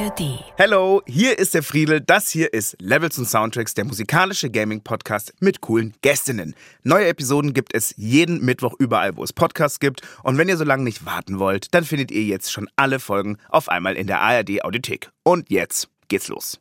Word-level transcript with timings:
ARD. 0.00 0.38
Hello, 0.56 1.02
hier 1.06 1.38
ist 1.38 1.52
der 1.52 1.62
Friedel. 1.62 2.00
Das 2.00 2.30
hier 2.30 2.52
ist 2.54 2.76
Levels 2.80 3.18
und 3.18 3.26
Soundtracks, 3.26 3.74
der 3.74 3.84
musikalische 3.84 4.48
Gaming-Podcast 4.50 5.34
mit 5.40 5.60
coolen 5.60 5.94
Gästinnen. 6.00 6.54
Neue 6.82 7.08
Episoden 7.08 7.52
gibt 7.52 7.74
es 7.74 7.94
jeden 7.96 8.42
Mittwoch 8.42 8.74
überall, 8.78 9.16
wo 9.16 9.24
es 9.24 9.32
Podcasts 9.32 9.78
gibt. 9.78 10.00
Und 10.22 10.38
wenn 10.38 10.48
ihr 10.48 10.56
so 10.56 10.64
lange 10.64 10.84
nicht 10.84 11.04
warten 11.04 11.38
wollt, 11.38 11.74
dann 11.74 11.84
findet 11.84 12.10
ihr 12.10 12.22
jetzt 12.22 12.50
schon 12.50 12.68
alle 12.76 12.98
Folgen 12.98 13.36
auf 13.48 13.68
einmal 13.68 13.96
in 13.96 14.06
der 14.06 14.20
ARD 14.20 14.64
Audiothek. 14.64 15.10
Und 15.22 15.50
jetzt 15.50 15.88
geht's 16.08 16.28
los. 16.28 16.60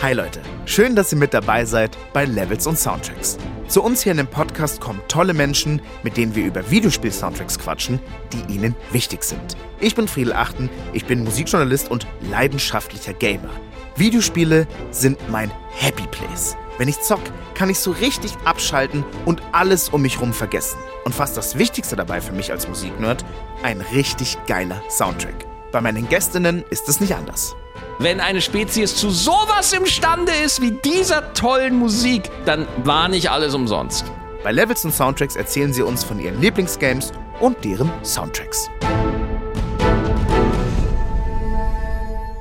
Hi 0.00 0.12
Leute, 0.14 0.40
schön, 0.70 0.94
dass 0.94 1.12
ihr 1.12 1.18
mit 1.18 1.34
dabei 1.34 1.64
seid 1.64 1.98
bei 2.12 2.24
Levels 2.24 2.66
und 2.66 2.78
Soundtracks. 2.78 3.38
Zu 3.66 3.82
uns 3.82 4.02
hier 4.02 4.12
in 4.12 4.18
dem 4.18 4.28
Podcast 4.28 4.80
kommen 4.80 5.00
tolle 5.08 5.34
Menschen, 5.34 5.82
mit 6.02 6.16
denen 6.16 6.34
wir 6.34 6.44
über 6.44 6.70
Videospiel-Soundtracks 6.70 7.58
quatschen, 7.58 7.98
die 8.32 8.54
ihnen 8.54 8.76
wichtig 8.92 9.24
sind. 9.24 9.56
Ich 9.80 9.96
bin 9.96 10.06
Friedel 10.06 10.32
Achten, 10.32 10.70
ich 10.92 11.04
bin 11.06 11.24
Musikjournalist 11.24 11.90
und 11.90 12.06
leidenschaftlicher 12.30 13.14
Gamer. 13.14 13.50
Videospiele 13.96 14.68
sind 14.92 15.18
mein 15.28 15.50
Happy 15.70 16.06
Place. 16.06 16.56
Wenn 16.78 16.88
ich 16.88 17.00
zock, 17.00 17.22
kann 17.54 17.68
ich 17.68 17.78
so 17.80 17.90
richtig 17.90 18.32
abschalten 18.44 19.04
und 19.24 19.42
alles 19.52 19.88
um 19.88 20.02
mich 20.02 20.20
rum 20.20 20.32
vergessen. 20.32 20.78
Und 21.04 21.14
fast 21.14 21.36
das 21.36 21.58
Wichtigste 21.58 21.96
dabei 21.96 22.20
für 22.20 22.32
mich 22.32 22.52
als 22.52 22.68
Musiknerd, 22.68 23.24
ein 23.64 23.80
richtig 23.92 24.38
geiler 24.46 24.80
Soundtrack. 24.88 25.46
Bei 25.72 25.80
meinen 25.80 26.08
Gästinnen 26.08 26.64
ist 26.70 26.88
es 26.88 27.00
nicht 27.00 27.14
anders. 27.14 27.56
Wenn 28.02 28.18
eine 28.18 28.40
Spezies 28.40 28.96
zu 28.96 29.10
sowas 29.10 29.74
imstande 29.74 30.32
ist 30.32 30.62
wie 30.62 30.70
dieser 30.70 31.34
tollen 31.34 31.78
Musik, 31.78 32.30
dann 32.46 32.66
war 32.82 33.10
nicht 33.10 33.30
alles 33.30 33.54
umsonst. 33.54 34.10
Bei 34.42 34.52
Levels 34.52 34.86
und 34.86 34.94
Soundtracks 34.94 35.36
erzählen 35.36 35.74
sie 35.74 35.82
uns 35.82 36.02
von 36.02 36.18
ihren 36.18 36.40
Lieblingsgames 36.40 37.12
und 37.40 37.62
deren 37.62 37.92
Soundtracks. 38.02 38.70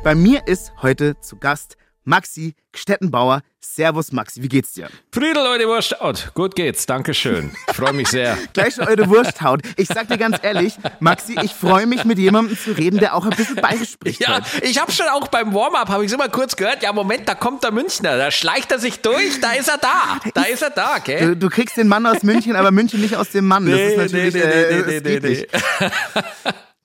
Bei 0.01 0.16
mir 0.16 0.47
ist 0.47 0.71
heute 0.81 1.19
zu 1.19 1.35
Gast 1.35 1.75
Maxi 2.09 2.55
Stettenbauer. 2.75 3.41
Servus 3.61 4.11
Maxi, 4.11 4.41
wie 4.41 4.47
geht's 4.47 4.73
dir? 4.73 4.89
Friedel, 5.11 5.45
eure 5.45 5.67
Wursthaut. 5.67 6.31
Gut 6.33 6.55
geht's, 6.55 6.85
Dankeschön. 6.85 7.51
Ich 7.67 7.75
freue 7.75 7.93
mich 7.93 8.07
sehr. 8.07 8.35
Gleich 8.53 8.75
schon 8.75 8.88
eure 8.88 9.07
Wursthaut. 9.09 9.61
Ich 9.75 9.88
sag 9.88 10.07
dir 10.07 10.17
ganz 10.17 10.38
ehrlich, 10.41 10.75
Maxi, 10.99 11.35
ich 11.43 11.53
freue 11.53 11.85
mich 11.85 12.05
mit 12.05 12.17
jemandem 12.17 12.57
zu 12.57 12.71
reden, 12.71 12.99
der 12.99 13.16
auch 13.16 13.25
ein 13.25 13.35
bisschen 13.35 13.57
bayerisch 13.57 13.91
spricht. 13.91 14.21
Ja, 14.21 14.38
heute. 14.38 14.66
ich 14.66 14.81
habe 14.81 14.91
schon 14.91 15.05
auch 15.07 15.27
beim 15.27 15.53
Warm-up, 15.53 15.89
habe 15.89 16.03
ich 16.03 16.11
immer 16.11 16.29
kurz 16.29 16.55
gehört, 16.55 16.81
ja 16.81 16.93
Moment, 16.93 17.27
da 17.29 17.35
kommt 17.35 17.63
der 17.63 17.71
Münchner, 17.71 18.17
da 18.17 18.31
schleicht 18.31 18.71
er 18.71 18.79
sich 18.79 19.01
durch, 19.01 19.39
da 19.39 19.51
ist 19.51 19.67
er 19.67 19.77
da. 19.77 20.19
Da 20.33 20.44
ist 20.44 20.63
er 20.63 20.71
da, 20.71 20.97
gell? 20.97 21.35
Du, 21.35 21.38
du 21.38 21.49
kriegst 21.49 21.77
den 21.77 21.88
Mann 21.88 22.05
aus 22.07 22.23
München, 22.23 22.55
aber 22.55 22.71
München 22.71 23.01
nicht 23.01 23.17
aus 23.17 23.29
dem 23.29 23.45
Mann. 23.45 23.69
Das 23.69 23.79
ist 23.79 23.97
natürlich 23.97 24.35
äh, 24.35 24.79
es 24.79 25.03
geht 25.03 25.23
nicht. 25.23 25.47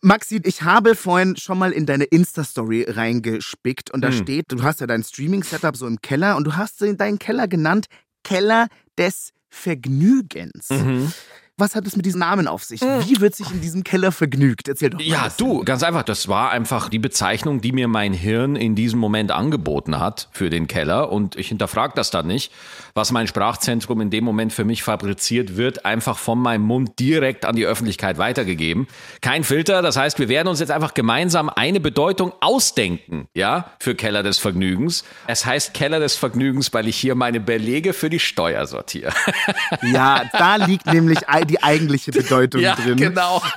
Maxi, 0.04 0.38
ich 0.44 0.62
habe 0.62 0.94
vorhin 0.96 1.34
schon 1.36 1.58
mal 1.58 1.72
in 1.72 1.86
deine 1.86 2.04
Insta-Story 2.04 2.84
reingespickt 2.88 3.90
und 3.90 4.02
da 4.02 4.08
Hm. 4.08 4.14
steht, 4.22 4.52
du 4.52 4.62
hast 4.62 4.80
ja 4.80 4.86
dein 4.86 5.02
Streaming-Setup 5.02 5.74
so 5.76 5.86
im 5.86 6.00
Keller 6.02 6.36
und 6.36 6.44
du 6.44 6.56
hast 6.56 6.82
deinen 6.82 7.18
Keller 7.18 7.48
genannt 7.48 7.86
Keller 8.22 8.68
des 8.98 9.30
Vergnügens. 9.48 10.68
Mhm. 10.68 11.10
Was 11.56 11.76
hat 11.76 11.86
es 11.86 11.94
mit 11.96 12.04
diesem 12.04 12.18
Namen 12.18 12.48
auf 12.48 12.64
sich? 12.64 12.80
Wie 12.80 13.20
wird 13.20 13.36
sich 13.36 13.48
in 13.52 13.60
diesem 13.60 13.84
Keller 13.84 14.10
vergnügt? 14.10 14.66
Erzähl 14.66 14.90
doch 14.90 14.98
mal. 14.98 15.06
Ja, 15.06 15.28
du, 15.36 15.62
ganz 15.62 15.84
einfach, 15.84 16.02
das 16.02 16.26
war 16.26 16.50
einfach 16.50 16.88
die 16.88 16.98
Bezeichnung, 16.98 17.60
die 17.60 17.70
mir 17.70 17.86
mein 17.86 18.12
Hirn 18.12 18.56
in 18.56 18.74
diesem 18.74 18.98
Moment 18.98 19.30
angeboten 19.30 20.00
hat 20.00 20.28
für 20.32 20.50
den 20.50 20.66
Keller 20.66 21.12
und 21.12 21.36
ich 21.36 21.46
hinterfrage 21.48 21.92
das 21.94 22.10
dann 22.10 22.26
nicht. 22.26 22.50
Was 22.94 23.12
mein 23.12 23.28
Sprachzentrum 23.28 24.00
in 24.00 24.10
dem 24.10 24.24
Moment 24.24 24.52
für 24.52 24.64
mich 24.64 24.82
fabriziert, 24.82 25.56
wird 25.56 25.84
einfach 25.84 26.18
von 26.18 26.40
meinem 26.40 26.62
Mund 26.62 26.98
direkt 26.98 27.44
an 27.44 27.54
die 27.54 27.66
Öffentlichkeit 27.66 28.18
weitergegeben. 28.18 28.88
Kein 29.20 29.44
Filter, 29.44 29.80
das 29.80 29.96
heißt, 29.96 30.18
wir 30.18 30.28
werden 30.28 30.48
uns 30.48 30.58
jetzt 30.58 30.70
einfach 30.72 30.92
gemeinsam 30.92 31.48
eine 31.48 31.78
Bedeutung 31.78 32.32
ausdenken, 32.40 33.28
ja, 33.32 33.70
für 33.78 33.94
Keller 33.94 34.24
des 34.24 34.38
Vergnügens. 34.38 35.04
Es 35.28 35.46
heißt 35.46 35.72
Keller 35.72 36.00
des 36.00 36.16
Vergnügens, 36.16 36.72
weil 36.74 36.88
ich 36.88 36.96
hier 36.96 37.14
meine 37.14 37.38
Belege 37.38 37.92
für 37.92 38.10
die 38.10 38.18
Steuer 38.18 38.66
sortiere. 38.66 39.12
Ja, 39.82 40.22
da 40.32 40.56
liegt 40.56 40.86
nämlich 40.86 41.28
ei- 41.28 41.43
die 41.44 41.62
eigentliche 41.62 42.12
Bedeutung 42.12 42.60
ja, 42.60 42.74
drin. 42.74 42.96
genau. 42.96 43.42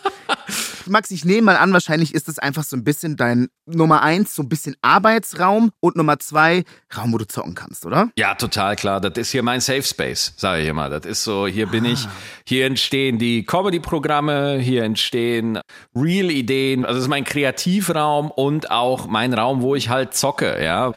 Max, 0.90 1.12
ich 1.12 1.26
nehme 1.26 1.44
mal 1.44 1.58
an, 1.58 1.74
wahrscheinlich 1.74 2.14
ist 2.14 2.30
es 2.30 2.40
einfach 2.40 2.64
so 2.64 2.76
ein 2.76 2.84
bisschen 2.84 3.18
dein 3.18 3.50
Nummer 3.66 4.02
eins, 4.02 4.34
so 4.34 4.42
ein 4.42 4.50
bisschen 4.50 4.76
Arbeitsraum 4.82 5.72
und 5.80 5.96
Nummer 5.96 6.20
zwei, 6.20 6.64
Raum, 6.96 7.14
wo 7.14 7.18
du 7.18 7.28
zocken 7.28 7.56
kannst, 7.56 7.86
oder? 7.86 8.10
Ja, 8.18 8.36
total 8.36 8.76
klar. 8.76 9.02
Das 9.02 9.18
ist 9.18 9.32
hier 9.32 9.44
mein 9.44 9.60
Safe 9.60 9.84
Space, 9.84 10.34
sage 10.38 10.64
ich 10.64 10.70
immer. 10.70 10.90
Das 10.90 11.06
ist 11.06 11.24
so, 11.24 11.48
hier 11.48 11.68
bin 11.68 11.86
ich, 11.86 12.08
hier 12.46 12.66
entstehen 12.66 13.18
die 13.20 13.44
Comedy-Programme, 13.46 14.60
hier 14.60 14.84
entstehen 14.84 15.60
Real-Ideen. 15.96 16.86
Also 16.86 16.96
das 16.96 17.04
ist 17.06 17.10
mein 17.10 17.26
Kreativraum 17.26 18.32
und 18.32 18.72
auch 18.72 19.08
mein 19.08 19.34
Raum, 19.34 19.62
wo 19.62 19.76
ich 19.76 19.90
halt 19.90 20.14
zocke, 20.14 20.64
ja. 20.64 20.94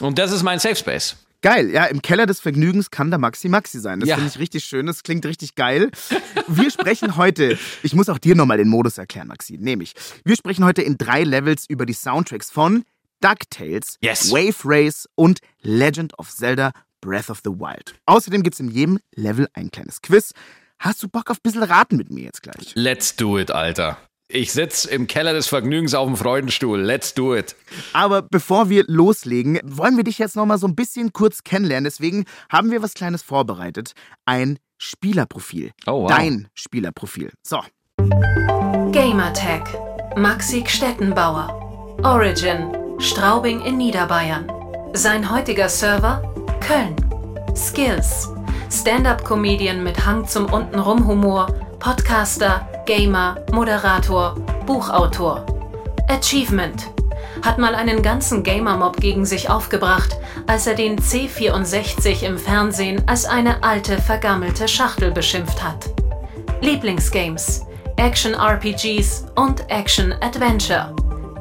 Und 0.00 0.18
das 0.18 0.32
ist 0.32 0.42
mein 0.42 0.58
Safe 0.58 0.76
Space. 0.76 1.16
Geil, 1.44 1.70
ja, 1.70 1.84
im 1.84 2.00
Keller 2.00 2.24
des 2.24 2.40
Vergnügens 2.40 2.90
kann 2.90 3.10
der 3.10 3.18
Maxi 3.18 3.50
Maxi 3.50 3.78
sein. 3.78 4.00
Das 4.00 4.08
Ja. 4.08 4.14
finde 4.16 4.30
ich 4.30 4.38
richtig 4.38 4.64
schön, 4.64 4.86
das 4.86 5.02
klingt 5.02 5.26
richtig 5.26 5.54
geil. 5.56 5.90
Wir 6.48 6.70
sprechen 6.70 7.16
heute, 7.16 7.58
ich 7.82 7.94
muss 7.94 8.08
auch 8.08 8.16
dir 8.16 8.34
nochmal 8.34 8.56
den 8.56 8.68
Modus 8.68 8.96
erklären, 8.96 9.28
Maxi, 9.28 9.58
nämlich. 9.58 9.92
Wir 10.24 10.36
sprechen 10.36 10.64
heute 10.64 10.80
in 10.80 10.96
drei 10.96 11.22
Levels 11.22 11.66
über 11.68 11.84
die 11.84 11.92
Soundtracks 11.92 12.50
von 12.50 12.84
DuckTales, 13.20 13.98
Yes. 14.00 14.30
Wave 14.32 14.56
Race 14.64 15.06
und 15.16 15.40
Legend 15.60 16.18
of 16.18 16.30
Zelda 16.30 16.72
Breath 17.02 17.28
of 17.28 17.40
the 17.44 17.50
Wild. 17.50 17.94
Außerdem 18.06 18.42
gibt 18.42 18.54
es 18.54 18.60
in 18.60 18.70
jedem 18.70 18.98
Level 19.14 19.46
ein 19.52 19.70
kleines 19.70 20.00
Quiz. 20.00 20.32
Hast 20.78 21.02
du 21.02 21.08
Bock 21.08 21.30
auf 21.30 21.36
ein 21.36 21.42
bisschen 21.42 21.62
Raten 21.62 21.98
mit 21.98 22.10
mir 22.10 22.24
jetzt 22.24 22.42
gleich? 22.42 22.72
Let's 22.74 23.14
do 23.16 23.38
it, 23.38 23.50
Alter. 23.50 23.98
Ich 24.28 24.52
sitz 24.52 24.86
im 24.86 25.06
Keller 25.06 25.34
des 25.34 25.48
Vergnügens 25.48 25.92
auf 25.94 26.06
dem 26.06 26.16
Freudenstuhl. 26.16 26.80
Let's 26.80 27.12
do 27.12 27.36
it. 27.36 27.54
Aber 27.92 28.22
bevor 28.22 28.70
wir 28.70 28.84
loslegen, 28.86 29.60
wollen 29.64 29.98
wir 29.98 30.04
dich 30.04 30.18
jetzt 30.18 30.34
noch 30.34 30.46
mal 30.46 30.56
so 30.56 30.66
ein 30.66 30.74
bisschen 30.74 31.12
kurz 31.12 31.44
kennenlernen. 31.44 31.84
Deswegen 31.84 32.24
haben 32.48 32.70
wir 32.70 32.82
was 32.82 32.94
Kleines 32.94 33.22
vorbereitet. 33.22 33.92
Ein 34.24 34.58
Spielerprofil. 34.78 35.72
Oh, 35.86 36.02
wow. 36.02 36.08
Dein 36.08 36.48
Spielerprofil. 36.54 37.32
So. 37.42 37.60
Gamertag. 38.92 39.68
Maxi 40.16 40.64
Stettenbauer. 40.66 41.98
Origin. 42.02 42.74
Straubing 42.98 43.60
in 43.60 43.76
Niederbayern. 43.76 44.50
Sein 44.94 45.30
heutiger 45.30 45.68
Server? 45.68 46.22
Köln. 46.60 46.96
Skills. 47.54 48.33
Stand-up-Comedian 48.74 49.84
mit 49.84 50.04
Hang 50.04 50.26
zum 50.26 50.46
Untenrum-Humor, 50.46 51.46
Podcaster, 51.78 52.68
Gamer, 52.86 53.36
Moderator, 53.52 54.34
Buchautor. 54.66 55.46
Achievement. 56.08 56.90
Hat 57.42 57.58
mal 57.58 57.76
einen 57.76 58.02
ganzen 58.02 58.42
Gamer-Mob 58.42 58.96
gegen 58.96 59.24
sich 59.24 59.48
aufgebracht, 59.48 60.16
als 60.48 60.66
er 60.66 60.74
den 60.74 60.98
C64 60.98 62.24
im 62.24 62.36
Fernsehen 62.36 63.02
als 63.06 63.26
eine 63.26 63.62
alte, 63.62 64.02
vergammelte 64.02 64.66
Schachtel 64.66 65.12
beschimpft 65.12 65.62
hat. 65.62 65.88
Lieblingsgames, 66.60 67.62
Action-RPGs 67.96 69.26
und 69.36 69.70
Action-Adventure. 69.70 70.94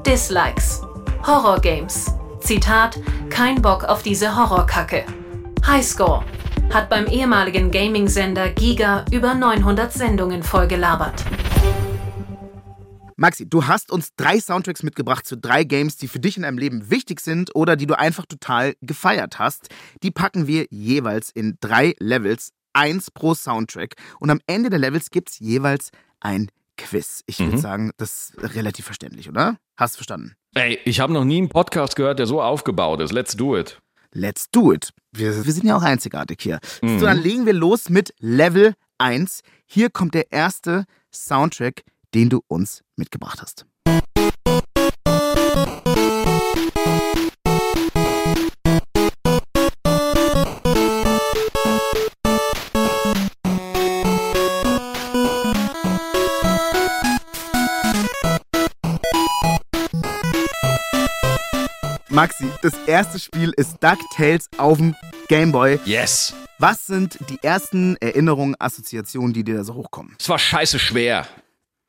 Dislikes, 0.06 0.82
Horror-Games. 1.26 2.14
Zitat, 2.42 3.00
kein 3.30 3.62
Bock 3.62 3.86
auf 3.86 4.04
diese 4.04 4.36
Horrorkacke. 4.36 5.04
Highscore, 5.66 6.24
hat 6.72 6.90
beim 6.90 7.06
ehemaligen 7.08 7.72
Gaming-Sender 7.72 8.50
Giga 8.50 9.06
über 9.12 9.34
900 9.34 9.92
Sendungen 9.92 10.44
vollgelabert. 10.44 11.24
Maxi, 13.16 13.48
du 13.48 13.68
hast 13.68 13.92
uns 13.92 14.10
drei 14.18 14.40
Soundtracks 14.40 14.82
mitgebracht 14.84 15.26
zu 15.26 15.38
drei 15.38 15.64
Games, 15.64 15.98
die 15.98 16.08
für 16.08 16.20
dich 16.20 16.36
in 16.36 16.44
deinem 16.44 16.58
Leben 16.58 16.90
wichtig 16.90 17.20
sind 17.22 17.56
oder 17.56 17.76
die 17.76 17.86
du 17.86 17.98
einfach 17.98 18.26
total 18.26 18.74
gefeiert 18.82 19.38
hast. 19.40 19.70
Die 20.02 20.12
packen 20.12 20.48
wir 20.48 20.66
jeweils 20.72 21.30
in 21.30 21.58
drei 21.62 21.94
Levels, 22.00 22.50
eins 22.74 23.12
pro 23.12 23.36
Soundtrack. 23.36 23.94
Und 24.20 24.32
am 24.32 24.40
Ende 24.48 24.70
der 24.72 24.80
Levels 24.80 25.12
gibt's 25.12 25.40
jeweils 25.40 25.90
ein 26.20 26.50
Quiz. 26.76 27.22
Ich 27.28 27.38
würde 27.40 27.56
Mhm. 27.56 27.62
sagen, 27.62 27.92
das 27.98 28.32
ist 28.36 28.56
relativ 28.56 28.86
verständlich, 28.86 29.30
oder? 29.30 29.58
Hast 29.78 29.94
du 29.94 29.98
verstanden? 29.98 30.34
Ey, 30.56 30.80
ich 30.84 31.00
habe 31.00 31.14
noch 31.14 31.24
nie 31.24 31.38
einen 31.38 31.50
Podcast 31.50 31.96
gehört, 31.96 32.18
der 32.18 32.26
so 32.26 32.42
aufgebaut 32.42 33.00
ist. 33.00 33.12
Let's 33.12 33.38
do 33.38 33.56
it. 33.56 33.80
Let's 34.14 34.50
do 34.50 34.72
it. 34.72 34.92
Wir, 35.12 35.46
wir 35.46 35.54
sind 35.54 35.66
ja 35.66 35.76
auch 35.76 35.82
einzigartig 35.82 36.40
hier. 36.42 36.60
Mhm. 36.82 37.00
So, 37.00 37.06
dann 37.06 37.22
legen 37.22 37.46
wir 37.46 37.54
los 37.54 37.90
mit 37.90 38.14
Level 38.20 38.74
1. 39.00 39.42
Hier 39.66 39.90
kommt 39.90 40.14
der 40.14 40.32
erste 40.32 40.86
Soundtrack, 41.12 41.84
den 42.14 42.30
du 42.30 42.42
uns 42.48 42.84
mitgebracht 42.96 43.42
hast. 43.42 43.66
Maxi, 62.24 62.46
das 62.62 62.74
erste 62.88 63.20
Spiel 63.20 63.52
ist 63.58 63.84
DuckTales 63.84 64.48
auf 64.56 64.78
dem 64.78 64.96
Gameboy. 65.28 65.78
Yes. 65.84 66.34
Was 66.58 66.88
sind 66.88 67.18
die 67.30 67.38
ersten 67.44 67.98
Erinnerungen, 67.98 68.56
Assoziationen, 68.60 69.34
die 69.34 69.44
dir 69.44 69.58
da 69.58 69.66
so 69.66 69.74
hochkommen? 69.74 70.16
Es 70.18 70.30
war 70.30 70.40
scheiße 70.40 70.80
schwer. 70.80 71.28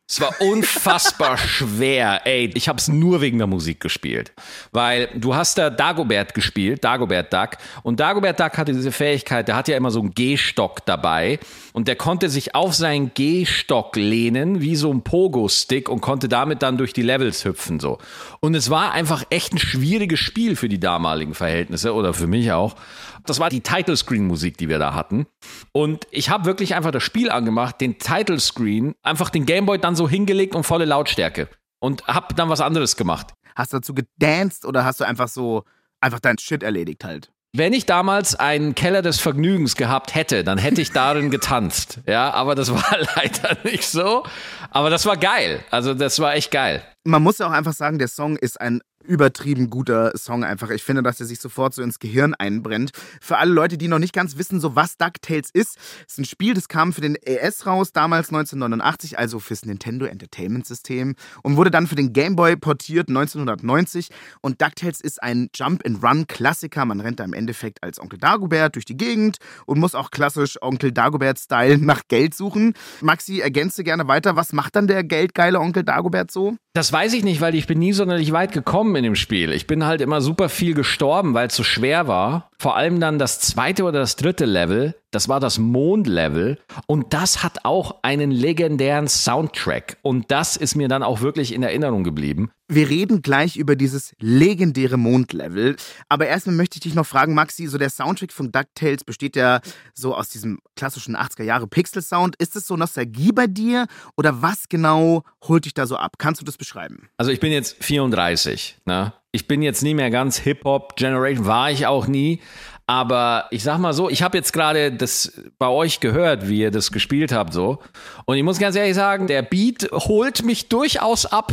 Es 0.06 0.20
war 0.20 0.34
unfassbar 0.40 1.38
schwer. 1.38 2.22
Ey, 2.26 2.50
ich 2.54 2.68
habe 2.68 2.78
es 2.78 2.88
nur 2.88 3.22
wegen 3.22 3.38
der 3.38 3.46
Musik 3.46 3.80
gespielt. 3.80 4.32
Weil 4.70 5.08
du 5.14 5.34
hast 5.34 5.56
da 5.56 5.70
Dagobert 5.70 6.34
gespielt, 6.34 6.84
Dagobert 6.84 7.32
Duck. 7.32 7.50
Und 7.82 8.00
Dagobert 8.00 8.38
Duck 8.38 8.58
hatte 8.58 8.74
diese 8.74 8.92
Fähigkeit, 8.92 9.48
der 9.48 9.56
hat 9.56 9.66
ja 9.66 9.78
immer 9.78 9.90
so 9.90 10.00
einen 10.00 10.12
Gehstock 10.12 10.84
dabei. 10.84 11.38
Und 11.72 11.88
der 11.88 11.96
konnte 11.96 12.28
sich 12.28 12.54
auf 12.54 12.74
seinen 12.74 13.14
Gehstock 13.14 13.96
lehnen, 13.96 14.60
wie 14.60 14.76
so 14.76 14.92
ein 14.92 15.02
Pogo-Stick 15.02 15.88
und 15.88 16.02
konnte 16.02 16.28
damit 16.28 16.62
dann 16.62 16.76
durch 16.76 16.92
die 16.92 17.02
Levels 17.02 17.44
hüpfen. 17.44 17.80
so. 17.80 17.98
Und 18.44 18.54
es 18.54 18.68
war 18.68 18.92
einfach 18.92 19.24
echt 19.30 19.54
ein 19.54 19.58
schwieriges 19.58 20.20
Spiel 20.20 20.54
für 20.54 20.68
die 20.68 20.78
damaligen 20.78 21.32
Verhältnisse 21.32 21.94
oder 21.94 22.12
für 22.12 22.26
mich 22.26 22.52
auch. 22.52 22.76
Das 23.24 23.40
war 23.40 23.48
die 23.48 23.62
Title 23.62 23.96
Screen 23.96 24.26
Musik, 24.26 24.58
die 24.58 24.68
wir 24.68 24.78
da 24.78 24.92
hatten. 24.92 25.24
Und 25.72 26.06
ich 26.10 26.28
habe 26.28 26.44
wirklich 26.44 26.74
einfach 26.74 26.90
das 26.90 27.02
Spiel 27.02 27.30
angemacht, 27.30 27.80
den 27.80 27.98
Title 27.98 28.38
Screen, 28.38 28.96
einfach 29.02 29.30
den 29.30 29.46
Gameboy 29.46 29.78
dann 29.78 29.96
so 29.96 30.10
hingelegt 30.10 30.54
und 30.54 30.64
volle 30.64 30.84
Lautstärke. 30.84 31.48
Und 31.80 32.06
habe 32.06 32.34
dann 32.34 32.50
was 32.50 32.60
anderes 32.60 32.96
gemacht. 32.96 33.32
Hast 33.56 33.72
du 33.72 33.78
dazu 33.78 33.94
gedanced 33.94 34.66
oder 34.66 34.84
hast 34.84 35.00
du 35.00 35.04
einfach 35.04 35.28
so, 35.28 35.64
einfach 36.02 36.20
dein 36.20 36.36
Shit 36.36 36.62
erledigt 36.62 37.02
halt? 37.02 37.32
Wenn 37.56 37.72
ich 37.72 37.86
damals 37.86 38.34
einen 38.34 38.74
Keller 38.74 39.00
des 39.00 39.20
Vergnügens 39.20 39.76
gehabt 39.76 40.16
hätte, 40.16 40.42
dann 40.42 40.58
hätte 40.58 40.80
ich 40.80 40.90
darin 40.90 41.30
getanzt. 41.30 42.00
Ja, 42.04 42.32
aber 42.32 42.56
das 42.56 42.70
war 42.74 42.98
leider 43.14 43.56
nicht 43.62 43.86
so. 43.86 44.24
Aber 44.70 44.90
das 44.90 45.06
war 45.06 45.16
geil. 45.16 45.60
Also 45.70 45.94
das 45.94 46.18
war 46.18 46.34
echt 46.34 46.50
geil. 46.50 46.82
Man 47.04 47.22
muss 47.22 47.38
ja 47.38 47.46
auch 47.46 47.52
einfach 47.52 47.72
sagen, 47.72 48.00
der 48.00 48.08
Song 48.08 48.36
ist 48.36 48.60
ein 48.60 48.80
übertrieben 49.04 49.70
guter 49.70 50.12
Song 50.16 50.44
einfach. 50.44 50.70
Ich 50.70 50.82
finde, 50.82 51.02
dass 51.02 51.20
er 51.20 51.26
sich 51.26 51.40
sofort 51.40 51.74
so 51.74 51.82
ins 51.82 51.98
Gehirn 51.98 52.34
einbrennt. 52.34 52.90
Für 53.20 53.38
alle 53.38 53.52
Leute, 53.52 53.78
die 53.78 53.88
noch 53.88 53.98
nicht 53.98 54.12
ganz 54.12 54.36
wissen, 54.38 54.60
so 54.60 54.74
was 54.76 54.96
DuckTales 54.96 55.50
ist, 55.52 55.78
ist 56.06 56.18
ein 56.18 56.24
Spiel, 56.24 56.54
das 56.54 56.68
kam 56.68 56.92
für 56.92 57.00
den 57.00 57.16
ES 57.16 57.66
raus, 57.66 57.92
damals 57.92 58.28
1989, 58.28 59.18
also 59.18 59.38
fürs 59.38 59.64
Nintendo 59.64 60.06
Entertainment 60.06 60.66
System 60.66 61.14
und 61.42 61.56
wurde 61.56 61.70
dann 61.70 61.86
für 61.86 61.94
den 61.94 62.12
Game 62.12 62.36
Boy 62.36 62.56
portiert 62.56 63.08
1990 63.08 64.08
und 64.40 64.60
DuckTales 64.60 65.00
ist 65.00 65.22
ein 65.22 65.50
Jump-and-Run-Klassiker. 65.54 66.84
Man 66.84 67.00
rennt 67.00 67.20
da 67.20 67.24
im 67.24 67.34
Endeffekt 67.34 67.82
als 67.82 68.00
Onkel 68.00 68.18
Dagobert 68.18 68.74
durch 68.74 68.84
die 68.84 68.96
Gegend 68.96 69.36
und 69.66 69.78
muss 69.78 69.94
auch 69.94 70.10
klassisch 70.10 70.60
Onkel 70.62 70.92
Dagobert-Style 70.92 71.78
nach 71.78 72.02
Geld 72.08 72.34
suchen. 72.34 72.74
Maxi, 73.00 73.40
ergänze 73.40 73.84
gerne 73.84 74.08
weiter. 74.08 74.36
Was 74.36 74.52
macht 74.52 74.76
dann 74.76 74.86
der 74.86 75.04
geldgeile 75.04 75.60
Onkel 75.60 75.84
Dagobert 75.84 76.30
so? 76.30 76.56
Das 76.76 76.92
weiß 76.92 77.12
ich 77.12 77.22
nicht, 77.22 77.40
weil 77.40 77.54
ich 77.54 77.68
bin 77.68 77.78
nie 77.78 77.92
sonderlich 77.92 78.32
weit 78.32 78.52
gekommen 78.52 78.93
in 78.96 79.04
dem 79.04 79.16
Spiel. 79.16 79.52
Ich 79.52 79.66
bin 79.66 79.84
halt 79.84 80.00
immer 80.00 80.20
super 80.20 80.48
viel 80.48 80.74
gestorben, 80.74 81.34
weil 81.34 81.48
es 81.48 81.56
so 81.56 81.62
schwer 81.62 82.06
war. 82.08 82.50
Vor 82.58 82.76
allem 82.76 83.00
dann 83.00 83.18
das 83.18 83.40
zweite 83.40 83.84
oder 83.84 83.98
das 83.98 84.16
dritte 84.16 84.44
Level, 84.44 84.94
das 85.10 85.28
war 85.28 85.40
das 85.40 85.58
Mondlevel 85.58 86.58
und 86.86 87.12
das 87.12 87.42
hat 87.42 87.64
auch 87.64 87.96
einen 88.02 88.30
legendären 88.30 89.08
Soundtrack 89.08 89.98
und 90.02 90.30
das 90.30 90.56
ist 90.56 90.74
mir 90.74 90.88
dann 90.88 91.02
auch 91.02 91.20
wirklich 91.20 91.52
in 91.54 91.62
Erinnerung 91.62 92.04
geblieben. 92.04 92.50
Wir 92.74 92.90
reden 92.90 93.22
gleich 93.22 93.56
über 93.56 93.76
dieses 93.76 94.16
legendäre 94.18 94.96
Mondlevel, 94.96 95.76
aber 96.08 96.26
erstmal 96.26 96.56
möchte 96.56 96.78
ich 96.78 96.80
dich 96.80 96.94
noch 96.96 97.06
fragen, 97.06 97.32
Maxi, 97.32 97.68
so 97.68 97.78
der 97.78 97.88
Soundtrack 97.88 98.32
von 98.32 98.50
DuckTales 98.50 99.04
besteht 99.04 99.36
ja 99.36 99.60
so 99.92 100.12
aus 100.12 100.30
diesem 100.30 100.58
klassischen 100.74 101.16
80er 101.16 101.44
Jahre 101.44 101.68
Pixel 101.68 102.02
Sound. 102.02 102.34
Ist 102.36 102.56
es 102.56 102.66
so 102.66 102.76
Nostalgie 102.76 103.30
bei 103.30 103.46
dir 103.46 103.86
oder 104.16 104.42
was 104.42 104.68
genau 104.68 105.22
holt 105.44 105.66
dich 105.66 105.74
da 105.74 105.86
so 105.86 105.96
ab? 105.96 106.14
Kannst 106.18 106.40
du 106.40 106.44
das 106.44 106.56
beschreiben? 106.56 107.08
Also 107.16 107.30
ich 107.30 107.38
bin 107.38 107.52
jetzt 107.52 107.76
34, 107.84 108.78
ne? 108.86 109.12
Ich 109.30 109.46
bin 109.46 109.62
jetzt 109.62 109.82
nie 109.82 109.94
mehr 109.94 110.10
ganz 110.10 110.38
Hip-Hop-Generation, 110.38 111.46
war 111.46 111.70
ich 111.70 111.86
auch 111.86 112.06
nie. 112.08 112.40
Aber 112.86 113.46
ich 113.50 113.62
sag 113.62 113.78
mal 113.78 113.94
so, 113.94 114.10
ich 114.10 114.22
habe 114.22 114.36
jetzt 114.36 114.52
gerade 114.52 114.92
das 114.92 115.40
bei 115.58 115.68
euch 115.68 116.00
gehört, 116.00 116.48
wie 116.48 116.60
ihr 116.60 116.70
das 116.70 116.92
gespielt 116.92 117.32
habt, 117.32 117.54
so. 117.54 117.78
Und 118.26 118.36
ich 118.36 118.42
muss 118.42 118.58
ganz 118.58 118.76
ehrlich 118.76 118.94
sagen, 118.94 119.26
der 119.26 119.40
Beat 119.40 119.88
holt 119.90 120.42
mich 120.44 120.68
durchaus 120.68 121.24
ab. 121.24 121.52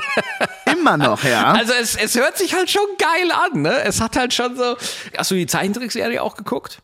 Immer 0.72 0.96
noch, 0.96 1.24
ja. 1.24 1.52
Also 1.52 1.72
es, 1.72 1.96
es 1.96 2.14
hört 2.14 2.38
sich 2.38 2.54
halt 2.54 2.70
schon 2.70 2.86
geil 2.96 3.32
an, 3.32 3.62
ne? 3.62 3.82
Es 3.82 4.00
hat 4.00 4.16
halt 4.16 4.32
schon 4.32 4.56
so. 4.56 4.76
Hast 5.16 5.32
du 5.32 5.34
die 5.34 5.46
Zeichentrickserie 5.46 6.22
auch 6.22 6.36
geguckt? 6.36 6.80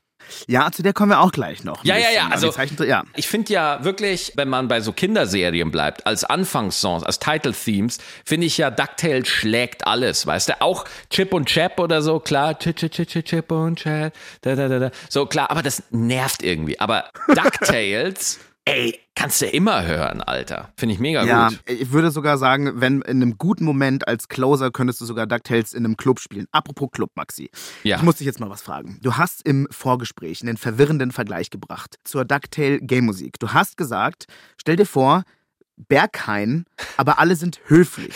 Ja, 0.46 0.70
zu 0.70 0.82
der 0.82 0.92
kommen 0.92 1.10
wir 1.10 1.20
auch 1.20 1.32
gleich 1.32 1.64
noch. 1.64 1.84
Ja, 1.84 1.96
ja, 1.96 2.10
ja. 2.14 2.28
Also, 2.28 2.52
ja. 2.84 3.04
ich 3.16 3.28
finde 3.28 3.52
ja 3.52 3.84
wirklich, 3.84 4.32
wenn 4.36 4.48
man 4.48 4.68
bei 4.68 4.80
so 4.80 4.92
Kinderserien 4.92 5.70
bleibt, 5.70 6.06
als 6.06 6.24
Anfangssongs, 6.24 7.04
als 7.04 7.18
Title-Themes, 7.18 7.98
finde 8.24 8.46
ich 8.46 8.58
ja, 8.58 8.70
DuckTales 8.70 9.28
schlägt 9.28 9.86
alles, 9.86 10.26
weißt 10.26 10.50
du? 10.50 10.60
Auch 10.60 10.84
Chip 11.10 11.32
und 11.32 11.46
Chap 11.46 11.78
oder 11.80 12.02
so, 12.02 12.20
klar, 12.20 12.58
Chip, 12.58 12.76
Chip, 12.76 12.92
Chip, 12.92 13.24
Chip 13.24 13.50
und 13.50 13.78
Chap, 13.80 14.12
da, 14.42 14.54
da, 14.54 14.68
da, 14.68 14.78
da. 14.78 14.90
So, 15.08 15.26
klar, 15.26 15.50
aber 15.50 15.62
das 15.62 15.82
nervt 15.90 16.42
irgendwie. 16.42 16.78
Aber 16.80 17.04
DuckTales 17.28 18.38
Ey, 18.68 19.00
kannst 19.14 19.40
du 19.40 19.46
immer 19.46 19.86
hören, 19.86 20.20
Alter. 20.20 20.72
Finde 20.76 20.94
ich 20.94 21.00
mega 21.00 21.24
ja, 21.24 21.48
gut. 21.48 21.60
Ich 21.66 21.90
würde 21.90 22.10
sogar 22.10 22.36
sagen, 22.36 22.80
wenn 22.80 23.00
in 23.02 23.22
einem 23.22 23.38
guten 23.38 23.64
Moment 23.64 24.06
als 24.06 24.28
Closer 24.28 24.70
könntest 24.70 25.00
du 25.00 25.06
sogar 25.06 25.26
DuckTales 25.26 25.72
in 25.72 25.84
einem 25.84 25.96
Club 25.96 26.20
spielen. 26.20 26.46
Apropos 26.52 26.90
Club, 26.92 27.10
Maxi. 27.14 27.50
Ja. 27.82 27.96
Ich 27.96 28.02
muss 28.02 28.16
dich 28.16 28.26
jetzt 28.26 28.40
mal 28.40 28.50
was 28.50 28.60
fragen. 28.60 28.98
Du 29.00 29.16
hast 29.16 29.46
im 29.46 29.68
Vorgespräch 29.70 30.42
einen 30.42 30.58
verwirrenden 30.58 31.12
Vergleich 31.12 31.48
gebracht 31.48 31.98
zur 32.04 32.26
DuckTale 32.26 32.80
Game 32.80 33.06
Musik. 33.06 33.38
Du 33.38 33.52
hast 33.52 33.76
gesagt, 33.76 34.26
stell 34.58 34.76
dir 34.76 34.86
vor, 34.86 35.24
Berghain, 35.88 36.64
aber 36.96 37.18
alle 37.18 37.36
sind 37.36 37.60
höflich. 37.66 38.14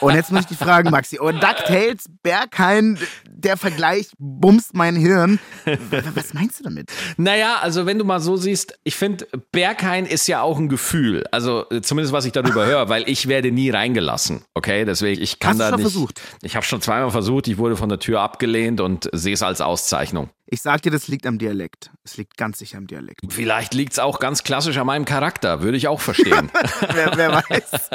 Und 0.00 0.14
jetzt 0.14 0.30
muss 0.32 0.42
ich 0.42 0.46
dich 0.46 0.58
fragen, 0.58 0.90
Maxi, 0.90 1.18
und 1.18 1.42
DuckTales, 1.42 2.06
Berghain, 2.22 2.98
der 3.30 3.56
Vergleich 3.56 4.08
bumst 4.18 4.74
mein 4.74 4.96
Hirn. 4.96 5.38
Was 6.14 6.34
meinst 6.34 6.60
du 6.60 6.64
damit? 6.64 6.90
Naja, 7.16 7.58
also 7.60 7.86
wenn 7.86 7.98
du 7.98 8.04
mal 8.04 8.20
so 8.20 8.36
siehst, 8.36 8.78
ich 8.84 8.96
finde, 8.96 9.26
Berghain 9.52 10.06
ist 10.06 10.26
ja 10.26 10.42
auch 10.42 10.58
ein 10.58 10.68
Gefühl. 10.68 11.24
Also 11.30 11.64
zumindest 11.82 12.12
was 12.12 12.24
ich 12.24 12.32
darüber 12.32 12.66
höre, 12.66 12.88
weil 12.88 13.08
ich 13.08 13.28
werde 13.28 13.50
nie 13.52 13.70
reingelassen. 13.70 14.42
Okay, 14.54 14.84
deswegen, 14.84 15.22
ich 15.22 15.38
kann 15.38 15.52
Hast 15.52 15.60
da 15.60 15.64
du 15.64 15.70
schon 15.72 15.76
nicht. 15.82 15.92
versucht? 15.92 16.20
Ich 16.42 16.56
habe 16.56 16.66
schon 16.66 16.80
zweimal 16.80 17.10
versucht, 17.10 17.48
ich 17.48 17.58
wurde 17.58 17.76
von 17.76 17.88
der 17.88 17.98
Tür 17.98 18.20
abgelehnt 18.20 18.80
und 18.80 19.08
sehe 19.12 19.34
es 19.34 19.42
als 19.42 19.60
Auszeichnung. 19.60 20.30
Ich 20.46 20.60
sag 20.60 20.82
dir, 20.82 20.90
das 20.90 21.08
liegt 21.08 21.26
am 21.26 21.38
Dialekt. 21.38 21.90
Es 22.04 22.16
liegt 22.18 22.36
ganz 22.36 22.58
sicher 22.58 22.76
am 22.78 22.86
Dialekt. 22.86 23.20
Vielleicht 23.28 23.72
liegt 23.74 23.94
es 23.94 23.98
auch 23.98 24.20
ganz 24.20 24.44
klassisch 24.44 24.76
an 24.76 24.86
meinem 24.86 25.06
Charakter, 25.06 25.62
würde 25.62 25.76
ich 25.76 25.88
auch 25.88 26.00
verstehen. 26.00 26.50
wer, 27.06 27.16
wer 27.16 27.32
weiß. 27.48 27.90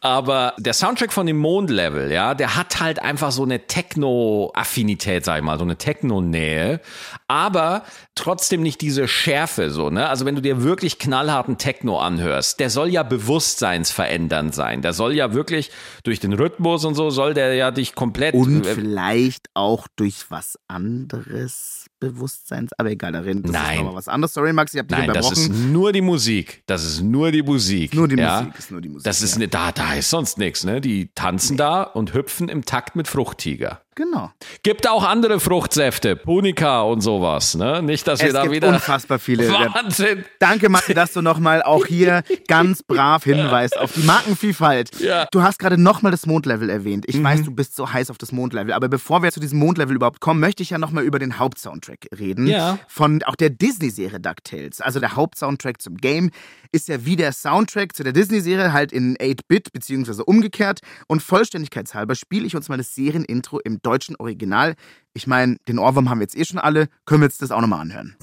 Aber 0.00 0.54
der 0.58 0.72
Soundtrack 0.72 1.12
von 1.12 1.26
dem 1.26 1.38
Mondlevel, 1.38 2.10
ja, 2.10 2.34
der 2.34 2.56
hat 2.56 2.80
halt 2.80 3.00
einfach 3.00 3.32
so 3.32 3.42
eine 3.42 3.66
Techno-Affinität, 3.66 5.24
sag 5.24 5.38
ich 5.38 5.44
mal, 5.44 5.58
so 5.58 5.64
eine 5.64 5.76
Techno-Nähe, 5.76 6.80
aber 7.28 7.84
trotzdem 8.14 8.62
nicht 8.62 8.80
diese 8.80 9.08
Schärfe, 9.08 9.70
so, 9.70 9.90
ne? 9.90 10.08
Also 10.08 10.24
wenn 10.24 10.34
du 10.34 10.42
dir 10.42 10.62
wirklich 10.62 10.98
knallharten 10.98 11.58
Techno 11.58 11.98
anhörst, 11.98 12.60
der 12.60 12.70
soll 12.70 12.88
ja 12.88 13.02
bewusstseinsverändernd 13.02 14.54
sein. 14.54 14.82
Der 14.82 14.92
soll 14.92 15.14
ja 15.14 15.32
wirklich 15.32 15.70
durch 16.04 16.20
den 16.20 16.32
Rhythmus 16.32 16.84
und 16.84 16.94
so, 16.94 17.10
soll 17.10 17.34
der 17.34 17.54
ja 17.54 17.70
dich 17.70 17.94
komplett. 17.94 18.34
Und 18.34 18.66
vielleicht 18.66 19.48
auch 19.54 19.86
durch 19.96 20.26
was 20.30 20.58
anderes. 20.68 21.79
Bewusstseins, 22.00 22.72
aber 22.78 22.90
egal, 22.90 23.12
darin 23.12 23.42
das 23.42 23.52
Nein. 23.52 23.70
ist 23.70 23.76
nochmal 23.76 23.94
was 23.94 24.08
anderes. 24.08 24.34
Sorry, 24.34 24.52
Max, 24.52 24.74
ich 24.74 24.80
hab 24.80 24.88
dich 24.88 24.98
Nein, 24.98 25.08
das 25.12 25.28
unterbrochen. 25.28 25.52
ist 25.52 25.72
nur 25.72 25.92
die 25.92 26.00
Musik. 26.00 26.62
Das 26.66 26.84
ist 26.84 27.02
nur 27.02 27.30
die 27.30 27.42
Musik. 27.42 27.94
nur 27.94 28.08
die 28.08 28.16
ja? 28.16 28.40
Musik, 28.40 28.58
ist 28.58 28.70
nur 28.70 28.80
die 28.80 28.88
Musik. 28.88 29.04
Das 29.04 29.22
ist 29.22 29.34
ja. 29.34 29.38
ne, 29.40 29.48
da, 29.48 29.70
da 29.70 29.94
ist 29.94 30.10
sonst 30.10 30.38
nichts, 30.38 30.64
ne? 30.64 30.80
Die 30.80 31.10
tanzen 31.14 31.56
da 31.56 31.82
und 31.82 32.14
hüpfen 32.14 32.48
im 32.48 32.64
Takt 32.64 32.96
mit 32.96 33.06
Fruchttiger. 33.06 33.82
Genau. 34.00 34.30
Gibt 34.62 34.88
auch 34.88 35.04
andere 35.04 35.40
Fruchtsäfte, 35.40 36.16
Punika 36.16 36.80
und 36.80 37.02
sowas, 37.02 37.54
ne? 37.54 37.82
Nicht, 37.82 38.08
dass 38.08 38.20
wir 38.20 38.28
Es 38.28 38.32
da 38.32 38.42
gibt 38.44 38.54
wieder. 38.54 38.68
unfassbar 38.68 39.18
viele. 39.18 39.46
Wahnsinn! 39.52 40.24
Danke, 40.38 40.70
Maxi, 40.70 40.94
dass 40.94 41.12
du 41.12 41.20
nochmal 41.20 41.62
auch 41.62 41.84
hier 41.84 42.22
ganz 42.48 42.82
brav 42.82 43.24
hinweist 43.24 43.78
auf 43.78 43.92
die 43.92 44.00
Markenvielfalt. 44.04 44.98
Ja. 45.00 45.26
Du 45.30 45.42
hast 45.42 45.58
gerade 45.58 45.76
nochmal 45.76 46.12
das 46.12 46.24
Mondlevel 46.24 46.70
erwähnt. 46.70 47.04
Ich 47.08 47.22
weiß, 47.22 47.42
du 47.42 47.50
bist 47.50 47.76
so 47.76 47.92
heiß 47.92 48.10
auf 48.10 48.16
das 48.16 48.32
Mondlevel. 48.32 48.72
Aber 48.72 48.88
bevor 48.88 49.22
wir 49.22 49.30
zu 49.32 49.38
diesem 49.40 49.58
Mondlevel 49.58 49.96
überhaupt 49.96 50.20
kommen, 50.20 50.40
möchte 50.40 50.62
ich 50.62 50.70
ja 50.70 50.78
nochmal 50.78 51.04
über 51.04 51.18
den 51.18 51.38
Hauptsoundtrack 51.38 52.06
reden. 52.18 52.46
Ja. 52.46 52.78
Von 52.88 53.22
auch 53.24 53.36
der 53.36 53.50
Disney-Serie 53.50 54.18
DuckTales. 54.18 54.80
Also 54.80 54.98
der 54.98 55.14
Hauptsoundtrack 55.14 55.82
zum 55.82 55.98
Game 55.98 56.30
ist 56.72 56.88
ja 56.88 57.04
wie 57.04 57.16
der 57.16 57.32
Soundtrack 57.32 57.94
zu 57.94 58.02
der 58.02 58.12
Disney-Serie 58.12 58.72
halt 58.72 58.92
in 58.92 59.16
8-Bit 59.16 59.72
beziehungsweise 59.72 60.24
umgekehrt. 60.24 60.80
Und 61.08 61.22
vollständigkeitshalber 61.22 62.14
spiele 62.14 62.46
ich 62.46 62.56
uns 62.56 62.68
mal 62.68 62.76
das 62.76 62.94
Serienintro 62.94 63.60
im 63.60 63.80
deutschen 63.82 64.16
Original. 64.16 64.74
Ich 65.12 65.26
meine, 65.26 65.56
den 65.68 65.78
Ohrwurm 65.78 66.10
haben 66.10 66.18
wir 66.18 66.24
jetzt 66.24 66.36
eh 66.36 66.44
schon 66.44 66.58
alle. 66.58 66.88
Können 67.04 67.22
wir 67.22 67.26
jetzt 67.26 67.42
das 67.42 67.50
auch 67.50 67.60
nochmal 67.60 67.80
anhören? 67.80 68.16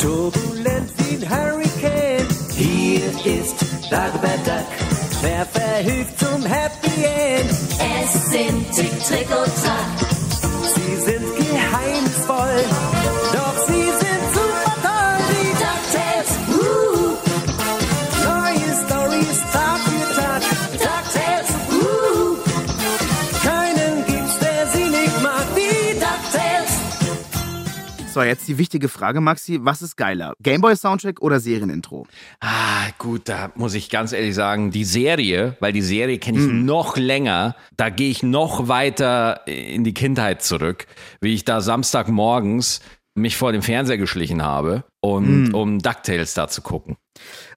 Turbulent 0.00 0.90
wie 0.98 1.16
ein 1.16 1.30
Hurricane. 1.30 2.26
Hier 2.52 3.06
ist 3.24 3.90
Dagobert 3.90 4.46
Duck. 4.46 4.66
Wer 5.22 5.46
verhilft 5.46 6.18
zum 6.18 6.44
Happy 6.44 7.04
End? 7.04 7.50
Es 7.50 8.30
sind 8.30 8.72
Tick, 8.72 9.04
Trick 9.04 9.28
und 9.30 9.54
Track. 9.64 10.15
So, 28.16 28.22
jetzt 28.22 28.48
die 28.48 28.56
wichtige 28.56 28.88
Frage, 28.88 29.20
Maxi. 29.20 29.58
Was 29.60 29.82
ist 29.82 29.94
geiler? 29.94 30.32
Gameboy-Soundtrack 30.42 31.20
oder 31.20 31.38
Serienintro? 31.38 32.06
Ah, 32.40 32.86
gut, 32.96 33.28
da 33.28 33.52
muss 33.56 33.74
ich 33.74 33.90
ganz 33.90 34.12
ehrlich 34.14 34.34
sagen, 34.34 34.70
die 34.70 34.84
Serie, 34.84 35.58
weil 35.60 35.74
die 35.74 35.82
Serie 35.82 36.16
kenne 36.18 36.38
ich 36.38 36.44
Mhm. 36.46 36.64
noch 36.64 36.96
länger, 36.96 37.56
da 37.76 37.90
gehe 37.90 38.08
ich 38.08 38.22
noch 38.22 38.68
weiter 38.68 39.46
in 39.46 39.84
die 39.84 39.92
Kindheit 39.92 40.42
zurück, 40.42 40.86
wie 41.20 41.34
ich 41.34 41.44
da 41.44 41.60
Samstagmorgens 41.60 42.80
mich 43.16 43.36
vor 43.36 43.52
dem 43.52 43.62
Fernseher 43.62 43.98
geschlichen 43.98 44.42
habe, 44.42 44.84
und, 45.00 45.48
Mhm. 45.48 45.54
um 45.54 45.78
DuckTales 45.78 46.34
da 46.34 46.48
zu 46.48 46.60
gucken. 46.62 46.96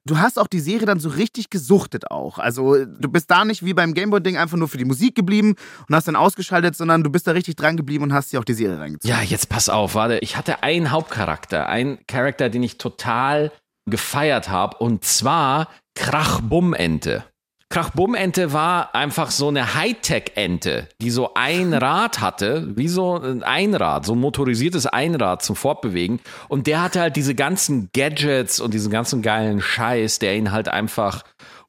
Du 0.06 0.18
hast 0.18 0.38
auch 0.38 0.46
die 0.46 0.60
Serie 0.60 0.86
dann 0.86 1.00
so 1.00 1.10
richtig 1.10 1.50
gesuchtet 1.50 2.10
auch. 2.10 2.38
Also 2.38 2.84
du 2.86 3.08
bist 3.10 3.30
da 3.30 3.44
nicht 3.44 3.64
wie 3.64 3.74
beim 3.74 3.92
Gameboy-Ding 3.92 4.38
einfach 4.38 4.56
nur 4.56 4.68
für 4.68 4.78
die 4.78 4.84
Musik 4.86 5.14
geblieben 5.14 5.54
und 5.88 5.94
hast 5.94 6.08
dann 6.08 6.16
ausgeschaltet, 6.16 6.76
sondern 6.76 7.04
du 7.04 7.10
bist 7.10 7.26
da 7.26 7.32
richtig 7.32 7.56
dran 7.56 7.76
geblieben 7.76 8.04
und 8.04 8.12
hast 8.14 8.32
dir 8.32 8.40
auch 8.40 8.44
die 8.44 8.54
Serie 8.54 8.78
reingezogen. 8.80 9.14
Ja, 9.14 9.22
jetzt 9.22 9.48
pass 9.50 9.68
auf, 9.68 9.94
warte. 9.94 10.18
Ich 10.20 10.36
hatte 10.36 10.62
einen 10.62 10.90
Hauptcharakter, 10.90 11.68
einen 11.68 11.98
Charakter, 12.06 12.48
den 12.48 12.62
ich 12.62 12.78
total 12.78 13.52
gefeiert 13.86 14.48
habe, 14.48 14.78
und 14.78 15.04
zwar 15.04 15.68
Krachbummente. 15.94 17.24
Krachbummente 17.72 18.52
war 18.52 18.96
einfach 18.96 19.30
so 19.30 19.46
eine 19.46 19.76
Hightech-Ente, 19.76 20.88
die 21.00 21.10
so 21.10 21.34
ein 21.34 21.72
Rad 21.72 22.20
hatte, 22.20 22.66
wie 22.76 22.88
so 22.88 23.16
ein 23.16 23.44
Einrad, 23.44 24.04
so 24.04 24.14
ein 24.14 24.18
motorisiertes 24.18 24.86
Einrad 24.86 25.42
zum 25.42 25.54
Fortbewegen. 25.54 26.18
Und 26.48 26.66
der 26.66 26.82
hatte 26.82 27.00
halt 27.00 27.14
diese 27.14 27.36
ganzen 27.36 27.88
Gadgets 27.94 28.58
und 28.58 28.74
diesen 28.74 28.90
ganzen 28.90 29.22
geilen 29.22 29.60
Scheiß, 29.60 30.18
der 30.18 30.36
ihn 30.36 30.50
halt 30.50 30.68
einfach 30.68 31.22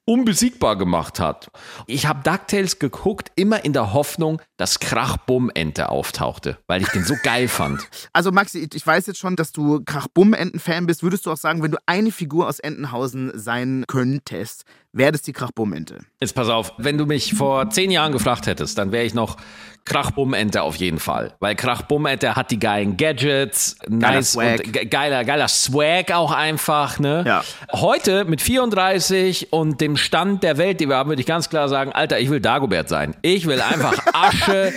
unbesiegbar 0.05 0.77
gemacht 0.77 1.19
hat. 1.19 1.51
Ich 1.87 2.05
habe 2.05 2.21
DuckTales 2.23 2.79
geguckt, 2.79 3.31
immer 3.35 3.63
in 3.63 3.73
der 3.73 3.93
Hoffnung, 3.93 4.41
dass 4.57 4.79
Krachbummente 4.79 5.89
auftauchte, 5.89 6.57
weil 6.67 6.81
ich 6.81 6.89
den 6.89 7.03
so 7.03 7.15
geil 7.23 7.47
fand. 7.47 7.81
Also 8.13 8.31
Maxi, 8.31 8.67
ich 8.73 8.85
weiß 8.85 9.07
jetzt 9.07 9.19
schon, 9.19 9.35
dass 9.35 9.51
du 9.51 9.83
Krachbumm-Enten-Fan 9.85 10.85
bist. 10.85 11.01
Würdest 11.01 11.25
du 11.25 11.31
auch 11.31 11.37
sagen, 11.37 11.63
wenn 11.63 11.71
du 11.71 11.77
eine 11.85 12.11
Figur 12.11 12.47
aus 12.47 12.59
Entenhausen 12.59 13.31
sein 13.35 13.85
könntest, 13.87 14.65
wäre 14.91 15.11
das 15.11 15.21
die 15.21 15.33
Krachbumm-Ente? 15.33 15.99
Jetzt 16.19 16.33
pass 16.33 16.49
auf, 16.49 16.73
wenn 16.77 16.97
du 16.97 17.05
mich 17.05 17.33
vor 17.33 17.69
zehn 17.69 17.89
Jahren 17.89 18.11
gefragt 18.11 18.47
hättest, 18.47 18.77
dann 18.77 18.91
wäre 18.91 19.05
ich 19.05 19.13
noch 19.13 19.37
Krachbummente 19.85 20.61
auf 20.61 20.75
jeden 20.75 20.99
Fall. 20.99 21.33
Weil 21.39 21.55
Krachbummente 21.55 22.35
hat 22.35 22.51
die 22.51 22.59
geilen 22.59 22.97
Gadgets, 22.97 23.77
nice 23.87 24.33
Swag. 24.33 24.59
und 24.65 24.73
ge- 24.73 24.85
geiler, 24.85 25.23
geiler 25.25 25.47
Swag 25.47 26.11
auch 26.11 26.31
einfach, 26.31 26.99
ne? 26.99 27.23
Ja. 27.27 27.43
Heute 27.73 28.25
mit 28.25 28.41
34 28.41 29.51
und 29.51 29.81
dem 29.81 29.97
Stand 29.97 30.43
der 30.43 30.57
Welt, 30.57 30.79
die 30.79 30.87
wir 30.87 30.95
haben, 30.97 31.09
würde 31.09 31.21
ich 31.21 31.27
ganz 31.27 31.49
klar 31.49 31.67
sagen, 31.69 31.91
Alter, 31.91 32.19
ich 32.19 32.29
will 32.29 32.39
Dagobert 32.39 32.89
sein. 32.89 33.15
Ich 33.21 33.47
will 33.47 33.61
einfach 33.61 33.97
Asche. 34.13 34.71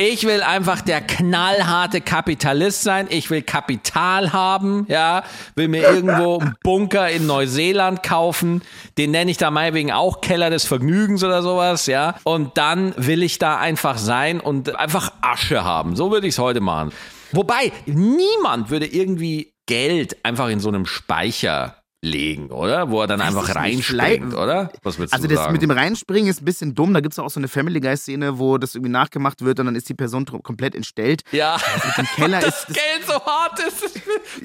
Ich 0.00 0.22
will 0.22 0.42
einfach 0.42 0.80
der 0.80 1.00
knallharte 1.00 2.00
Kapitalist 2.00 2.84
sein. 2.84 3.08
Ich 3.10 3.30
will 3.30 3.42
Kapital 3.42 4.32
haben, 4.32 4.86
ja. 4.88 5.24
Will 5.56 5.66
mir 5.66 5.82
irgendwo 5.82 6.38
einen 6.38 6.54
Bunker 6.62 7.10
in 7.10 7.26
Neuseeland 7.26 8.04
kaufen. 8.04 8.62
Den 8.96 9.10
nenne 9.10 9.32
ich 9.32 9.38
da 9.38 9.50
meinetwegen 9.50 9.90
auch 9.90 10.20
Keller 10.20 10.50
des 10.50 10.66
Vergnügens 10.66 11.24
oder 11.24 11.42
sowas, 11.42 11.86
ja. 11.86 12.14
Und 12.22 12.56
dann 12.58 12.94
will 12.96 13.24
ich 13.24 13.38
da 13.38 13.58
einfach 13.58 13.98
sein 13.98 14.38
und 14.38 14.76
einfach 14.76 15.12
Asche 15.20 15.64
haben. 15.64 15.96
So 15.96 16.12
würde 16.12 16.28
ich 16.28 16.34
es 16.34 16.38
heute 16.38 16.60
machen. 16.60 16.92
Wobei, 17.32 17.72
niemand 17.86 18.70
würde 18.70 18.86
irgendwie 18.86 19.52
Geld 19.66 20.24
einfach 20.24 20.48
in 20.48 20.60
so 20.60 20.68
einem 20.68 20.86
Speicher 20.86 21.77
legen, 22.00 22.50
oder? 22.52 22.90
Wo 22.90 23.00
er 23.00 23.06
dann 23.08 23.20
einfach 23.20 23.42
ich 23.42 23.48
nicht. 23.48 23.56
reinspringt, 23.56 24.34
oder? 24.34 24.70
Was 24.84 24.98
willst 24.98 25.12
Also 25.12 25.26
du 25.26 25.34
das 25.34 25.42
sagen? 25.44 25.52
mit 25.52 25.62
dem 25.62 25.70
Reinspringen 25.72 26.30
ist 26.30 26.40
ein 26.42 26.44
bisschen 26.44 26.74
dumm. 26.74 26.94
Da 26.94 27.00
gibt 27.00 27.12
es 27.14 27.18
auch 27.18 27.28
so 27.30 27.40
eine 27.40 27.48
Family 27.48 27.80
Guy-Szene, 27.80 28.38
wo 28.38 28.56
das 28.56 28.74
irgendwie 28.76 28.92
nachgemacht 28.92 29.44
wird 29.44 29.58
und 29.58 29.66
dann 29.66 29.74
ist 29.74 29.88
die 29.88 29.94
Person 29.94 30.24
komplett 30.24 30.74
entstellt. 30.76 31.22
ja, 31.32 31.56
Im 31.96 32.06
Keller 32.06 32.40
das 32.40 32.60
ist 32.60 32.68
das, 32.68 32.76
Geld 32.76 33.06
so 33.06 33.14
hart 33.14 33.58
ist. 33.60 34.00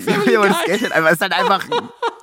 ja, 0.32 0.38
aber 0.40 0.48
das 0.50 0.66
Geld 0.66 0.82
halt 0.82 0.92
einfach, 0.94 1.10
es 1.10 1.16
ist 1.16 1.22
halt 1.22 1.34
einfach 1.34 1.68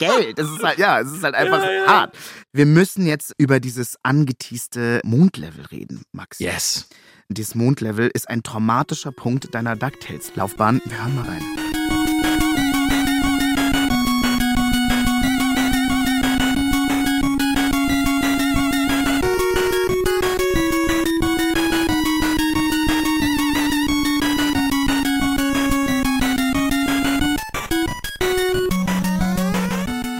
Geld. 0.00 0.38
Es 0.38 0.48
ist 0.50 0.62
halt, 0.64 0.78
ja, 0.78 1.00
es 1.00 1.12
ist 1.12 1.22
halt 1.22 1.34
einfach 1.36 1.62
hart. 1.86 2.16
Wir 2.52 2.66
müssen 2.66 3.06
jetzt 3.06 3.32
über 3.38 3.60
dieses 3.60 3.96
angeteaste 4.02 5.00
Mondlevel 5.04 5.64
reden, 5.66 6.02
Max. 6.12 6.40
Yes. 6.40 6.88
Dieses 7.28 7.54
Mondlevel 7.54 8.10
ist 8.12 8.28
ein 8.28 8.42
traumatischer 8.42 9.12
Punkt 9.12 9.54
deiner 9.54 9.76
DuckTales-Laufbahn. 9.76 10.82
Wir 10.84 10.98
hören 10.98 11.14
mal 11.14 11.24
rein. 11.26 11.42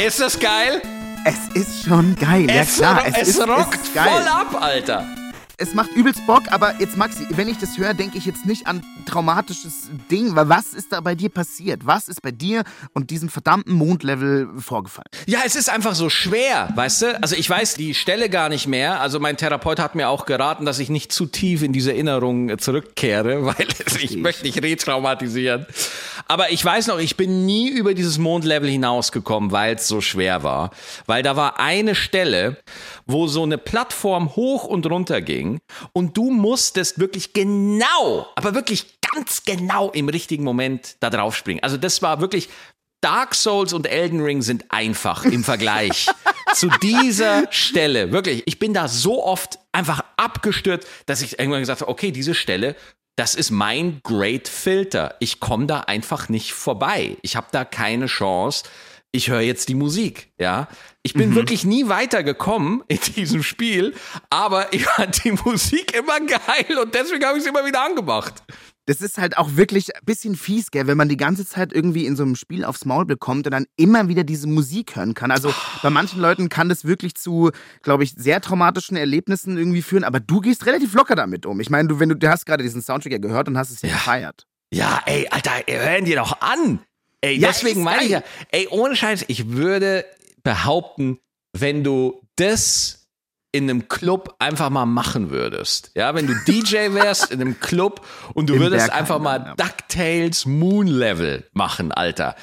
Ist 0.07 0.19
das 0.19 0.39
geil? 0.39 0.81
Es 1.27 1.55
ist 1.55 1.85
schon 1.85 2.17
geil. 2.17 2.47
es 2.49 2.79
ja 2.79 2.95
klar, 2.95 3.05
es, 3.07 3.17
es 3.21 3.29
ist, 3.29 3.47
rockt 3.47 3.75
ist 3.75 3.95
geil. 3.95 4.09
voll 4.11 4.29
ab, 4.29 4.63
Alter. 4.63 5.05
Es 5.63 5.75
macht 5.75 5.91
übelst 5.95 6.27
Bock, 6.27 6.45
aber 6.53 6.81
jetzt 6.81 6.97
Maxi, 6.97 7.27
wenn 7.33 7.47
ich 7.47 7.59
das 7.59 7.77
höre, 7.77 7.93
denke 7.93 8.17
ich 8.17 8.25
jetzt 8.25 8.47
nicht 8.47 8.67
an 8.67 8.83
traumatisches 9.05 9.91
Ding, 10.11 10.35
weil 10.35 10.49
was 10.49 10.73
ist 10.73 10.91
da 10.91 11.03
bei 11.03 11.15
dir 11.15 11.29
passiert? 11.29 11.85
Was 11.85 12.09
ist 12.09 12.23
bei 12.23 12.31
dir 12.31 12.65
und 12.95 13.11
diesem 13.11 13.29
verdammten 13.29 13.75
Mondlevel 13.75 14.49
vorgefallen? 14.59 15.05
Ja, 15.27 15.41
es 15.45 15.57
ist 15.57 15.69
einfach 15.69 15.95
so 15.95 16.09
schwer, 16.09 16.71
weißt 16.75 17.03
du? 17.03 17.23
Also 17.23 17.37
ich 17.37 17.51
weiß 17.51 17.75
die 17.75 17.93
Stelle 17.93 18.31
gar 18.31 18.49
nicht 18.49 18.69
mehr. 18.69 19.03
Also 19.03 19.21
mein 19.21 19.37
Therapeut 19.37 19.81
hat 19.81 19.95
mir 19.95 20.09
auch 20.09 20.25
geraten, 20.25 20.65
dass 20.65 20.79
ich 20.79 20.89
nicht 20.89 21.13
zu 21.13 21.27
tief 21.27 21.63
in 21.63 21.75
diese 21.75 21.93
Erinnerungen 21.93 22.59
zurückkehre, 22.59 23.45
weil 23.45 23.67
ich 24.01 24.17
möchte 24.17 24.45
nicht 24.45 24.63
retraumatisieren. 24.63 25.67
Aber 26.27 26.51
ich 26.53 26.65
weiß 26.65 26.87
noch, 26.87 26.99
ich 26.99 27.19
bin 27.19 27.45
nie 27.45 27.69
über 27.69 27.93
dieses 27.93 28.17
Mondlevel 28.17 28.71
hinausgekommen, 28.71 29.53
weil 29.53 29.75
es 29.75 29.89
so 29.89 30.01
schwer 30.01 30.43
war. 30.43 30.71
Weil 31.05 31.23
da 31.23 31.37
war 31.37 31.61
eine 31.61 31.95
Stelle, 31.95 32.57
wo 33.05 33.27
so 33.27 33.43
eine 33.43 33.59
Plattform 33.59 34.37
hoch 34.37 34.65
und 34.65 34.87
runter 34.87 35.21
ging 35.21 35.50
und 35.93 36.17
du 36.17 36.31
musstest 36.31 36.99
wirklich 36.99 37.33
genau, 37.33 38.29
aber 38.37 38.55
wirklich 38.55 38.99
ganz 39.01 39.45
genau 39.45 39.91
im 39.91 40.09
richtigen 40.09 40.45
Moment 40.45 40.97
da 41.01 41.11
drauf 41.11 41.35
springen. 41.35 41.61
Also 41.63 41.77
das 41.77 42.03
war 42.03 42.21
wirklich 42.21 42.49
Dark 43.01 43.35
Souls 43.35 43.73
und 43.73 43.87
Elden 43.87 44.21
Ring 44.21 44.43
sind 44.43 44.67
einfach 44.71 45.25
im 45.25 45.43
Vergleich 45.43 46.09
zu 46.55 46.69
dieser 46.83 47.51
Stelle. 47.51 48.13
Wirklich, 48.13 48.43
ich 48.47 48.59
bin 48.59 48.75
da 48.75 48.89
so 48.89 49.25
oft 49.25 49.59
einfach 49.73 50.05
abgestürzt, 50.17 50.87
dass 51.07 51.23
ich 51.23 51.39
irgendwann 51.39 51.61
gesagt 51.61 51.81
habe, 51.81 51.91
okay, 51.91 52.13
diese 52.13 52.35
Stelle, 52.35 52.77
das 53.17 53.35
ist 53.35 53.51
mein 53.51 54.01
Great 54.03 54.49
Filter. 54.49 55.17
Ich 55.19 55.41
komme 55.41 55.67
da 55.67 55.81
einfach 55.81 56.29
nicht 56.29 56.53
vorbei. 56.53 57.17
Ich 57.23 57.37
habe 57.37 57.49
da 57.53 57.65
keine 57.65 58.07
Chance. 58.07 58.65
Ich 59.13 59.29
höre 59.29 59.41
jetzt 59.41 59.69
die 59.69 59.75
Musik, 59.75 60.33
ja. 60.39 60.69
Ich 61.03 61.15
bin 61.15 61.35
wirklich 61.35 61.65
nie 61.65 61.89
weitergekommen 61.89 62.85
in 62.89 63.01
diesem 63.17 63.43
Spiel, 63.43 63.95
aber 64.29 64.73
ich 64.73 64.85
fand 64.85 65.25
die 65.25 65.33
Musik 65.33 65.97
immer 65.97 66.21
geil 66.21 66.79
und 66.81 66.95
deswegen 66.95 67.25
habe 67.25 67.39
ich 67.39 67.45
es 67.45 67.51
immer 67.51 67.67
wieder 67.67 67.85
angemacht. 67.85 68.43
Das 68.87 69.01
ist 69.01 69.19
halt 69.19 69.37
auch 69.37 69.57
wirklich 69.57 69.95
ein 69.95 70.05
bisschen 70.05 70.35
fies, 70.37 70.71
gell, 70.71 70.87
wenn 70.87 70.97
man 70.97 71.09
die 71.09 71.17
ganze 71.17 71.47
Zeit 71.47 71.73
irgendwie 71.73 72.07
in 72.07 72.17
so 72.17 72.23
einem 72.23 72.35
Spiel 72.35 72.65
aufs 72.65 72.85
Maul 72.85 73.05
bekommt 73.05 73.47
und 73.47 73.53
dann 73.53 73.67
immer 73.77 74.09
wieder 74.09 74.25
diese 74.25 74.49
Musik 74.49 74.97
hören 74.97 75.15
kann. 75.15 75.31
Also 75.31 75.53
bei 75.83 75.91
manchen 75.91 76.21
Leuten 76.21 76.49
kann 76.49 76.69
das 76.69 76.85
wirklich 76.85 77.15
zu, 77.15 77.51
glaube 77.83 78.05
ich, 78.05 78.13
sehr 78.17 78.41
traumatischen 78.41 78.97
Erlebnissen 78.97 79.57
irgendwie 79.59 79.83
führen, 79.83 80.03
aber 80.05 80.19
du 80.19 80.41
gehst 80.41 80.67
relativ 80.67 80.95
locker 80.95 81.15
damit 81.15 81.47
um. 81.47 81.61
Ich 81.61 81.71
meine, 81.71 81.89
du, 81.89 82.01
wenn 82.01 82.09
du, 82.09 82.17
du 82.17 82.29
hast 82.29 82.47
gerade 82.47 82.63
diesen 82.63 82.83
Soundtrack 82.83 83.13
ja 83.13 83.19
gehört 83.19 83.49
und 83.49 83.59
hast 83.59 83.71
es 83.71 83.83
ja, 83.83 83.91
Ja. 83.91 83.95
gefeiert. 83.97 84.47
Ja, 84.73 85.03
ey, 85.07 85.27
Alter, 85.31 85.53
hören 85.69 86.05
die 86.05 86.15
doch 86.15 86.41
an. 86.41 86.81
Ey, 87.21 87.37
Ja, 87.39 87.49
deswegen 87.49 87.83
meine 87.83 88.05
ich 88.05 88.11
ja, 88.11 88.23
ey, 88.51 88.69
ohne 88.69 88.97
Scheiß, 88.97 89.25
ich 89.29 89.51
würde 89.51 90.05
behaupten, 90.43 91.19
wenn 91.53 91.85
du 91.85 92.23
das 92.37 93.01
in 93.53 93.69
einem 93.69 93.89
Club 93.89 94.37
einfach 94.39 94.71
mal 94.71 94.87
machen 94.87 95.31
würdest. 95.31 95.91
Ja, 95.95 96.15
wenn 96.15 96.27
du 96.27 96.35
DJ 96.47 96.77
wärst 96.95 97.33
in 97.33 97.41
einem 97.41 97.59
Club 97.59 98.07
und 98.33 98.49
du 98.49 98.55
Im 98.55 98.61
würdest 98.61 98.87
Berghain, 98.87 99.01
einfach 99.01 99.19
mal 99.19 99.45
ja. 99.45 99.55
DuckTales 99.57 100.47
Moon 100.47 100.87
Level 100.87 101.49
machen, 101.53 101.91
Alter. 101.91 102.37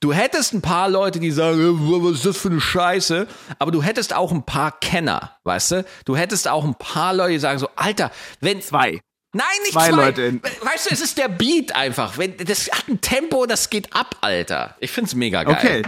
Du 0.00 0.12
hättest 0.12 0.52
ein 0.52 0.60
paar 0.60 0.88
Leute, 0.90 1.20
die 1.20 1.30
sagen, 1.30 1.58
äh, 1.58 2.04
was 2.04 2.18
ist 2.18 2.26
das 2.26 2.36
für 2.36 2.50
eine 2.50 2.60
Scheiße? 2.60 3.26
Aber 3.58 3.70
du 3.70 3.82
hättest 3.82 4.14
auch 4.14 4.30
ein 4.30 4.44
paar 4.44 4.78
Kenner, 4.78 5.38
weißt 5.44 5.70
du? 5.70 5.84
Du 6.04 6.16
hättest 6.16 6.46
auch 6.48 6.64
ein 6.64 6.74
paar 6.74 7.14
Leute, 7.14 7.32
die 7.32 7.38
sagen 7.38 7.58
so, 7.58 7.68
Alter, 7.74 8.12
wenn, 8.40 8.60
Zwei. 8.60 9.00
Nein, 9.32 9.46
nicht 9.62 9.72
Zwei 9.72 9.88
zwei. 9.88 9.96
Leute 9.96 10.40
Weißt 10.62 10.90
du, 10.90 10.94
es 10.94 11.00
ist 11.00 11.16
der 11.16 11.28
Beat 11.28 11.74
einfach. 11.74 12.18
Wenn, 12.18 12.36
das 12.36 12.70
hat 12.70 12.88
ein 12.88 13.00
Tempo, 13.00 13.46
das 13.46 13.70
geht 13.70 13.94
ab, 13.94 14.16
Alter. 14.20 14.76
Ich 14.80 14.90
find's 14.90 15.14
mega 15.14 15.42
geil. 15.44 15.56
Okay. 15.56 15.82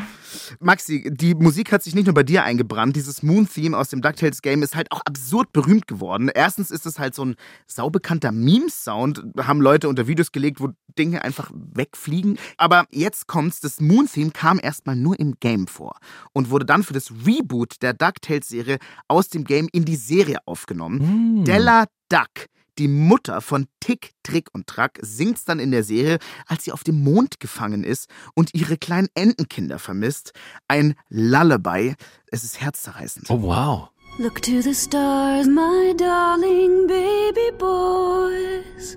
Maxi, 0.60 1.10
die 1.12 1.34
Musik 1.34 1.72
hat 1.72 1.82
sich 1.82 1.94
nicht 1.94 2.06
nur 2.06 2.14
bei 2.14 2.22
dir 2.22 2.44
eingebrannt. 2.44 2.96
Dieses 2.96 3.22
Moon-Theme 3.22 3.76
aus 3.76 3.88
dem 3.88 4.02
DuckTales 4.02 4.42
Game 4.42 4.62
ist 4.62 4.74
halt 4.74 4.90
auch 4.90 5.00
absurd 5.04 5.52
berühmt 5.52 5.86
geworden. 5.86 6.30
Erstens 6.32 6.70
ist 6.70 6.86
es 6.86 6.98
halt 6.98 7.14
so 7.14 7.24
ein 7.24 7.36
saubekannter 7.66 8.32
Meme-Sound. 8.32 9.22
Haben 9.40 9.60
Leute 9.60 9.88
unter 9.88 10.06
Videos 10.06 10.32
gelegt, 10.32 10.60
wo 10.60 10.70
Dinge 10.98 11.22
einfach 11.22 11.50
wegfliegen. 11.52 12.38
Aber 12.56 12.86
jetzt 12.90 13.26
kommt's, 13.26 13.60
das 13.60 13.80
Moon-Theme 13.80 14.30
kam 14.30 14.58
erstmal 14.62 14.96
nur 14.96 15.18
im 15.18 15.34
Game 15.40 15.66
vor 15.66 15.98
und 16.32 16.50
wurde 16.50 16.64
dann 16.64 16.82
für 16.82 16.94
das 16.94 17.12
Reboot 17.26 17.82
der 17.82 17.92
DuckTales-Serie 17.92 18.78
aus 19.08 19.28
dem 19.28 19.44
Game 19.44 19.68
in 19.72 19.84
die 19.84 19.96
Serie 19.96 20.38
aufgenommen. 20.46 21.44
Della 21.44 21.86
Duck. 22.08 22.48
Die 22.78 22.88
Mutter 22.88 23.40
von 23.40 23.66
Tick, 23.78 24.14
Trick 24.24 24.48
und 24.52 24.66
Track 24.66 24.98
singt's 25.02 25.44
dann 25.44 25.60
in 25.60 25.70
der 25.70 25.84
Serie, 25.84 26.18
als 26.46 26.64
sie 26.64 26.72
auf 26.72 26.82
dem 26.82 27.04
Mond 27.04 27.38
gefangen 27.38 27.84
ist 27.84 28.08
und 28.34 28.52
ihre 28.52 28.76
kleinen 28.76 29.08
Entenkinder 29.14 29.78
vermisst. 29.78 30.32
Ein 30.66 30.94
Lullaby. 31.08 31.94
Es 32.32 32.42
ist 32.42 32.60
herzzerreißend. 32.60 33.30
Oh, 33.30 33.40
wow. 33.42 33.88
Look 34.18 34.40
to 34.42 34.60
the 34.60 34.74
stars, 34.74 35.46
my 35.46 35.94
darling 35.96 36.86
baby 36.86 37.50
boys. 37.58 38.96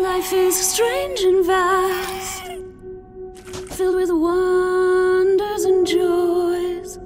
Life 0.00 0.32
is 0.32 0.54
strange 0.56 1.24
and 1.24 1.46
vast, 1.46 2.42
filled 3.76 3.96
with 3.96 4.10
wonders 4.10 5.64
and 5.64 5.86
joys. 5.86 7.00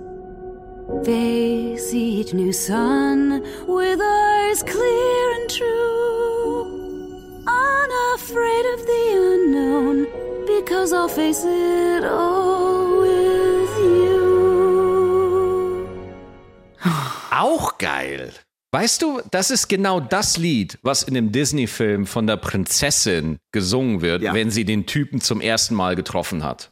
Face 1.05 1.95
each 1.95 2.35
new 2.35 2.53
sun 2.53 3.43
with 3.67 4.01
eyes 4.03 4.63
clear 4.63 5.20
true. 5.57 6.67
Unafraid 7.47 8.67
of 8.75 8.81
the 8.87 9.35
unknown, 9.35 10.07
because 10.47 10.93
I'll 10.93 11.09
face 11.09 11.45
it 11.45 12.05
all 12.05 13.01
with 13.01 13.71
you. 13.79 14.21
Auch 17.31 17.79
geil. 17.79 18.33
Weißt 18.73 19.03
du, 19.03 19.21
das 19.33 19.51
ist 19.51 19.67
genau 19.69 19.99
das 19.99 20.37
Lied, 20.37 20.79
was 20.83 21.03
in 21.03 21.15
dem 21.15 21.33
Disney-Film 21.33 22.07
von 22.07 22.29
der 22.29 22.37
Prinzessin 22.37 23.39
gesungen 23.51 24.01
wird, 24.01 24.23
Ja. 24.23 24.33
wenn 24.33 24.51
sie 24.51 24.65
den 24.65 24.87
Typen 24.87 25.21
zum 25.21 25.41
ersten 25.41 25.75
Mal 25.75 25.97
getroffen 25.97 26.45
hat. 26.45 26.70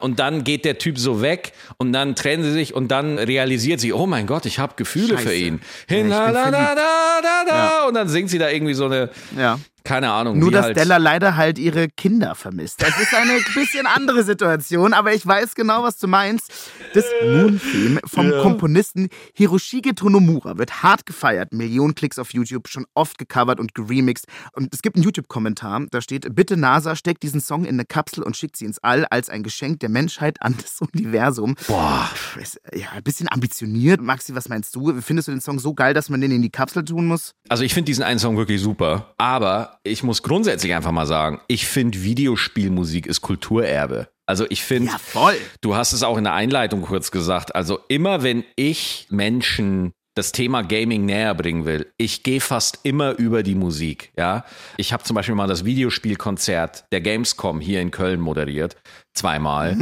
Und 0.00 0.18
dann 0.18 0.44
geht 0.44 0.64
der 0.64 0.78
Typ 0.78 0.98
so 0.98 1.22
weg 1.22 1.52
und 1.76 1.92
dann 1.92 2.14
trennen 2.16 2.42
sie 2.42 2.52
sich 2.52 2.74
und 2.74 2.88
dann 2.88 3.18
realisiert 3.18 3.80
sie, 3.80 3.92
oh 3.92 4.06
mein 4.06 4.26
Gott, 4.26 4.46
ich 4.46 4.58
habe 4.58 4.74
Gefühle 4.76 5.14
Scheiße. 5.14 5.28
für 5.28 5.34
ihn. 5.34 5.60
Ja, 5.88 5.96
Hin, 5.96 6.06
ich 6.06 6.10
la, 6.12 6.30
la, 6.30 6.50
da, 6.50 6.74
da, 6.74 7.44
da. 7.46 7.54
Ja. 7.54 7.84
Und 7.86 7.94
dann 7.94 8.08
singt 8.08 8.30
sie 8.30 8.38
da 8.38 8.48
irgendwie 8.50 8.74
so 8.74 8.86
eine, 8.86 9.10
Ja. 9.38 9.58
Keine 9.84 10.10
Ahnung. 10.10 10.38
Nur, 10.38 10.50
dass 10.50 10.66
halt, 10.66 10.76
Della 10.76 10.96
leider 10.96 11.36
halt 11.36 11.58
ihre 11.58 11.88
Kinder 11.88 12.34
vermisst. 12.34 12.82
Es 12.82 12.98
ist 13.00 13.14
eine 13.14 13.38
bisschen 13.54 13.86
andere 13.86 14.22
Situation, 14.24 14.92
aber 14.92 15.14
ich 15.14 15.26
weiß 15.26 15.54
genau, 15.54 15.82
was 15.82 15.98
du 15.98 16.08
meinst. 16.08 16.52
Das 16.94 17.04
Moon-Theme 17.22 18.00
vom 18.04 18.30
Komponisten 18.30 19.08
Hiroshige 19.34 19.94
Tonomura 19.94 20.58
wird 20.58 20.82
hart 20.82 21.06
gefeiert. 21.06 21.52
Millionen 21.52 21.94
Klicks 21.94 22.18
auf 22.18 22.32
YouTube, 22.32 22.68
schon 22.68 22.86
oft 22.94 23.18
gecovert 23.18 23.60
und 23.60 23.74
geremixed. 23.74 24.26
Und 24.52 24.72
es 24.74 24.82
gibt 24.82 24.96
einen 24.96 25.04
YouTube-Kommentar, 25.04 25.86
da 25.90 26.00
steht, 26.00 26.34
bitte 26.34 26.56
NASA, 26.56 26.96
steckt 26.96 27.22
diesen 27.22 27.40
Song 27.40 27.64
in 27.64 27.74
eine 27.74 27.84
Kapsel 27.84 28.22
und 28.22 28.36
schickt 28.36 28.56
sie 28.56 28.64
ins 28.64 28.78
All 28.78 29.04
als 29.06 29.28
ein 29.28 29.42
Geschenk 29.42 29.80
der 29.80 29.88
Menschheit 29.88 30.40
an 30.42 30.56
das 30.60 30.80
Universum. 30.80 31.56
Boah. 31.66 32.10
Ist, 32.40 32.60
ja, 32.74 32.88
ein 32.94 33.02
bisschen 33.02 33.28
ambitioniert. 33.30 34.00
Maxi, 34.00 34.34
was 34.34 34.48
meinst 34.48 34.74
du? 34.74 35.00
Findest 35.00 35.28
du 35.28 35.32
den 35.32 35.40
Song 35.40 35.58
so 35.58 35.74
geil, 35.74 35.94
dass 35.94 36.08
man 36.08 36.20
den 36.20 36.30
in 36.30 36.42
die 36.42 36.50
Kapsel 36.50 36.84
tun 36.84 37.06
muss? 37.06 37.34
Also 37.48 37.64
ich 37.64 37.74
finde 37.74 37.86
diesen 37.86 38.04
einen 38.04 38.18
Song 38.18 38.36
wirklich 38.36 38.60
super, 38.60 39.14
aber 39.18 39.69
ich 39.82 40.02
muss 40.02 40.22
grundsätzlich 40.22 40.74
einfach 40.74 40.92
mal 40.92 41.06
sagen, 41.06 41.40
ich 41.48 41.66
finde 41.66 42.02
Videospielmusik 42.02 43.06
ist 43.06 43.20
Kulturerbe. 43.20 44.08
Also 44.26 44.46
ich 44.48 44.62
finde, 44.62 44.92
Ja, 44.92 45.32
du 45.60 45.74
hast 45.74 45.92
es 45.92 46.02
auch 46.02 46.16
in 46.16 46.24
der 46.24 46.34
Einleitung 46.34 46.82
kurz 46.82 47.10
gesagt, 47.10 47.54
also 47.54 47.80
immer 47.88 48.22
wenn 48.22 48.44
ich 48.56 49.06
Menschen 49.10 49.92
das 50.14 50.32
Thema 50.32 50.62
Gaming 50.62 51.04
näher 51.04 51.34
bringen 51.34 51.64
will, 51.64 51.92
ich 51.96 52.22
gehe 52.22 52.40
fast 52.40 52.80
immer 52.82 53.16
über 53.18 53.42
die 53.42 53.54
Musik, 53.54 54.12
ja. 54.16 54.44
Ich 54.76 54.92
habe 54.92 55.02
zum 55.02 55.14
Beispiel 55.14 55.34
mal 55.34 55.46
das 55.46 55.64
Videospielkonzert 55.64 56.84
der 56.92 57.00
Gamescom 57.00 57.60
hier 57.60 57.80
in 57.80 57.90
Köln 57.90 58.20
moderiert, 58.20 58.76
zweimal. 59.14 59.76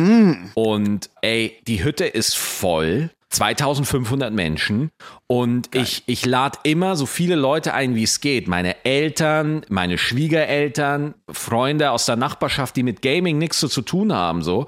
Und 0.55 1.11
ey, 1.23 1.59
die 1.67 1.83
Hütte 1.83 2.05
ist 2.07 2.37
voll. 2.37 3.11
2500 3.31 4.33
Menschen 4.33 4.91
und 5.27 5.75
ich, 5.75 6.03
ich 6.07 6.25
lade 6.25 6.59
immer 6.63 6.97
so 6.97 7.07
viele 7.07 7.35
Leute 7.35 7.75
ein, 7.75 7.95
wie 7.95 8.03
es 8.05 8.21
geht. 8.21 8.49
Meine 8.49 8.85
Eltern, 8.85 9.65
meine 9.69 9.99
Schwiegereltern, 9.99 11.15
Freunde 11.31 11.91
aus 11.91 12.07
der 12.07 12.17
Nachbarschaft, 12.17 12.77
die 12.77 12.83
mit 12.83 13.03
Gaming 13.03 13.39
nichts 13.39 13.61
so 13.61 13.69
zu 13.69 13.83
tun 13.83 14.13
haben, 14.13 14.43
so. 14.43 14.67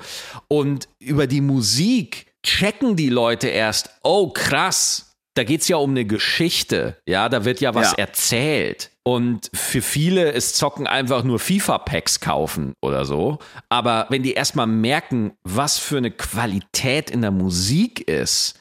Und 0.48 0.88
über 0.98 1.26
die 1.26 1.40
Musik 1.40 2.26
checken 2.42 2.96
die 2.96 3.08
Leute 3.10 3.48
erst, 3.48 3.90
oh 4.02 4.30
krass, 4.30 5.16
da 5.34 5.44
geht's 5.44 5.68
ja 5.68 5.76
um 5.76 5.90
eine 5.90 6.04
Geschichte, 6.04 6.96
ja, 7.06 7.28
da 7.28 7.44
wird 7.44 7.60
ja 7.60 7.74
was 7.74 7.92
Ja. 7.92 7.98
erzählt. 7.98 8.90
Und 9.02 9.50
für 9.54 9.80
viele 9.80 10.30
ist 10.30 10.56
Zocken 10.56 10.86
einfach 10.86 11.24
nur 11.24 11.38
FIFA-Packs 11.38 12.20
kaufen 12.20 12.74
oder 12.82 13.04
so. 13.04 13.38
Aber 13.68 14.06
wenn 14.10 14.22
die 14.22 14.34
erstmal 14.34 14.66
merken, 14.66 15.32
was 15.42 15.78
für 15.78 15.96
eine 15.96 16.10
Qualität 16.10 17.10
in 17.10 17.22
der 17.22 17.30
Musik 17.30 18.06
ist, 18.08 18.59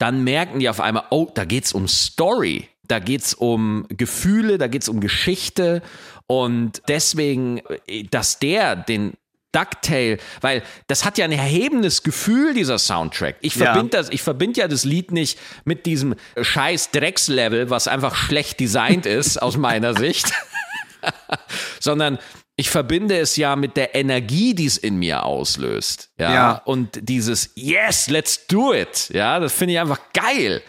dann 0.00 0.24
merken 0.24 0.58
die 0.58 0.68
auf 0.68 0.80
einmal, 0.80 1.04
oh, 1.10 1.28
da 1.32 1.44
geht's 1.44 1.72
um 1.72 1.86
Story, 1.86 2.68
da 2.88 2.98
geht's 2.98 3.34
um 3.34 3.86
Gefühle, 3.88 4.58
da 4.58 4.66
geht's 4.66 4.88
um 4.88 5.00
Geschichte. 5.00 5.82
Und 6.26 6.82
deswegen, 6.88 7.60
dass 8.10 8.38
der 8.38 8.76
den 8.76 9.12
Ducktail, 9.52 10.18
weil 10.40 10.62
das 10.86 11.04
hat 11.04 11.18
ja 11.18 11.24
ein 11.26 11.32
erhebendes 11.32 12.02
Gefühl, 12.02 12.54
dieser 12.54 12.78
Soundtrack. 12.78 13.36
Ich 13.40 13.56
Ja. 13.56 13.66
verbinde 13.72 13.96
das, 13.96 14.08
ich 14.08 14.22
verbinde 14.22 14.60
ja 14.60 14.68
das 14.68 14.84
Lied 14.84 15.10
nicht 15.12 15.38
mit 15.64 15.86
diesem 15.86 16.14
scheiß 16.40 16.92
Dreckslevel, 16.92 17.68
was 17.68 17.86
einfach 17.88 18.14
schlecht 18.14 18.58
designt 18.60 19.06
ist, 19.06 19.42
aus 19.42 19.56
meiner 19.56 19.94
Sicht, 19.94 20.32
sondern 21.80 22.18
ich 22.60 22.68
verbinde 22.68 23.18
es 23.18 23.36
ja 23.36 23.56
mit 23.56 23.76
der 23.78 23.94
Energie, 23.94 24.54
die 24.54 24.66
es 24.66 24.76
in 24.76 24.96
mir 24.96 25.24
auslöst. 25.24 26.10
Ja. 26.18 26.32
Ja. 26.32 26.62
Und 26.66 27.08
dieses 27.08 27.50
Yes, 27.54 28.08
let's 28.08 28.46
do 28.46 28.74
it. 28.74 29.08
Ja, 29.12 29.40
das 29.40 29.54
finde 29.54 29.74
ich 29.74 29.80
einfach 29.80 30.00
geil. 30.12 30.62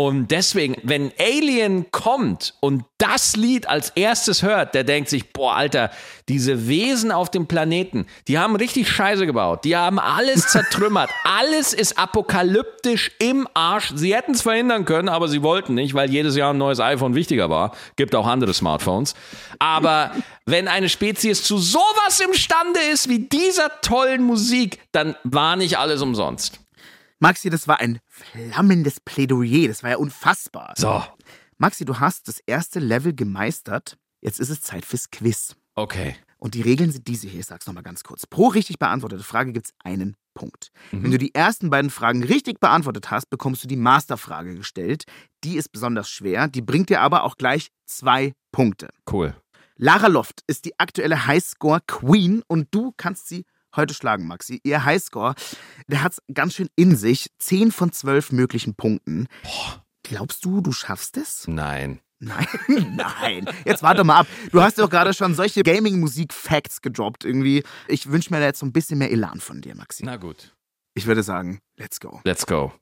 Und 0.00 0.30
deswegen, 0.30 0.76
wenn 0.84 1.10
Alien 1.18 1.90
kommt 1.90 2.54
und 2.60 2.84
das 2.98 3.34
Lied 3.34 3.68
als 3.68 3.90
erstes 3.96 4.44
hört, 4.44 4.76
der 4.76 4.84
denkt 4.84 5.10
sich, 5.10 5.32
boah, 5.32 5.56
Alter, 5.56 5.90
diese 6.28 6.68
Wesen 6.68 7.10
auf 7.10 7.32
dem 7.32 7.48
Planeten, 7.48 8.06
die 8.28 8.38
haben 8.38 8.54
richtig 8.54 8.88
Scheiße 8.88 9.26
gebaut. 9.26 9.64
Die 9.64 9.76
haben 9.76 9.98
alles 9.98 10.46
zertrümmert. 10.46 11.10
alles 11.24 11.72
ist 11.74 11.98
apokalyptisch 11.98 13.10
im 13.18 13.48
Arsch. 13.54 13.90
Sie 13.92 14.14
hätten 14.14 14.34
es 14.34 14.42
verhindern 14.42 14.84
können, 14.84 15.08
aber 15.08 15.26
sie 15.26 15.42
wollten 15.42 15.74
nicht, 15.74 15.94
weil 15.94 16.08
jedes 16.12 16.36
Jahr 16.36 16.54
ein 16.54 16.58
neues 16.58 16.78
iPhone 16.78 17.16
wichtiger 17.16 17.50
war. 17.50 17.72
Gibt 17.96 18.14
auch 18.14 18.28
andere 18.28 18.54
Smartphones. 18.54 19.16
Aber 19.58 20.12
wenn 20.46 20.68
eine 20.68 20.88
Spezies 20.88 21.42
zu 21.42 21.58
sowas 21.58 22.20
imstande 22.24 22.78
ist 22.92 23.08
wie 23.08 23.18
dieser 23.18 23.80
tollen 23.80 24.22
Musik, 24.22 24.78
dann 24.92 25.16
war 25.24 25.56
nicht 25.56 25.76
alles 25.76 26.02
umsonst. 26.02 26.60
Maxi, 27.18 27.50
das 27.50 27.66
war 27.66 27.80
ein 27.80 27.98
flammendes 28.18 29.00
Plädoyer. 29.00 29.68
Das 29.68 29.82
war 29.82 29.90
ja 29.90 29.96
unfassbar. 29.96 30.74
So, 30.76 31.02
Maxi, 31.58 31.84
du 31.84 31.98
hast 31.98 32.28
das 32.28 32.40
erste 32.46 32.78
Level 32.78 33.14
gemeistert. 33.14 33.96
Jetzt 34.20 34.40
ist 34.40 34.50
es 34.50 34.60
Zeit 34.62 34.84
fürs 34.84 35.10
Quiz. 35.10 35.56
okay. 35.74 36.16
Und 36.40 36.54
die 36.54 36.62
Regeln 36.62 36.92
sind 36.92 37.08
diese 37.08 37.26
hier. 37.26 37.40
Ich 37.40 37.46
sag's 37.46 37.66
nochmal 37.66 37.82
ganz 37.82 38.04
kurz. 38.04 38.24
Pro 38.24 38.46
richtig 38.46 38.78
beantwortete 38.78 39.24
Frage 39.24 39.52
gibt's 39.52 39.72
einen 39.82 40.14
Punkt. 40.34 40.70
Wenn 40.92 41.10
du 41.10 41.18
die 41.18 41.34
ersten 41.34 41.68
beiden 41.68 41.90
Fragen 41.90 42.22
richtig 42.22 42.60
beantwortet 42.60 43.10
hast, 43.10 43.28
bekommst 43.28 43.64
du 43.64 43.66
die 43.66 43.74
Masterfrage 43.74 44.54
gestellt. 44.54 45.02
Die 45.42 45.56
ist 45.56 45.72
besonders 45.72 46.08
schwer. 46.08 46.46
Die 46.46 46.62
bringt 46.62 46.90
dir 46.90 47.00
aber 47.00 47.24
auch 47.24 47.34
gleich 47.38 47.70
zwei 47.86 48.34
Punkte. 48.52 48.88
Cool. 49.10 49.34
Lara 49.74 50.06
Loft 50.06 50.42
ist 50.46 50.64
die 50.64 50.78
aktuelle 50.78 51.26
Highscore 51.26 51.80
Queen 51.88 52.44
und 52.46 52.68
du 52.70 52.92
kannst 52.96 53.26
sie 53.26 53.44
heute 53.78 53.94
schlagen, 53.94 54.26
Maxi. 54.26 54.60
Ihr 54.62 54.84
Highscore, 54.84 55.34
der 55.86 56.02
hat's 56.02 56.20
ganz 56.34 56.54
schön 56.54 56.68
in 56.76 56.96
sich. 56.96 57.30
Zehn 57.38 57.72
von 57.72 57.92
zwölf 57.92 58.32
möglichen 58.32 58.74
Punkten. 58.74 59.28
Glaubst 60.02 60.44
du, 60.44 60.60
du 60.60 60.72
schaffst 60.72 61.16
es? 61.16 61.48
Nein. 61.48 62.00
Nein, 62.20 62.46
nein. 62.96 63.48
Jetzt 63.64 63.82
warte 63.82 64.04
mal 64.04 64.20
ab. 64.20 64.26
Du 64.50 64.60
hast 64.60 64.78
doch 64.78 64.90
gerade 64.90 65.14
schon 65.14 65.34
solche 65.34 65.62
Gaming-Musik-Facts 65.62 66.82
gedroppt 66.82 67.24
irgendwie. 67.24 67.62
Ich 67.86 68.10
wünsche 68.10 68.32
mir 68.32 68.40
da 68.40 68.46
jetzt 68.46 68.58
so 68.58 68.66
ein 68.66 68.72
bisschen 68.72 68.98
mehr 68.98 69.10
Elan 69.10 69.40
von 69.40 69.60
dir, 69.60 69.76
Maxi. 69.76 70.04
Na 70.04 70.16
gut. 70.16 70.54
Ich 70.94 71.06
würde 71.06 71.22
sagen, 71.22 71.60
let's 71.76 72.00
go. 72.00 72.20
Let's 72.24 72.44
go. 72.44 72.72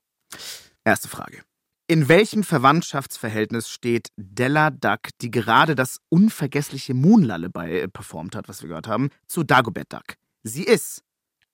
Erste 0.84 1.08
Frage. 1.08 1.42
In 1.88 2.08
welchem 2.08 2.42
Verwandtschaftsverhältnis 2.42 3.68
steht 3.68 4.08
Della 4.16 4.70
Duck, 4.70 5.10
die 5.20 5.30
gerade 5.30 5.74
das 5.74 6.00
unvergessliche 6.08 6.94
Moon 6.94 7.22
Lullaby 7.22 7.80
äh, 7.80 7.88
performt 7.88 8.34
hat, 8.34 8.48
was 8.48 8.62
wir 8.62 8.68
gehört 8.68 8.88
haben, 8.88 9.10
zu 9.28 9.44
Dagobert 9.44 9.92
Duck? 9.92 10.16
Sie 10.46 10.62
ist 10.62 11.02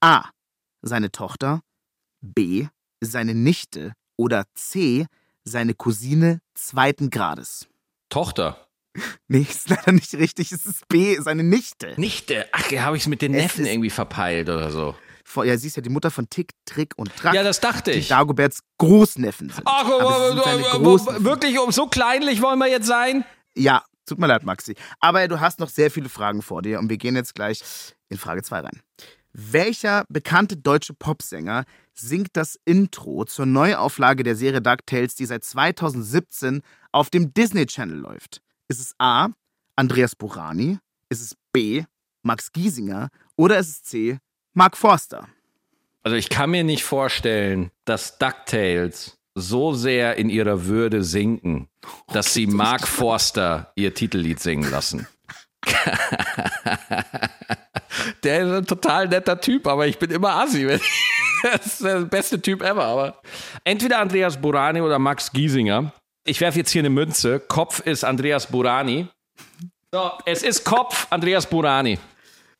A. 0.01 0.29
seine 0.83 1.11
Tochter, 1.11 1.63
B. 2.21 2.67
seine 3.03 3.35
Nichte 3.35 3.95
oder 4.19 4.45
C. 4.55 5.07
seine 5.45 5.73
Cousine 5.75 6.41
zweiten 6.55 7.09
Grades. 7.11 7.69
Tochter. 8.11 8.67
Nee, 9.29 9.47
ist 9.49 9.71
leider 9.71 9.93
nicht 9.93 10.13
richtig. 10.13 10.53
Es 10.53 10.67
ist 10.67 10.87
B, 10.89 11.17
seine 11.19 11.43
Nichte. 11.43 11.95
Nichte. 11.97 12.47
Ach, 12.53 12.71
habe 12.71 12.99
ich 12.99 13.05
es 13.05 13.09
mit 13.09 13.23
den 13.23 13.33
Es 13.33 13.43
Neffen 13.45 13.65
irgendwie 13.65 13.89
verpeilt 13.89 14.51
oder 14.51 14.71
so. 14.71 14.95
Vor- 15.25 15.47
Ja, 15.47 15.57
sie 15.57 15.69
ist 15.69 15.77
ja 15.77 15.83
die 15.83 15.89
Mutter 15.89 16.11
von 16.11 16.29
Tick, 16.29 16.51
Trick 16.67 16.93
und 16.99 17.17
Track. 17.17 17.33
Ja, 17.33 17.43
das 17.43 17.61
dachte 17.61 17.93
die 17.93 18.01
ich. 18.01 18.09
Dagoberts 18.09 18.61
Großneffen 18.77 19.49
sind. 19.49 19.63
Ach, 19.65 19.87
Aber 19.87 20.79
Großneffen. 20.79 21.25
wirklich, 21.25 21.59
um 21.59 21.73
so 21.73 21.87
kleinlich 21.87 22.43
wollen 22.43 22.59
wir 22.59 22.67
jetzt 22.69 22.87
sein? 22.87 23.25
Ja, 23.57 23.83
tut 24.05 24.19
mir 24.19 24.27
leid, 24.27 24.45
Maxi. 24.45 24.75
Aber 25.01 25.27
du 25.27 25.41
hast 25.41 25.59
noch 25.59 25.71
sehr 25.71 25.91
viele 25.91 26.11
Fragen 26.11 26.43
vor 26.43 26.61
dir 26.61 26.79
und 26.79 26.91
wir 26.91 26.99
gehen 26.99 27.17
jetzt 27.17 27.35
gleich 27.35 27.63
in 28.13 28.19
Frage 28.19 28.43
2 28.43 28.61
rein. 28.61 28.81
Welcher 29.33 30.05
bekannte 30.09 30.57
deutsche 30.57 30.93
Popsänger 30.93 31.65
singt 31.95 32.29
das 32.35 32.59
Intro 32.65 33.25
zur 33.25 33.47
Neuauflage 33.47 34.23
der 34.23 34.37
Serie 34.37 34.61
DuckTales, 34.61 35.15
die 35.15 35.27
seit 35.27 35.43
2017 35.43 36.63
auf 36.93 37.09
dem 37.09 37.33
Disney 37.33 37.67
Channel 37.67 37.97
läuft? 37.97 38.43
Ist 38.69 38.81
es 38.81 38.95
A. 38.99 39.29
Andreas 39.75 40.15
Burani? 40.15 40.79
Ist 41.09 41.23
es 41.23 41.37
B. 41.53 41.85
Max 42.23 42.53
Giesinger? 42.53 43.09
Oder 43.37 43.59
ist 43.59 43.69
es 43.71 43.83
C. 43.83 44.19
Mark 44.53 44.77
Forster? 44.77 45.29
Also 46.03 46.17
ich 46.17 46.29
kann 46.29 46.51
mir 46.51 46.65
nicht 46.65 46.85
vorstellen, 46.85 47.71
dass 47.85 48.19
DuckTales 48.19 49.19
so 49.35 49.73
sehr 49.73 50.17
in 50.17 50.29
ihrer 50.29 50.67
Würde 50.67 51.03
sinken, 51.05 51.69
dass 52.09 52.35
sie 52.35 52.47
Mark 52.47 52.87
Forster 52.87 53.73
ihr 53.77 53.95
Titellied 53.95 54.41
singen 54.41 54.71
lassen. 54.71 55.07
der 58.23 58.43
ist 58.43 58.53
ein 58.53 58.67
total 58.67 59.09
netter 59.09 59.41
Typ, 59.41 59.67
aber 59.67 59.87
ich 59.87 59.99
bin 59.99 60.11
immer 60.11 60.35
assi. 60.37 60.67
das 61.43 61.67
ist 61.67 61.85
der 61.85 62.01
beste 62.03 62.41
Typ 62.41 62.63
ever. 62.63 62.85
Aber 62.85 63.17
entweder 63.65 63.99
Andreas 63.99 64.41
Burani 64.41 64.81
oder 64.81 64.99
Max 64.99 65.33
Giesinger. 65.33 65.93
Ich 66.25 66.41
werfe 66.41 66.59
jetzt 66.59 66.71
hier 66.71 66.83
eine 66.83 66.91
Münze. 66.91 67.41
Kopf 67.41 67.81
ist 67.81 68.05
Andreas 68.05 68.47
Burani. 68.47 69.09
So, 69.93 70.11
es 70.25 70.43
ist 70.43 70.65
Kopf 70.65 71.07
Andreas 71.11 71.47
Burani. 71.47 71.99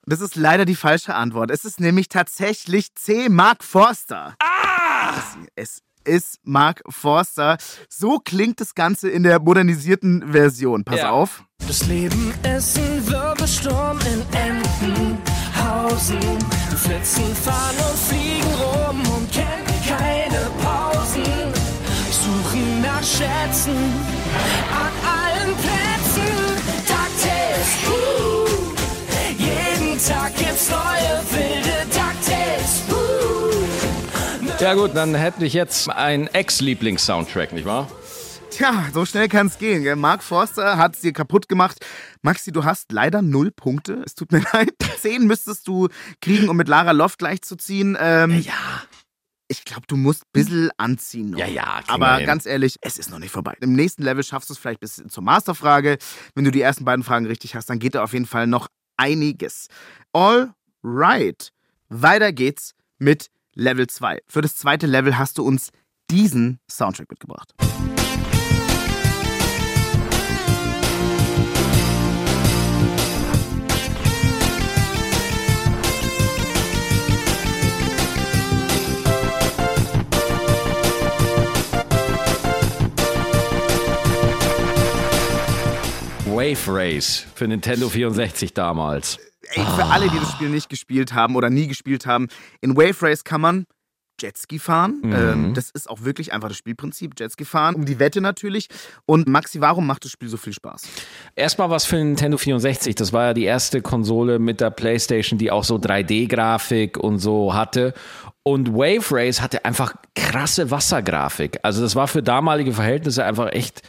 Das 0.05 0.21
ist 0.21 0.35
leider 0.35 0.65
die 0.65 0.75
falsche 0.75 1.15
Antwort. 1.15 1.51
Es 1.53 1.65
ist 1.65 1.79
nämlich 1.79 2.09
tatsächlich 2.09 2.93
C. 2.97 3.29
Mark 3.29 3.63
Forster. 3.63 4.35
Ah! 4.41 5.15
Es 5.55 5.81
ist 6.05 6.41
Mark 6.43 6.83
Forster. 6.89 7.57
So 7.89 8.19
klingt 8.19 8.61
das 8.61 8.75
Ganze 8.75 9.09
in 9.09 9.23
der 9.23 9.39
modernisierten 9.39 10.33
Version. 10.33 10.83
Pass 10.83 10.99
Ja. 10.99 11.11
auf. 11.11 11.45
Das 11.69 11.87
Leben 11.87 12.35
ist 12.57 12.77
ein 12.77 13.07
Wirbelsturm 13.09 13.99
in 14.01 14.23
Entenhausen. 14.37 15.32
Wir 15.53 16.79
flitzen, 16.79 17.37
fahren 17.37 17.77
und 17.79 17.99
fliegen 17.99 18.55
rum 18.55 19.01
und 19.15 19.31
kennen 19.31 19.67
keine 19.87 20.51
Pausen. 20.63 21.53
Suchen 22.11 22.81
nach 22.81 23.03
Schätzen 23.03 23.77
an 24.73 24.93
allen 25.07 25.55
Plätzen. 25.57 26.33
DuckTales, 26.89 27.71
uh, 27.89 28.73
jeden 29.39 29.99
Tag 29.99 30.37
gibt's 30.37 30.71
neue 30.71 31.21
wilde 31.31 31.87
DuckTales, 31.91 32.83
uh. 32.91 34.63
Ja 34.63 34.75
gut, 34.75 34.93
dann 34.95 35.15
hätte 35.15 35.45
ich 35.45 35.53
jetzt 35.53 35.89
einen 35.91 36.27
Ex-Lieblings-Soundtrack, 36.29 37.53
nicht 37.53 37.67
wahr? 37.67 37.89
Tja, 38.53 38.91
so 38.93 39.07
schnell 39.07 39.29
kann 39.29 39.47
es 39.47 39.57
gehen. 39.59 39.83
Gell? 39.83 39.97
Mark 39.97 40.23
Forster 40.23 40.77
hat 40.77 40.95
es 40.95 41.01
dir 41.01 41.13
kaputt 41.15 41.49
gemacht. 41.49 41.79
Maxi, 42.21 42.53
du 42.53 42.65
hast 42.65 42.93
leider 42.93 43.23
null 43.23 43.51
Punkte. 43.51 44.03
Es 44.05 44.15
tut 44.15 44.31
mir 44.31 44.43
leid. 44.53 44.71
Zehn 45.01 45.27
müsstest 45.27 45.67
du 45.67 45.89
kriegen, 46.21 46.49
um 46.51 46.57
mit 46.57 46.69
Lara 46.69 46.91
Loft 46.93 47.19
gleichzuziehen. 47.19 47.97
Ähm, 47.99 48.41
Ja. 48.41 48.53
Ich 49.49 49.65
glaube, 49.67 49.83
du 49.87 49.97
musst 49.97 50.23
ein 50.23 50.31
bisschen 50.33 50.71
anziehen 50.79 51.31
noch. 51.31 51.39
Ja, 51.39 51.47
ja, 51.47 51.81
Aber 51.89 52.23
ganz 52.23 52.47
ehrlich, 52.47 52.77
es 52.81 52.97
ist 52.99 53.11
noch 53.11 53.19
nicht 53.19 53.33
vorbei. 53.33 53.55
Im 53.61 53.75
nächsten 53.75 54.03
Level 54.03 54.25
schaffst 54.25 54.49
du 54.49 54.55
es 54.55 54.59
vielleicht 54.59 54.81
bis 54.81 55.03
zur 55.09 55.23
Masterfrage. 55.23 55.99
Wenn 56.35 56.45
du 56.45 56.51
die 56.51 56.63
ersten 56.63 56.87
beiden 56.87 57.05
Fragen 57.05 57.27
richtig 57.27 57.55
hast, 57.55 57.69
dann 57.69 57.79
geht 57.79 57.95
da 57.95 58.03
auf 58.03 58.15
jeden 58.15 58.25
Fall 58.25 58.47
noch 58.47 58.69
einiges. 58.97 59.67
All 60.15 60.55
right. 60.83 61.51
Weiter 61.91 62.33
geht's 62.33 62.73
mit 62.99 63.29
Level 63.55 63.87
2. 63.89 64.21
Für 64.27 64.41
das 64.41 64.57
zweite 64.57 64.87
Level 64.87 65.19
hast 65.19 65.37
du 65.37 65.43
uns 65.43 65.69
diesen 66.11 66.59
Soundtrack 66.71 67.11
mitgebracht. 67.11 67.53
Wave 86.43 86.67
Race 86.67 87.25
für 87.37 87.47
Nintendo 87.47 87.89
64 87.89 88.53
damals. 88.53 89.17
Ey, 89.51 89.65
für 89.65 89.85
alle, 89.85 90.09
die 90.09 90.19
das 90.19 90.33
Spiel 90.33 90.49
nicht 90.49 90.69
gespielt 90.69 91.15
haben 91.15 91.37
oder 91.37 91.51
nie 91.51 91.69
gespielt 91.69 92.05
haben, 92.05 92.27
in 92.61 92.77
Wave 92.77 93.01
Race 93.01 93.23
kann 93.23 93.41
man 93.41 93.65
Jetski 94.21 94.59
fahren. 94.59 94.99
Mhm. 95.05 95.13
Ähm, 95.13 95.55
das 95.55 95.71
ist 95.71 95.89
auch 95.89 96.03
wirklich 96.03 96.33
einfach 96.33 96.49
das 96.49 96.57
Spielprinzip. 96.57 97.13
Jetski 97.17 97.45
fahren, 97.45 97.77
um 97.77 97.85
die 97.85 98.01
Wette 98.01 98.21
natürlich. 98.21 98.67
Und 99.07 99.29
Maxi, 99.29 99.61
warum 99.61 99.87
macht 99.87 100.05
das 100.05 100.11
Spiel 100.11 100.29
so 100.29 100.37
viel 100.37 100.53
Spaß? 100.53 100.83
Erstmal 101.37 101.71
was 101.71 101.85
für 101.85 101.95
Nintendo 101.95 102.37
64. 102.37 102.97
Das 102.97 103.13
war 103.13 103.27
ja 103.27 103.35
die 103.35 103.45
erste 103.45 103.81
Konsole 103.81 104.41
mit 104.41 104.61
der 104.61 104.71
PlayStation, 104.71 105.39
die 105.39 105.53
auch 105.53 105.63
so 105.63 105.77
3D-Grafik 105.77 106.97
und 106.97 107.21
so 107.21 107.55
hatte. 107.55 107.95
Und 108.43 108.73
Wave 108.73 109.05
Race 109.13 109.41
hatte 109.41 109.65
einfach 109.65 109.95
krasse 110.17 110.73
Wassergrafik. 110.73 111.61
Also 111.63 111.83
das 111.83 111.95
war 111.95 112.09
für 112.09 112.21
damalige 112.21 112.73
Verhältnisse 112.73 113.25
einfach 113.25 113.53
echt 113.53 113.83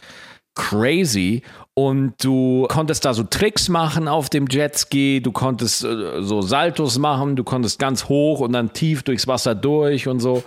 crazy. 0.54 1.42
Und 1.76 2.22
du 2.22 2.68
konntest 2.68 3.04
da 3.04 3.14
so 3.14 3.24
Tricks 3.24 3.68
machen 3.68 4.06
auf 4.06 4.30
dem 4.30 4.46
Jetski, 4.48 5.20
du 5.20 5.32
konntest 5.32 5.84
äh, 5.84 6.22
so 6.22 6.40
Saltos 6.40 6.98
machen, 6.98 7.34
du 7.34 7.42
konntest 7.42 7.80
ganz 7.80 8.08
hoch 8.08 8.38
und 8.38 8.52
dann 8.52 8.72
tief 8.72 9.02
durchs 9.02 9.26
Wasser 9.26 9.56
durch 9.56 10.06
und 10.06 10.20
so. 10.20 10.44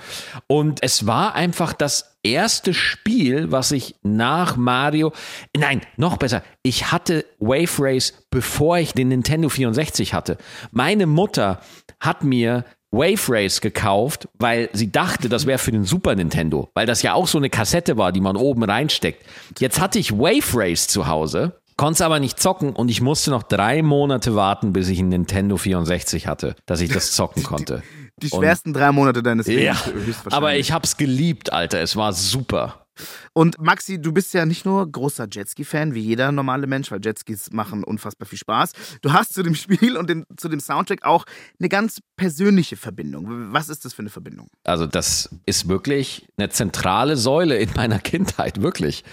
Und 0.48 0.82
es 0.84 1.06
war 1.06 1.36
einfach 1.36 1.74
das 1.74 2.18
erste 2.24 2.74
Spiel, 2.74 3.52
was 3.52 3.74
ich 3.74 3.96
nach 4.04 4.56
Mario, 4.56 5.12
nein, 5.56 5.82
noch 5.98 6.16
besser, 6.16 6.44
ich 6.64 6.94
hatte 6.94 7.26
Wave 7.40 7.76
Race, 7.80 8.14
bevor 8.30 8.78
ich 8.78 8.94
den 8.94 9.10
Nintendo 9.10 9.50
64 9.50 10.14
hatte. 10.14 10.38
Meine 10.72 11.08
Mutter 11.08 11.60
hat 12.00 12.24
mir 12.24 12.64
Wave 12.92 13.22
Race 13.30 13.60
gekauft, 13.62 14.28
weil 14.40 14.70
sie 14.74 14.92
dachte, 14.92 15.28
das 15.30 15.46
wäre 15.46 15.58
für 15.60 15.72
den 15.72 15.84
Super 15.84 16.16
Nintendo, 16.16 16.70
weil 16.74 16.86
das 16.86 17.02
ja 17.02 17.14
auch 17.14 17.28
so 17.28 17.38
eine 17.38 17.50
Kassette 17.50 17.98
war, 17.98 18.12
die 18.12 18.22
man 18.22 18.36
oben 18.38 18.64
reinsteckt. 18.64 19.26
Jetzt 19.60 19.80
hatte 19.82 20.00
ich 20.00 20.14
Wave 20.14 20.42
Race 20.54 20.88
zu 20.88 21.08
Hause, 21.08 21.60
konnte 21.76 21.96
es 21.96 22.02
aber 22.02 22.20
nicht 22.20 22.40
zocken 22.40 22.72
und 22.74 22.90
ich 22.90 23.02
musste 23.02 23.30
noch 23.30 23.44
drei 23.44 23.82
Monate 23.82 24.36
warten, 24.36 24.72
bis 24.74 24.88
ich 24.88 25.00
einen 25.00 25.10
Nintendo 25.10 25.58
64 25.58 26.28
hatte, 26.28 26.56
dass 26.66 26.80
ich 26.82 26.90
das 26.92 27.12
zocken 27.14 27.44
konnte. 27.44 27.84
Die 28.22 28.30
Und- 28.32 28.40
schwersten 28.40 28.74
drei 28.74 28.92
Monate 28.92 29.22
deines 29.22 29.48
Ja, 29.48 29.54
Lebens. 29.54 29.86
höchstwahrscheinlich. 29.86 30.34
aber 30.34 30.56
ich 30.56 30.72
hab's 30.72 30.98
geliebt, 30.98 31.52
Alter. 31.54 31.82
Es 31.82 31.96
war 31.98 32.14
super. 32.14 32.87
Und 33.34 33.60
Maxi, 33.60 34.02
du 34.02 34.12
bist 34.12 34.34
ja 34.34 34.46
nicht 34.46 34.66
nur 34.66 34.90
großer 34.92 35.28
Jetski-Fan, 35.32 35.94
wie 35.94 36.02
jeder 36.02 36.32
normale 36.32 36.68
Mensch, 36.68 36.92
weil 36.92 37.00
Jetskis 37.04 37.52
machen 37.52 37.84
unfassbar 37.84 38.28
viel 38.28 38.40
Spaß. 38.40 38.74
Du 39.02 39.14
hast 39.14 39.34
zu 39.34 39.44
dem 39.44 39.56
Spiel 39.56 39.98
und 39.98 40.10
dem, 40.10 40.26
zu 40.38 40.50
dem 40.50 40.60
Soundtrack 40.60 41.04
auch 41.04 41.26
eine 41.60 41.70
ganz 41.70 42.00
persönliche 42.16 42.78
Verbindung. 42.78 43.54
Was 43.54 43.70
ist 43.70 43.86
das 43.86 43.94
für 43.94 44.02
eine 44.02 44.10
Verbindung? 44.10 44.50
Also 44.64 44.86
das 44.86 45.30
ist 45.46 45.68
wirklich 45.68 46.28
eine 46.38 46.50
zentrale 46.50 47.16
Säule 47.18 47.58
in 47.58 47.70
meiner 47.76 48.00
Kindheit, 48.08 48.62
wirklich. 48.62 49.04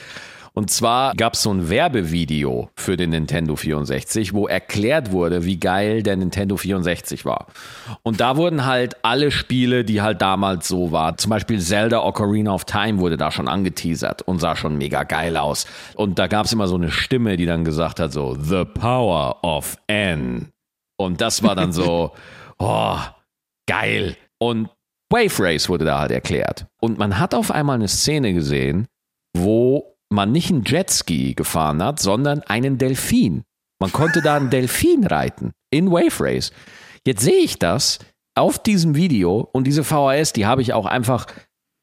Und 0.56 0.70
zwar 0.70 1.14
gab 1.16 1.34
es 1.34 1.42
so 1.42 1.52
ein 1.52 1.68
Werbevideo 1.68 2.70
für 2.76 2.96
den 2.96 3.10
Nintendo 3.10 3.56
64, 3.56 4.34
wo 4.34 4.46
erklärt 4.46 5.10
wurde, 5.10 5.44
wie 5.44 5.58
geil 5.58 6.04
der 6.04 6.16
Nintendo 6.16 6.56
64 6.56 7.24
war. 7.24 7.48
Und 8.04 8.20
da 8.20 8.36
wurden 8.36 8.64
halt 8.64 8.94
alle 9.02 9.32
Spiele, 9.32 9.84
die 9.84 10.00
halt 10.00 10.22
damals 10.22 10.68
so 10.68 10.92
waren, 10.92 11.18
zum 11.18 11.30
Beispiel 11.30 11.58
Zelda 11.60 12.04
Ocarina 12.04 12.54
of 12.54 12.66
Time 12.66 13.00
wurde 13.00 13.16
da 13.16 13.32
schon 13.32 13.48
angeteasert 13.48 14.22
und 14.22 14.38
sah 14.38 14.54
schon 14.54 14.78
mega 14.78 15.02
geil 15.02 15.36
aus. 15.36 15.66
Und 15.96 16.20
da 16.20 16.28
gab 16.28 16.46
es 16.46 16.52
immer 16.52 16.68
so 16.68 16.76
eine 16.76 16.92
Stimme, 16.92 17.36
die 17.36 17.46
dann 17.46 17.64
gesagt 17.64 17.98
hat 17.98 18.12
so, 18.12 18.36
The 18.40 18.64
Power 18.64 19.42
of 19.42 19.76
N. 19.88 20.52
Und 20.96 21.20
das 21.20 21.42
war 21.42 21.56
dann 21.56 21.72
so, 21.72 22.12
oh, 22.60 22.98
geil. 23.66 24.16
Und 24.38 24.68
Wave 25.10 25.42
Race 25.42 25.68
wurde 25.68 25.84
da 25.84 25.98
halt 25.98 26.12
erklärt. 26.12 26.66
Und 26.80 26.98
man 26.98 27.18
hat 27.18 27.34
auf 27.34 27.50
einmal 27.50 27.74
eine 27.74 27.88
Szene 27.88 28.32
gesehen, 28.34 28.86
man 30.14 30.33
nicht 30.33 30.50
einen 30.50 30.64
Jetski 30.64 31.35
gefahren 31.35 31.83
hat, 31.83 32.00
sondern 32.00 32.42
einen 32.42 32.79
Delfin. 32.79 33.42
Man 33.81 33.92
konnte 33.92 34.22
da 34.22 34.37
einen 34.37 34.50
Delfin 34.50 35.07
reiten 35.07 35.53
in 35.70 35.90
Wave 35.90 36.24
Race. 36.24 36.53
Jetzt 37.07 37.22
sehe 37.22 37.42
ich 37.42 37.59
das 37.59 37.98
auf 38.35 38.59
diesem 38.59 38.94
Video 38.94 39.48
und 39.53 39.66
diese 39.66 39.85
VHS, 39.85 40.33
die 40.33 40.46
habe 40.46 40.62
ich 40.62 40.72
auch 40.72 40.87
einfach 40.87 41.27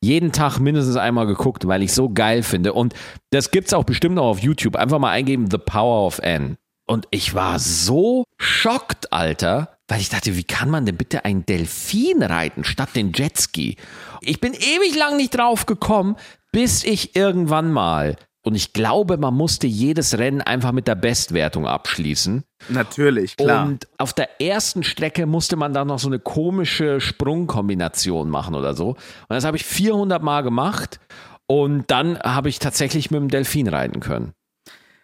jeden 0.04 0.32
Tag 0.32 0.60
mindestens 0.60 0.98
einmal 0.98 1.28
geguckt, 1.28 1.68
weil 1.68 1.84
ich 1.84 1.94
so 1.94 2.10
geil 2.10 2.44
finde. 2.44 2.74
Und 2.74 2.96
das 3.30 3.52
gibt's 3.52 3.74
auch 3.74 3.84
bestimmt 3.84 4.16
noch 4.16 4.26
auf 4.26 4.40
YouTube. 4.40 4.76
Einfach 4.76 5.00
mal 5.00 5.12
eingeben 5.12 5.50
The 5.52 5.60
Power 5.60 6.08
of 6.08 6.20
N. 6.20 6.58
Und 6.88 7.08
ich 7.12 7.36
war 7.36 7.60
so 7.60 8.26
schockt, 8.38 9.14
Alter, 9.14 9.78
weil 9.88 10.02
ich 10.02 10.10
dachte, 10.10 10.36
wie 10.36 10.44
kann 10.44 10.70
man 10.70 10.86
denn 10.86 10.98
bitte 10.98 11.24
einen 11.24 11.46
Delfin 11.46 12.24
reiten 12.24 12.64
statt 12.64 12.90
den 12.96 13.14
Jetski? 13.14 13.78
Ich 14.22 14.42
bin 14.42 14.54
ewig 14.54 14.98
lang 14.98 15.18
nicht 15.18 15.38
drauf 15.38 15.66
gekommen, 15.66 16.16
bis 16.52 16.84
ich 16.84 17.16
irgendwann 17.16 17.72
mal, 17.72 18.16
und 18.44 18.56
ich 18.56 18.74
glaube, 18.74 19.18
man 19.18 19.36
musste 19.36 19.68
jedes 19.68 20.18
Rennen 20.18 20.42
einfach 20.42 20.72
mit 20.72 20.88
der 20.88 20.96
Bestwertung 20.96 21.68
abschließen. 21.68 22.44
Natürlich, 22.70 23.38
klar. 23.38 23.68
Und 23.68 23.88
auf 24.00 24.14
der 24.14 24.42
ersten 24.42 24.84
Strecke 24.84 25.28
musste 25.28 25.56
man 25.56 25.74
dann 25.74 25.88
noch 25.88 26.00
so 26.00 26.08
eine 26.08 26.18
komische 26.18 27.00
Sprungkombination 27.00 28.30
machen 28.30 28.56
oder 28.56 28.74
so. 28.74 28.90
Und 28.90 28.98
das 29.30 29.46
habe 29.46 29.58
ich 29.58 29.66
400 29.66 30.24
Mal 30.24 30.42
gemacht. 30.42 31.00
Und 31.46 31.92
dann 31.92 32.18
habe 32.20 32.50
ich 32.50 32.58
tatsächlich 32.58 33.12
mit 33.12 33.22
dem 33.22 33.30
Delfin 33.30 33.68
reiten 33.68 34.00
können. 34.00 34.34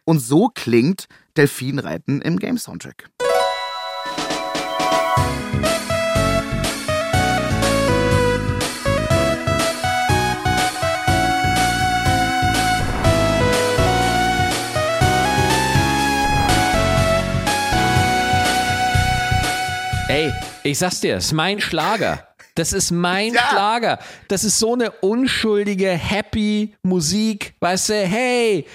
Und 0.06 0.20
so 0.20 0.50
klingt 0.54 1.08
Delfinreiten 1.36 2.22
im 2.22 2.40
Game-Soundtrack. 2.40 3.10
Ich 20.68 20.80
sag's 20.80 21.00
dir, 21.00 21.18
ist 21.18 21.32
mein 21.32 21.62
Schlager. 21.62 22.28
Das 22.56 22.74
ist 22.74 22.92
mein 22.92 23.34
Ja. 23.34 23.42
Schlager. 23.50 24.00
Das 24.28 24.44
ist 24.44 24.60
so 24.60 24.74
eine 24.74 24.92
unschuldige, 24.92 25.90
happy 25.92 26.76
Musik. 26.84 27.54
Weißt 27.62 27.90
du, 27.90 27.94
hey, 27.94 28.66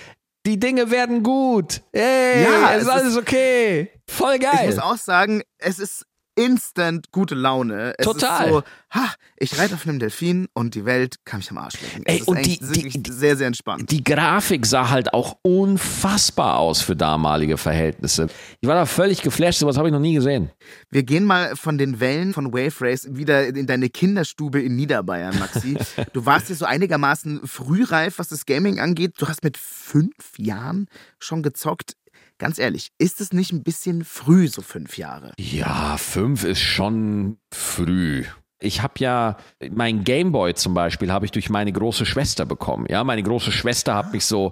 die 0.46 0.58
Dinge 0.58 0.90
werden 0.90 1.22
gut. 1.22 1.82
Hey, 1.92 2.44
Ja, 2.44 2.70
es 2.74 2.82
ist 2.82 2.82
es 2.82 2.88
alles 2.88 3.16
okay. 3.16 3.90
Voll 4.08 4.36
Ich 4.36 4.40
geil. 4.40 4.66
muss 4.66 4.78
auch 4.78 4.96
sagen, 4.96 5.42
es 5.58 5.78
ist 5.78 6.06
instant 6.34 7.10
gute 7.12 7.34
Laune. 7.34 7.94
Es 7.98 8.06
Total. 8.06 8.46
Ist 8.46 8.52
so, 8.52 8.62
ha, 8.94 9.12
ich 9.36 9.58
reite 9.58 9.74
auf 9.74 9.86
einem 9.86 9.98
Delfin 9.98 10.48
und 10.54 10.74
die 10.74 10.84
Welt 10.84 11.16
kann 11.24 11.38
mich 11.40 11.50
am 11.50 11.58
Arsch 11.58 11.80
lecken. 11.80 12.02
Ey, 12.06 12.22
und 12.22 12.44
die- 12.46 12.58
die- 12.58 13.12
sehr, 13.12 13.36
sehr 13.36 13.46
entspannt. 13.46 13.90
Die 13.90 14.02
Grafik 14.02 14.64
sah 14.66 14.88
halt 14.90 15.12
auch 15.14 15.36
unfassbar 15.42 16.58
aus 16.58 16.80
für 16.80 16.96
damalige 16.96 17.56
Verhältnisse. 17.58 18.28
Ich 18.60 18.68
war 18.68 18.74
da 18.74 18.86
völlig 18.86 19.22
geflasht, 19.22 19.58
sowas 19.58 19.76
habe 19.76 19.88
ich 19.88 19.92
noch 19.92 20.00
nie 20.00 20.14
gesehen. 20.14 20.50
Wir 20.90 21.02
gehen 21.02 21.24
mal 21.24 21.56
von 21.56 21.78
den 21.78 22.00
Wellen 22.00 22.32
von 22.32 22.52
Wave 22.52 22.80
Race 22.80 23.06
wieder 23.10 23.46
in 23.46 23.66
deine 23.66 23.88
Kinderstube 23.90 24.60
in 24.62 24.76
Niederbayern, 24.76 25.38
Maxi. 25.38 25.76
du 26.12 26.24
warst 26.26 26.48
ja 26.48 26.54
so 26.54 26.64
einigermaßen 26.64 27.46
frühreif, 27.46 28.18
was 28.18 28.28
das 28.28 28.46
Gaming 28.46 28.80
angeht. 28.80 29.14
Du 29.18 29.28
hast 29.28 29.42
mit 29.44 29.56
fünf 29.58 30.14
Jahren 30.38 30.86
schon 31.18 31.42
gezockt. 31.42 31.94
Ganz 32.42 32.58
ehrlich, 32.58 32.90
ist 32.98 33.20
es 33.20 33.32
nicht 33.32 33.52
ein 33.52 33.62
bisschen 33.62 34.04
früh, 34.04 34.48
so 34.48 34.62
fünf 34.62 34.98
Jahre? 34.98 35.32
Ja, 35.38 35.96
fünf 35.96 36.42
ist 36.42 36.58
schon 36.58 37.38
früh. 37.54 38.24
Ich 38.60 38.82
habe 38.82 38.94
ja 38.96 39.36
mein 39.70 40.02
Gameboy 40.02 40.52
zum 40.54 40.74
Beispiel 40.74 41.12
habe 41.12 41.24
ich 41.24 41.30
durch 41.30 41.50
meine 41.50 41.72
große 41.72 42.04
Schwester 42.04 42.44
bekommen. 42.44 42.86
Ja, 42.90 43.04
meine 43.04 43.22
große 43.22 43.52
Schwester 43.52 43.94
hat 43.94 44.12
mich 44.12 44.24
so 44.24 44.50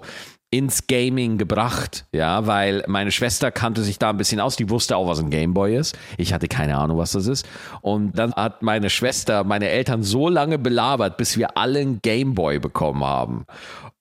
ins 0.53 0.85
Gaming 0.87 1.37
gebracht, 1.37 2.05
ja, 2.11 2.45
weil 2.45 2.83
meine 2.87 3.11
Schwester 3.11 3.51
kannte 3.51 3.83
sich 3.83 3.99
da 3.99 4.09
ein 4.09 4.17
bisschen 4.17 4.41
aus, 4.41 4.57
die 4.57 4.69
wusste 4.69 4.97
auch, 4.97 5.07
was 5.07 5.19
ein 5.19 5.29
Gameboy 5.29 5.77
ist. 5.77 5.97
Ich 6.17 6.33
hatte 6.33 6.49
keine 6.49 6.77
Ahnung, 6.77 6.97
was 6.97 7.13
das 7.13 7.25
ist. 7.25 7.47
Und 7.79 8.19
dann 8.19 8.33
hat 8.33 8.61
meine 8.61 8.89
Schwester 8.89 9.45
meine 9.45 9.69
Eltern 9.69 10.03
so 10.03 10.27
lange 10.27 10.59
belabert, 10.59 11.15
bis 11.15 11.37
wir 11.37 11.57
alle 11.57 11.79
einen 11.79 12.01
Gameboy 12.01 12.59
bekommen 12.59 13.05
haben. 13.05 13.45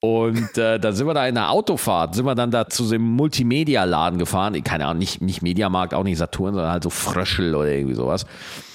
Und 0.01 0.59
äh, 0.59 0.81
dann 0.81 0.93
sind 0.93 1.07
wir 1.07 1.15
da 1.15 1.29
in 1.29 1.37
der 1.37 1.51
Autofahrt, 1.51 2.17
sind 2.17 2.25
wir 2.25 2.35
dann 2.35 2.51
da 2.51 2.69
zu 2.69 2.89
dem 2.89 3.03
Multimedia-Laden 3.03 4.19
gefahren. 4.19 4.61
Keine 4.65 4.87
Ahnung, 4.87 4.99
nicht, 4.99 5.23
nicht 5.23 5.43
Mediamarkt, 5.43 5.95
auch 5.95 6.03
nicht 6.03 6.19
Saturn, 6.19 6.55
sondern 6.55 6.73
halt 6.73 6.83
so 6.83 6.91
Fröschel 6.91 7.55
oder 7.55 7.71
irgendwie 7.71 7.95
sowas. 7.95 8.27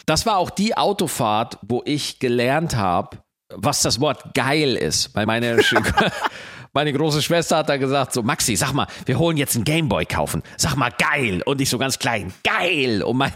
Das 0.06 0.26
war 0.26 0.38
auch 0.38 0.50
die 0.50 0.78
Autofahrt, 0.78 1.58
wo 1.62 1.82
ich 1.84 2.20
gelernt 2.20 2.78
habe, 2.78 3.18
was 3.54 3.82
das 3.82 4.00
Wort 4.00 4.34
geil 4.34 4.76
ist. 4.76 5.14
Weil 5.14 5.26
meine, 5.26 5.58
meine 6.76 6.92
große 6.92 7.22
Schwester 7.22 7.58
hat 7.58 7.70
da 7.70 7.78
gesagt, 7.78 8.12
so 8.14 8.22
Maxi, 8.22 8.56
sag 8.58 8.74
mal, 8.74 8.86
wir 9.06 9.18
holen 9.18 9.38
jetzt 9.38 9.56
einen 9.56 9.64
Gameboy 9.64 10.06
kaufen. 10.06 10.44
Sag 10.58 10.76
mal 10.76 10.92
geil. 10.92 11.42
Und 11.46 11.62
ich 11.62 11.70
so 11.70 11.78
ganz 11.78 11.98
klein, 11.98 12.34
geil. 12.44 13.02
Und 13.02 13.16
meine, 13.18 13.34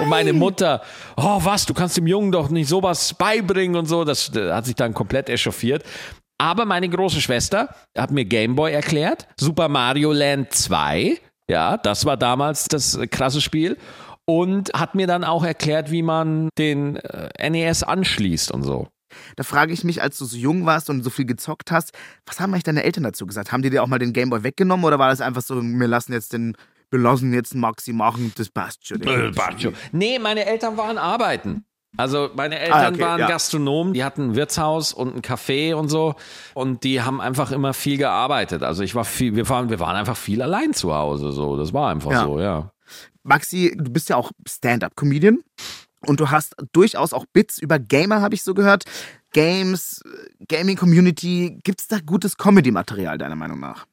und 0.00 0.08
meine 0.08 0.32
Mutter, 0.32 0.82
oh 1.16 1.38
was, 1.42 1.66
du 1.66 1.72
kannst 1.72 1.96
dem 1.96 2.08
Jungen 2.08 2.32
doch 2.32 2.50
nicht 2.50 2.68
sowas 2.68 3.14
beibringen 3.14 3.76
und 3.76 3.86
so. 3.86 4.04
Das, 4.04 4.32
das 4.32 4.52
hat 4.52 4.66
sich 4.66 4.74
dann 4.74 4.92
komplett 4.92 5.30
echauffiert. 5.30 5.84
Aber 6.38 6.64
meine 6.64 6.88
große 6.88 7.20
Schwester 7.20 7.68
hat 7.96 8.10
mir 8.10 8.24
Gameboy 8.24 8.72
erklärt, 8.72 9.28
Super 9.38 9.68
Mario 9.68 10.10
Land 10.12 10.52
2, 10.52 11.16
ja, 11.48 11.76
das 11.76 12.06
war 12.06 12.16
damals 12.16 12.64
das 12.64 12.96
äh, 12.96 13.06
krasse 13.06 13.40
Spiel. 13.40 13.76
Und 14.26 14.72
hat 14.72 14.94
mir 14.94 15.06
dann 15.06 15.24
auch 15.24 15.44
erklärt, 15.44 15.90
wie 15.90 16.02
man 16.02 16.48
den 16.58 16.96
äh, 16.96 17.50
NES 17.50 17.82
anschließt 17.82 18.50
und 18.50 18.62
so. 18.62 18.88
Da 19.36 19.42
frage 19.42 19.72
ich 19.72 19.84
mich, 19.84 20.02
als 20.02 20.18
du 20.18 20.24
so 20.24 20.36
jung 20.36 20.66
warst 20.66 20.90
und 20.90 21.02
so 21.02 21.10
viel 21.10 21.24
gezockt 21.26 21.70
hast, 21.70 21.92
was 22.26 22.40
haben 22.40 22.52
eigentlich 22.52 22.64
deine 22.64 22.82
Eltern 22.84 23.04
dazu 23.04 23.26
gesagt? 23.26 23.52
Haben 23.52 23.62
die 23.62 23.70
dir 23.70 23.82
auch 23.82 23.86
mal 23.88 23.98
den 23.98 24.12
Gameboy 24.12 24.42
weggenommen 24.42 24.84
oder 24.84 24.98
war 24.98 25.08
das 25.10 25.20
einfach 25.20 25.42
so, 25.42 25.60
wir 25.62 25.88
lassen 25.88 26.12
jetzt 26.12 26.32
den, 26.32 26.56
wir 26.90 26.98
lassen 26.98 27.32
jetzt 27.32 27.54
Maxi 27.54 27.92
machen, 27.92 28.32
das 28.36 28.48
passt 28.48 28.86
schon. 28.86 29.00
Äh. 29.02 29.32
Nee, 29.92 30.18
meine 30.18 30.46
Eltern 30.46 30.76
waren 30.76 30.98
arbeiten. 30.98 31.64
Also 31.96 32.30
meine 32.36 32.56
Eltern 32.60 32.78
Ah, 32.84 32.88
okay, 32.88 33.00
waren 33.00 33.20
ja. 33.20 33.26
Gastronomen, 33.26 33.94
die 33.94 34.04
hatten 34.04 34.30
ein 34.30 34.34
Wirtshaus 34.36 34.92
und 34.92 35.16
ein 35.16 35.22
Café 35.22 35.74
und 35.74 35.88
so 35.88 36.14
und 36.54 36.84
die 36.84 37.02
haben 37.02 37.20
einfach 37.20 37.50
immer 37.50 37.74
viel 37.74 37.96
gearbeitet. 37.98 38.62
Also 38.62 38.84
ich 38.84 38.94
war 38.94 39.04
viel, 39.04 39.34
wir 39.34 39.48
waren, 39.48 39.70
wir 39.70 39.80
waren 39.80 39.96
einfach 39.96 40.16
viel 40.16 40.40
allein 40.40 40.72
zu 40.72 40.94
Hause, 40.94 41.32
so. 41.32 41.56
Das 41.56 41.72
war 41.72 41.90
einfach 41.90 42.12
Ja. 42.12 42.24
so, 42.24 42.38
ja. 42.40 42.70
Maxi, 43.24 43.76
du 43.76 43.90
bist 43.90 44.08
ja 44.08 44.16
auch 44.16 44.30
Stand-up-Comedian 44.48 45.40
und 46.06 46.20
du 46.20 46.30
hast 46.30 46.54
durchaus 46.72 47.12
auch 47.12 47.26
Bits 47.32 47.58
über 47.58 47.78
Gamer, 47.78 48.20
habe 48.20 48.34
ich 48.34 48.42
so 48.42 48.54
gehört. 48.54 48.84
Games, 49.32 50.02
äh, 50.04 50.44
Gaming-Community, 50.48 51.60
gibt 51.62 51.80
es 51.80 51.88
da 51.88 51.98
gutes 52.00 52.36
Comedy-Material 52.36 53.18
deiner 53.18 53.36
Meinung 53.36 53.60
nach? 53.60 53.86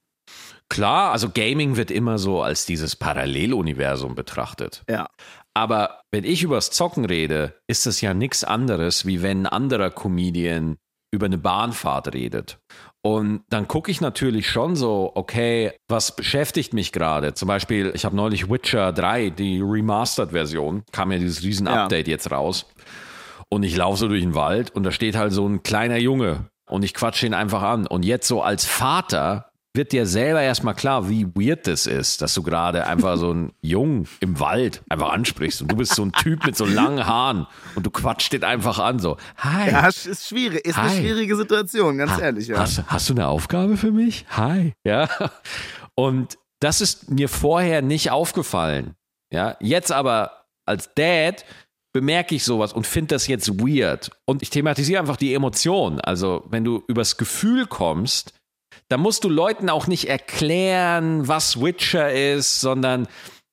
Klar, 0.69 1.11
also 1.13 1.29
Gaming 1.29 1.77
wird 1.77 1.91
immer 1.91 2.17
so 2.17 2.41
als 2.41 2.65
dieses 2.65 2.95
Paralleluniversum 2.95 4.15
betrachtet. 4.15 4.83
Ja. 4.89 5.07
Aber 5.53 6.01
wenn 6.11 6.23
ich 6.23 6.43
übers 6.43 6.71
Zocken 6.71 7.05
rede, 7.05 7.55
ist 7.67 7.85
das 7.85 8.01
ja 8.01 8.13
nichts 8.13 8.43
anderes, 8.43 9.05
wie 9.05 9.21
wenn 9.21 9.43
ein 9.43 9.47
anderer 9.47 9.89
Comedian 9.89 10.77
über 11.11 11.25
eine 11.27 11.37
Bahnfahrt 11.37 12.13
redet. 12.13 12.59
Und 13.07 13.43
dann 13.49 13.69
gucke 13.69 13.89
ich 13.89 14.01
natürlich 14.01 14.49
schon 14.49 14.75
so, 14.75 15.13
okay, 15.15 15.71
was 15.87 16.13
beschäftigt 16.13 16.73
mich 16.73 16.91
gerade? 16.91 17.33
Zum 17.33 17.47
Beispiel, 17.47 17.93
ich 17.95 18.03
habe 18.03 18.17
neulich 18.17 18.49
Witcher 18.49 18.91
3, 18.91 19.29
die 19.29 19.61
Remastered-Version, 19.61 20.83
kam 20.91 21.13
ja 21.13 21.17
dieses 21.17 21.41
riesen 21.41 21.67
Ja. 21.67 21.87
Jetzt 21.89 22.29
raus. 22.31 22.65
Und 23.47 23.63
ich 23.63 23.77
laufe 23.77 23.97
so 23.97 24.09
durch 24.09 24.23
den 24.23 24.35
Wald 24.35 24.75
und 24.75 24.83
da 24.83 24.91
steht 24.91 25.15
halt 25.15 25.31
so 25.31 25.47
ein 25.47 25.63
kleiner 25.63 25.95
Junge 25.95 26.49
und 26.69 26.83
ich 26.83 26.93
quatsche 26.93 27.25
ihn 27.25 27.33
einfach 27.33 27.61
an. 27.61 27.87
Und 27.87 28.03
jetzt 28.03 28.27
so 28.27 28.41
als 28.41 28.65
Vater 28.65 29.46
wird 29.77 29.93
dir 29.93 30.05
selber 30.05 30.41
erstmal 30.41 30.75
klar, 30.75 31.09
wie 31.09 31.25
weird 31.35 31.65
das 31.67 31.85
ist, 31.85 32.21
dass 32.21 32.33
du 32.33 32.43
gerade 32.43 32.85
einfach 32.85 33.15
so 33.17 33.31
einen 33.31 33.53
Jungen 33.61 34.07
im 34.19 34.39
Wald 34.41 34.81
einfach 34.89 35.11
ansprichst 35.13 35.61
und 35.61 35.71
du 35.71 35.77
bist 35.77 35.95
so 35.95 36.03
ein 36.03 36.11
Typ 36.11 36.45
mit 36.45 36.57
so 36.57 36.65
langen 36.65 37.05
Haaren 37.07 37.47
und 37.75 37.85
du 37.85 37.89
quatscht 37.91 38.33
den 38.33 38.43
einfach 38.43 38.79
an, 38.79 38.99
so, 38.99 39.15
hi. 39.37 39.69
Ja, 39.71 39.87
ist 39.87 40.27
schwierig, 40.27 40.65
ist 40.65 40.77
eine 40.77 40.89
Hi. 40.89 40.97
schwierige 40.97 41.35
Situation, 41.37 41.97
ganz 41.97 42.11
Ha- 42.11 42.19
ehrlich, 42.21 42.47
ja. 42.47 42.57
Hast, 42.59 42.83
hast 42.87 43.07
du 43.09 43.13
eine 43.13 43.27
Aufgabe 43.27 43.77
für 43.77 43.91
mich? 43.91 44.25
Hi. 44.35 44.73
Ja. 44.83 45.07
Und 45.95 46.37
das 46.59 46.81
ist 46.81 47.09
mir 47.09 47.29
vorher 47.29 47.81
nicht 47.81 48.11
aufgefallen. 48.11 48.95
Ja. 49.31 49.55
Jetzt 49.59 49.91
aber 49.91 50.45
als 50.65 50.93
Dad 50.95 51.45
bemerke 51.93 52.35
ich 52.35 52.43
sowas 52.43 52.73
und 52.73 52.85
finde 52.85 53.15
das 53.15 53.27
jetzt 53.27 53.59
weird. 53.59 54.11
Und 54.25 54.41
ich 54.41 54.49
thematisiere 54.49 54.99
einfach 54.99 55.17
die 55.17 55.33
Emotion. 55.33 55.99
Also, 56.01 56.43
wenn 56.49 56.63
du 56.63 56.83
übers 56.87 57.17
Gefühl 57.17 57.65
kommst, 57.67 58.33
da 58.89 58.97
musst 58.97 59.23
du 59.23 59.29
Leuten 59.29 59.69
auch 59.69 59.87
nicht 59.87 60.07
erklären, 60.09 61.27
was 61.27 61.61
Witcher 61.61 62.11
ist, 62.11 62.61
sondern 62.61 63.07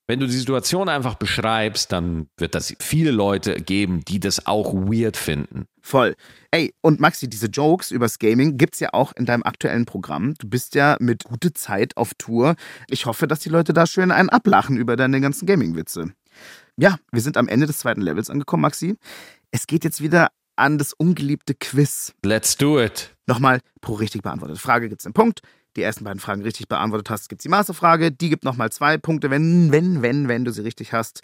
wenn 0.06 0.20
du 0.20 0.26
die 0.26 0.36
Situation 0.36 0.88
einfach 0.88 1.14
beschreibst, 1.14 1.90
dann 1.90 2.28
wird 2.36 2.54
das 2.54 2.74
viele 2.78 3.10
Leute 3.10 3.54
geben, 3.54 4.04
die 4.04 4.20
das 4.20 4.46
auch 4.46 4.74
weird 4.74 5.16
finden. 5.16 5.66
Voll. 5.80 6.14
Ey, 6.50 6.74
und 6.82 7.00
Maxi, 7.00 7.28
diese 7.28 7.46
Jokes 7.46 7.90
übers 7.90 8.18
Gaming 8.18 8.58
gibt's 8.58 8.80
ja 8.80 8.90
auch 8.92 9.12
in 9.16 9.24
deinem 9.24 9.42
aktuellen 9.42 9.86
Programm. 9.86 10.34
Du 10.34 10.48
bist 10.48 10.74
ja 10.74 10.96
mit 11.00 11.24
gute 11.24 11.54
Zeit 11.54 11.96
auf 11.96 12.12
Tour. 12.14 12.54
Ich 12.88 13.06
hoffe, 13.06 13.26
dass 13.26 13.40
die 13.40 13.48
Leute 13.48 13.72
da 13.72 13.86
schön 13.86 14.10
einen 14.10 14.28
ablachen 14.28 14.76
über 14.76 14.96
deine 14.96 15.20
ganzen 15.20 15.46
Gaming-Witze. 15.46 16.12
Ja, 16.76 16.98
wir 17.10 17.22
sind 17.22 17.36
am 17.36 17.48
Ende 17.48 17.66
des 17.66 17.78
zweiten 17.78 18.02
Levels 18.02 18.28
angekommen, 18.28 18.62
Maxi. 18.62 18.96
Es 19.52 19.66
geht 19.66 19.84
jetzt 19.84 20.02
wieder 20.02 20.28
an 20.56 20.76
das 20.76 20.92
ungeliebte 20.92 21.54
Quiz. 21.54 22.12
Let's 22.22 22.56
do 22.56 22.80
it. 22.80 23.13
Nochmal 23.26 23.60
pro 23.80 23.94
richtig 23.94 24.22
beantwortete 24.22 24.60
Frage 24.60 24.88
gibt's 24.88 25.06
einen 25.06 25.14
Punkt. 25.14 25.40
Die 25.76 25.82
ersten 25.82 26.04
beiden 26.04 26.20
Fragen 26.20 26.42
richtig 26.42 26.68
beantwortet 26.68 27.10
hast, 27.10 27.28
gibt's 27.28 27.42
die 27.42 27.48
Masterfrage. 27.48 28.12
Die 28.12 28.28
gibt 28.28 28.44
nochmal 28.44 28.70
zwei 28.70 28.98
Punkte, 28.98 29.30
wenn, 29.30 29.72
wenn, 29.72 30.02
wenn, 30.02 30.28
wenn 30.28 30.44
du 30.44 30.52
sie 30.52 30.62
richtig 30.62 30.92
hast. 30.92 31.22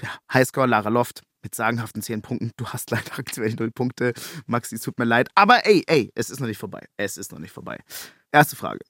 Ja, 0.00 0.10
Highscore, 0.32 0.66
Lara 0.66 0.88
Loft 0.88 1.22
mit 1.42 1.54
sagenhaften 1.54 2.02
zehn 2.02 2.22
Punkten. 2.22 2.52
Du 2.56 2.66
hast 2.66 2.90
leider 2.92 3.18
aktuell 3.18 3.54
null 3.54 3.70
Punkte. 3.70 4.14
Maxi, 4.46 4.76
es 4.76 4.82
tut 4.82 4.98
mir 4.98 5.04
leid. 5.04 5.28
Aber 5.34 5.66
ey, 5.66 5.84
ey, 5.86 6.10
es 6.14 6.30
ist 6.30 6.40
noch 6.40 6.48
nicht 6.48 6.58
vorbei. 6.58 6.86
Es 6.96 7.16
ist 7.16 7.32
noch 7.32 7.38
nicht 7.38 7.52
vorbei. 7.52 7.78
Erste 8.32 8.56
Frage. 8.56 8.80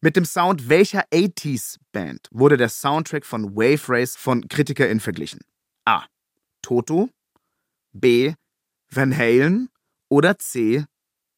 Mit 0.00 0.16
dem 0.16 0.24
Sound 0.24 0.68
welcher 0.68 1.04
80s-Band 1.12 2.28
wurde 2.32 2.56
der 2.56 2.68
Soundtrack 2.68 3.24
von 3.24 3.54
Wave 3.54 3.88
Race 3.88 4.16
von 4.16 4.48
KritikerInnen 4.48 5.00
verglichen? 5.00 5.40
A. 5.84 6.04
Toto. 6.60 7.08
B. 7.92 8.34
Van 8.90 9.16
Halen. 9.16 9.68
Oder 10.08 10.38
C. 10.38 10.84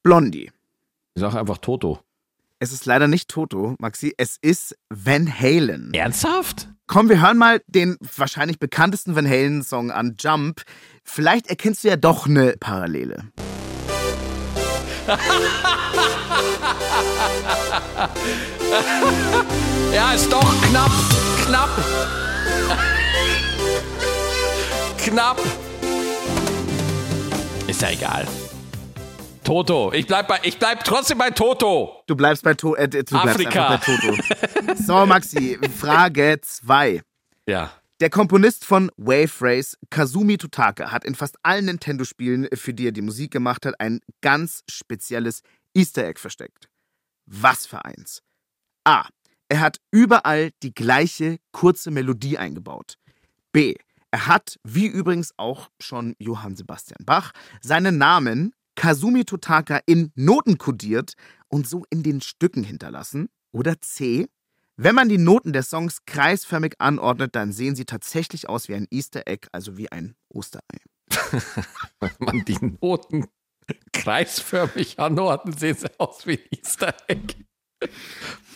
Blondie. 0.04 0.52
Ich 1.14 1.20
sage 1.20 1.40
einfach 1.40 1.58
Toto. 1.58 1.98
Es 2.58 2.72
ist 2.72 2.84
leider 2.84 3.08
nicht 3.08 3.28
Toto, 3.28 3.74
Maxi. 3.78 4.14
Es 4.18 4.36
ist 4.40 4.76
Van 4.90 5.26
Halen. 5.40 5.92
Ernsthaft? 5.94 6.68
Komm, 6.86 7.08
wir 7.08 7.22
hören 7.22 7.38
mal 7.38 7.62
den 7.66 7.96
wahrscheinlich 8.16 8.58
bekanntesten 8.58 9.16
Van 9.16 9.26
Halen-Song 9.26 9.90
an 9.90 10.16
Jump. 10.18 10.62
Vielleicht 11.02 11.46
erkennst 11.46 11.84
du 11.84 11.88
ja 11.88 11.96
doch 11.96 12.26
eine 12.26 12.54
Parallele. 12.58 13.24
Ja, 19.94 20.12
ist 20.12 20.30
doch 20.32 20.62
knapp. 20.62 20.90
Knapp. 21.46 21.70
knapp. 24.98 25.40
Ist 27.68 27.80
ja 27.80 27.90
egal. 27.90 28.26
Toto. 29.44 29.92
Ich 29.92 30.06
bleib, 30.06 30.26
bei, 30.28 30.40
ich 30.42 30.58
bleib 30.58 30.82
trotzdem 30.84 31.18
bei 31.18 31.30
Toto. 31.30 32.02
Du 32.06 32.16
bleibst 32.16 32.42
bei, 32.42 32.54
to 32.54 32.74
äh, 32.74 32.88
du 32.88 33.16
Afrika. 33.16 33.68
bei 33.68 33.76
Toto. 33.76 34.74
So, 34.76 35.06
Maxi, 35.06 35.58
Frage 35.78 36.38
2. 36.40 37.02
Ja. 37.46 37.70
Der 38.00 38.10
Komponist 38.10 38.64
von 38.64 38.90
Wave 38.96 39.32
Race, 39.40 39.78
Kazumi 39.90 40.36
Totaka, 40.36 40.90
hat 40.90 41.04
in 41.04 41.14
fast 41.14 41.36
allen 41.42 41.66
Nintendo-Spielen, 41.66 42.48
für 42.54 42.74
die 42.74 42.88
er 42.88 42.92
die 42.92 43.02
Musik 43.02 43.30
gemacht 43.30 43.64
hat, 43.66 43.78
ein 43.78 44.00
ganz 44.20 44.64
spezielles 44.68 45.42
Easter 45.74 46.04
Egg 46.04 46.18
versteckt. 46.18 46.68
Was 47.26 47.66
für 47.66 47.84
eins? 47.84 48.22
A. 48.84 49.06
Er 49.48 49.60
hat 49.60 49.78
überall 49.92 50.50
die 50.62 50.74
gleiche 50.74 51.38
kurze 51.52 51.90
Melodie 51.90 52.38
eingebaut. 52.38 52.96
B. 53.52 53.74
Er 54.10 54.26
hat, 54.26 54.58
wie 54.64 54.86
übrigens 54.86 55.32
auch 55.36 55.70
schon 55.80 56.14
Johann 56.18 56.56
Sebastian 56.56 57.04
Bach, 57.04 57.32
seinen 57.60 57.98
Namen 57.98 58.54
Kazumi 58.76 59.24
Totaka 59.24 59.80
in 59.86 60.12
Noten 60.14 60.58
kodiert 60.58 61.14
und 61.48 61.68
so 61.68 61.84
in 61.90 62.02
den 62.02 62.20
Stücken 62.20 62.64
hinterlassen. 62.64 63.28
Oder 63.52 63.80
C. 63.80 64.26
Wenn 64.76 64.96
man 64.96 65.08
die 65.08 65.18
Noten 65.18 65.52
der 65.52 65.62
Songs 65.62 66.04
kreisförmig 66.04 66.80
anordnet, 66.80 67.36
dann 67.36 67.52
sehen 67.52 67.76
sie 67.76 67.84
tatsächlich 67.84 68.48
aus 68.48 68.68
wie 68.68 68.74
ein 68.74 68.88
Easter 68.90 69.22
Egg, 69.26 69.46
also 69.52 69.76
wie 69.76 69.90
ein 69.92 70.16
Osterei. 70.28 70.62
Wenn 72.00 72.10
man 72.18 72.44
die 72.44 72.58
Noten 72.80 73.26
kreisförmig 73.92 74.98
anordnet, 74.98 75.60
sehen 75.60 75.76
sie 75.76 75.88
aus 75.98 76.26
wie 76.26 76.38
ein 76.38 76.46
Easter 76.50 76.94
Egg. 77.06 77.34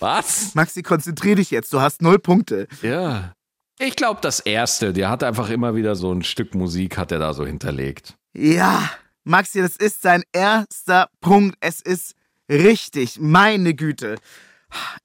Was? 0.00 0.54
Maxi, 0.56 0.82
konzentrier 0.82 1.36
dich 1.36 1.50
jetzt, 1.50 1.72
du 1.72 1.80
hast 1.80 2.02
null 2.02 2.18
Punkte. 2.18 2.66
Ja. 2.82 3.34
Ich 3.78 3.94
glaube, 3.94 4.20
das 4.20 4.40
erste, 4.40 4.92
der 4.92 5.08
hat 5.08 5.22
einfach 5.22 5.50
immer 5.50 5.76
wieder 5.76 5.94
so 5.94 6.12
ein 6.12 6.24
Stück 6.24 6.56
Musik, 6.56 6.98
hat 6.98 7.12
er 7.12 7.20
da 7.20 7.32
so 7.32 7.46
hinterlegt. 7.46 8.16
Ja, 8.34 8.90
Maxi, 9.28 9.60
das 9.60 9.76
ist 9.76 10.00
sein 10.00 10.22
erster 10.32 11.10
Punkt. 11.20 11.56
Es 11.60 11.82
ist 11.82 12.14
richtig, 12.50 13.20
meine 13.20 13.74
Güte. 13.74 14.16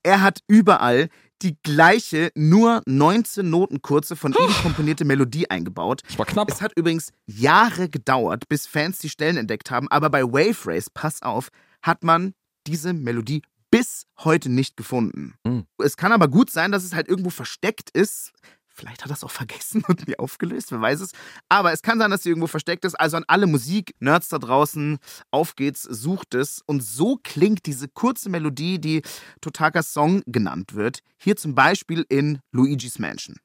Er 0.01 0.21
hat 0.21 0.39
überall 0.47 1.09
die 1.41 1.57
gleiche, 1.61 2.31
nur 2.33 2.81
19 2.85 3.49
Noten 3.49 3.81
kurze 3.81 4.15
von 4.15 4.31
ihm 4.31 4.53
komponierte 4.61 5.03
Melodie 5.03 5.49
eingebaut. 5.49 6.03
Das 6.07 6.17
war 6.17 6.25
knapp. 6.25 6.49
Es 6.49 6.61
hat 6.61 6.71
übrigens 6.77 7.11
Jahre 7.25 7.89
gedauert, 7.89 8.47
bis 8.47 8.65
Fans 8.65 8.99
die 8.99 9.09
Stellen 9.09 9.35
entdeckt 9.35 9.71
haben, 9.71 9.89
aber 9.89 10.09
bei 10.09 10.23
Wave 10.23 10.67
Race, 10.67 10.89
pass 10.89 11.21
auf, 11.21 11.49
hat 11.81 12.05
man 12.05 12.33
diese 12.65 12.93
Melodie 12.93 13.41
bis 13.71 14.05
heute 14.19 14.49
nicht 14.49 14.77
gefunden. 14.77 15.33
Hm. 15.45 15.65
Es 15.83 15.97
kann 15.97 16.13
aber 16.13 16.29
gut 16.29 16.49
sein, 16.49 16.71
dass 16.71 16.85
es 16.85 16.95
halt 16.95 17.09
irgendwo 17.09 17.29
versteckt 17.29 17.89
ist. 17.89 18.31
Vielleicht 18.75 19.03
hat 19.03 19.11
er 19.11 19.13
es 19.13 19.23
auch 19.23 19.31
vergessen 19.31 19.83
und 19.87 20.07
nie 20.07 20.17
aufgelöst, 20.17 20.71
wer 20.71 20.81
weiß 20.81 21.01
es. 21.01 21.11
Aber 21.47 21.71
es 21.71 21.83
kann 21.83 21.99
sein, 21.99 22.09
dass 22.09 22.23
sie 22.23 22.29
irgendwo 22.29 22.47
versteckt 22.47 22.85
ist. 22.85 22.95
Also 22.95 23.17
an 23.17 23.23
alle 23.27 23.45
Musik-Nerds 23.45 24.29
da 24.29 24.39
draußen, 24.39 24.97
auf 25.29 25.55
geht's, 25.55 25.83
sucht 25.83 26.33
es. 26.33 26.61
Und 26.65 26.81
so 26.83 27.19
klingt 27.23 27.67
diese 27.67 27.87
kurze 27.87 28.29
Melodie, 28.29 28.79
die 28.79 29.03
Totakas 29.41 29.93
Song 29.93 30.23
genannt 30.25 30.73
wird. 30.73 30.99
Hier 31.17 31.35
zum 31.35 31.53
Beispiel 31.53 32.03
in 32.09 32.39
Luigi's 32.51 32.97
Mansion. 32.97 33.35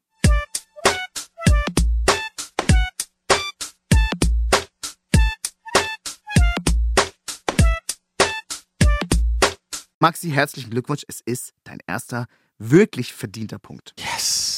Maxi, 10.01 10.31
herzlichen 10.31 10.71
Glückwunsch. 10.71 11.05
Es 11.07 11.21
ist 11.21 11.53
dein 11.64 11.81
erster 11.87 12.29
wirklich 12.57 13.12
verdienter 13.12 13.59
Punkt. 13.59 13.95
Yes. 13.99 14.58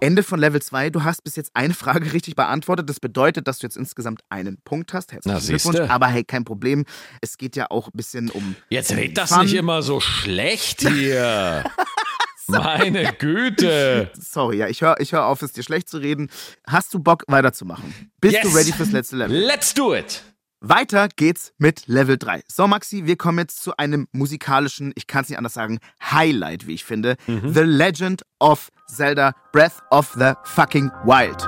Ende 0.00 0.22
von 0.22 0.38
Level 0.38 0.60
2. 0.62 0.90
Du 0.90 1.04
hast 1.04 1.24
bis 1.24 1.36
jetzt 1.36 1.50
eine 1.54 1.74
Frage 1.74 2.12
richtig 2.12 2.36
beantwortet. 2.36 2.88
Das 2.88 3.00
bedeutet, 3.00 3.48
dass 3.48 3.58
du 3.58 3.66
jetzt 3.66 3.76
insgesamt 3.76 4.20
einen 4.28 4.58
Punkt 4.64 4.92
hast. 4.94 5.12
Herzlichen 5.12 5.34
Na, 5.34 5.40
siehste. 5.40 5.70
Glückwunsch. 5.70 5.90
Aber 5.90 6.06
hey, 6.08 6.24
kein 6.24 6.44
Problem. 6.44 6.84
Es 7.20 7.38
geht 7.38 7.56
ja 7.56 7.66
auch 7.70 7.88
ein 7.88 7.96
bisschen 7.96 8.30
um. 8.30 8.56
Jetzt 8.68 8.92
red 8.92 9.16
das 9.16 9.30
Fun. 9.30 9.42
nicht 9.42 9.54
immer 9.54 9.82
so 9.82 10.00
schlecht 10.00 10.80
hier. 10.88 11.64
Meine 12.46 13.12
Güte. 13.14 14.10
Sorry, 14.20 14.58
ja, 14.58 14.68
ich 14.68 14.82
höre 14.82 15.00
ich 15.00 15.12
hör 15.12 15.24
auf, 15.26 15.40
es 15.40 15.52
dir 15.52 15.62
schlecht 15.62 15.88
zu 15.88 15.96
reden. 15.96 16.28
Hast 16.66 16.92
du 16.92 16.98
Bock 16.98 17.24
weiterzumachen? 17.26 18.10
Bist 18.20 18.36
du 18.42 18.48
Yes. 18.48 18.54
ready 18.56 18.72
fürs 18.72 18.92
letzte 18.92 19.16
Level? 19.16 19.34
Let's 19.36 19.72
do 19.72 19.94
it. 19.94 20.22
Weiter 20.66 21.08
geht's 21.14 21.52
mit 21.58 21.86
Level 21.88 22.16
3. 22.16 22.42
So, 22.48 22.66
Maxi, 22.66 23.04
wir 23.04 23.16
kommen 23.16 23.38
jetzt 23.38 23.62
zu 23.62 23.76
einem 23.76 24.08
musikalischen, 24.12 24.92
ich 24.96 25.06
kann 25.06 25.22
es 25.22 25.28
nicht 25.28 25.36
anders 25.36 25.52
sagen, 25.52 25.78
Highlight, 26.02 26.66
wie 26.66 26.72
ich 26.72 26.84
finde. 26.84 27.16
The 27.26 27.60
Legend 27.60 28.22
of 28.38 28.70
Zelda 28.88 29.34
Breath 29.52 29.82
of 29.90 30.14
the 30.18 30.32
fucking 30.44 30.90
Wild. 31.04 31.46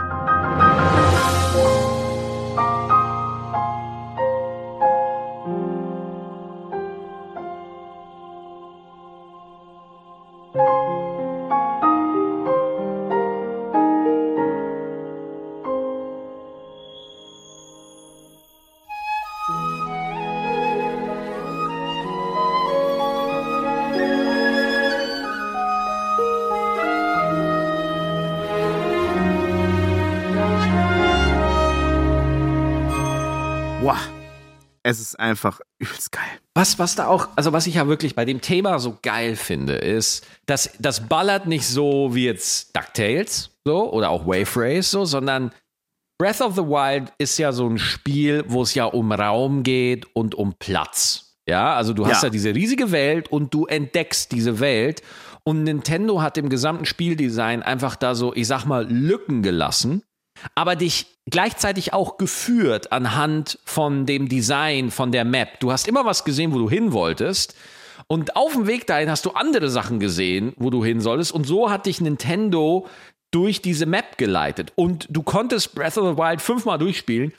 Es 34.97 35.03
ist 35.03 35.21
einfach 35.21 35.61
übelst 35.79 36.11
geil. 36.13 36.23
Was, 36.55 36.79
was 36.79 36.95
da 36.95 37.07
auch, 37.09 37.29
also 37.37 37.53
was 37.53 37.67
ich 37.67 37.75
ja 37.75 37.87
wirklich 37.87 38.15
bei 38.15 38.25
dem 38.25 38.41
Thema 38.41 38.79
so 38.79 38.97
geil 39.03 39.37
finde, 39.37 39.75
ist, 39.75 40.27
dass 40.47 40.71
das 40.79 41.07
ballert 41.09 41.47
nicht 41.47 41.67
so 41.67 42.15
wie 42.15 42.25
jetzt 42.25 42.75
DuckTales 42.75 43.51
so 43.65 43.93
oder 43.93 44.09
auch 44.11 44.27
Wave 44.27 44.49
Race 44.57 44.91
so, 44.91 45.05
sondern 45.05 45.53
Breath 46.19 46.41
of 46.41 46.55
the 46.55 46.63
Wild 46.63 47.13
ist 47.19 47.37
ja 47.39 47.53
so 47.53 47.69
ein 47.69 47.79
Spiel, 47.79 48.43
wo 48.49 48.63
es 48.63 48.75
ja 48.75 48.87
um 48.87 49.13
Raum 49.13 49.63
geht 49.63 50.07
und 50.17 50.35
um 50.35 50.55
Platz. 50.59 51.37
Ja, 51.47 51.75
also 51.77 51.93
du 51.93 52.07
hast 52.07 52.23
Ja. 52.23 52.29
ja 52.29 52.31
diese 52.31 52.55
riesige 52.55 52.91
Welt 52.91 53.29
und 53.31 53.53
du 53.53 53.67
entdeckst 53.67 54.33
diese 54.33 54.59
Welt. 54.61 55.03
Und 55.45 55.63
Nintendo 55.63 56.23
hat 56.23 56.39
im 56.39 56.49
gesamten 56.49 56.87
Spieldesign 56.87 57.63
einfach 57.63 57.97
da 57.97 58.15
so, 58.15 58.35
ich 58.35 58.47
sag 58.49 58.65
mal, 58.65 58.91
Lücken 58.91 59.43
gelassen, 59.43 60.03
aber 60.55 60.77
dich 60.77 61.07
gleichzeitig 61.27 61.93
auch 61.93 62.19
geführt 62.19 62.93
anhand 62.93 63.59
von 63.65 64.07
dem 64.07 64.29
Design 64.29 64.91
von 64.91 65.13
der 65.13 65.25
Map. 65.25 65.61
Du 65.61 65.73
hast 65.73 65.89
immer 65.89 66.05
was 66.05 66.25
gesehen, 66.25 66.53
wo 66.53 66.59
du 66.59 66.71
hin 66.71 66.93
wolltest. 66.93 67.55
Und 68.09 68.37
auf 68.37 68.53
dem 68.53 68.67
Weg 68.67 68.87
dahin 68.87 69.11
hast 69.11 69.25
du 69.25 69.31
andere 69.31 69.69
Sachen 69.69 69.99
gesehen, 69.99 70.53
wo 70.57 70.71
du 70.71 70.85
hin 70.85 71.01
solltest. 71.01 71.33
Und 71.33 71.47
so 71.47 71.71
hat 71.71 71.87
dich 71.87 72.01
Nintendo 72.01 72.87
durch 73.33 73.61
diese 73.63 73.87
Map 73.87 74.19
geleitet. 74.19 74.73
Und 74.77 75.07
du 75.11 75.23
konntest 75.23 75.75
Breath 75.75 75.99
of 75.99 76.17
the 76.17 76.23
Wild 76.23 76.41
fünfmal 76.41 76.79
durchspielen. 76.79 77.33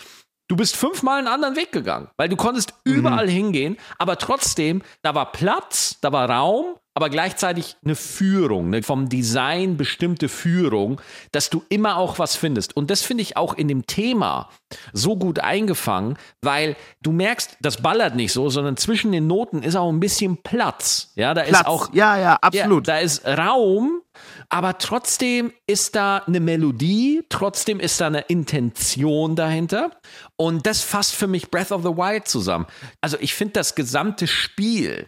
Du 0.49 0.55
bist 0.55 0.77
fünfmal 0.77 1.19
einen 1.19 1.27
anderen 1.27 1.55
Weg 1.57 1.71
gegangen, 1.73 2.09
weil 2.15 2.29
du 2.29 2.37
konntest 2.37 2.73
überall 2.85 3.29
hingehen, 3.29 3.75
aber 3.97 4.17
trotzdem, 4.17 4.81
da 5.01 5.13
war 5.13 5.33
Platz, 5.33 5.97
da 5.99 6.13
war 6.13 6.29
Raum, 6.29 6.77
aber 6.97 7.11
gleichzeitig 7.11 7.75
eine 7.85 7.95
Führung, 7.95 8.73
eine 8.73 8.81
vom 8.81 9.07
Design 9.07 9.77
bestimmte 9.77 10.29
Führung, 10.29 10.99
dass 11.31 11.51
du 11.51 11.63
immer 11.69 11.97
auch 11.97 12.17
was 12.17 12.35
findest. 12.35 12.75
Und 12.75 12.89
das 12.89 13.03
finde 13.03 13.21
ich 13.21 13.37
auch 13.37 13.53
in 13.53 13.67
dem 13.67 13.85
Thema 13.85 14.49
so 14.93 15.15
gut 15.15 15.37
eingefangen, 15.37 16.17
weil 16.41 16.75
du 17.03 17.11
merkst, 17.11 17.57
das 17.61 17.83
ballert 17.83 18.15
nicht 18.15 18.33
so, 18.33 18.49
sondern 18.49 18.77
zwischen 18.77 19.11
den 19.11 19.27
Noten 19.27 19.61
ist 19.61 19.75
auch 19.75 19.91
ein 19.91 19.99
bisschen 19.99 20.37
Platz. 20.37 21.11
Ja, 21.13 21.35
da 21.35 21.43
Platz. 21.43 21.59
ist 21.59 21.67
auch 21.67 21.93
ja, 21.93 22.17
ja, 22.17 22.33
absolut. 22.41 22.87
ja, 22.87 22.95
da 22.95 22.99
ist 22.99 23.27
Raum, 23.27 24.01
aber 24.49 24.79
trotzdem 24.79 25.53
ist 25.67 25.95
da 25.95 26.23
eine 26.25 26.39
Melodie, 26.39 27.21
trotzdem 27.29 27.79
ist 27.79 28.01
da 28.01 28.07
eine 28.07 28.21
Intention 28.21 29.35
dahinter. 29.35 29.91
Und 30.35 30.65
das 30.65 30.81
fasst 30.81 31.13
für 31.13 31.27
mich 31.27 31.51
Breath 31.51 31.71
of 31.71 31.83
the 31.83 31.89
Wild 31.89 32.27
zusammen. 32.27 32.65
Also 33.01 33.17
ich 33.19 33.35
finde 33.35 33.53
das 33.53 33.75
gesamte 33.75 34.25
Spiel, 34.25 35.07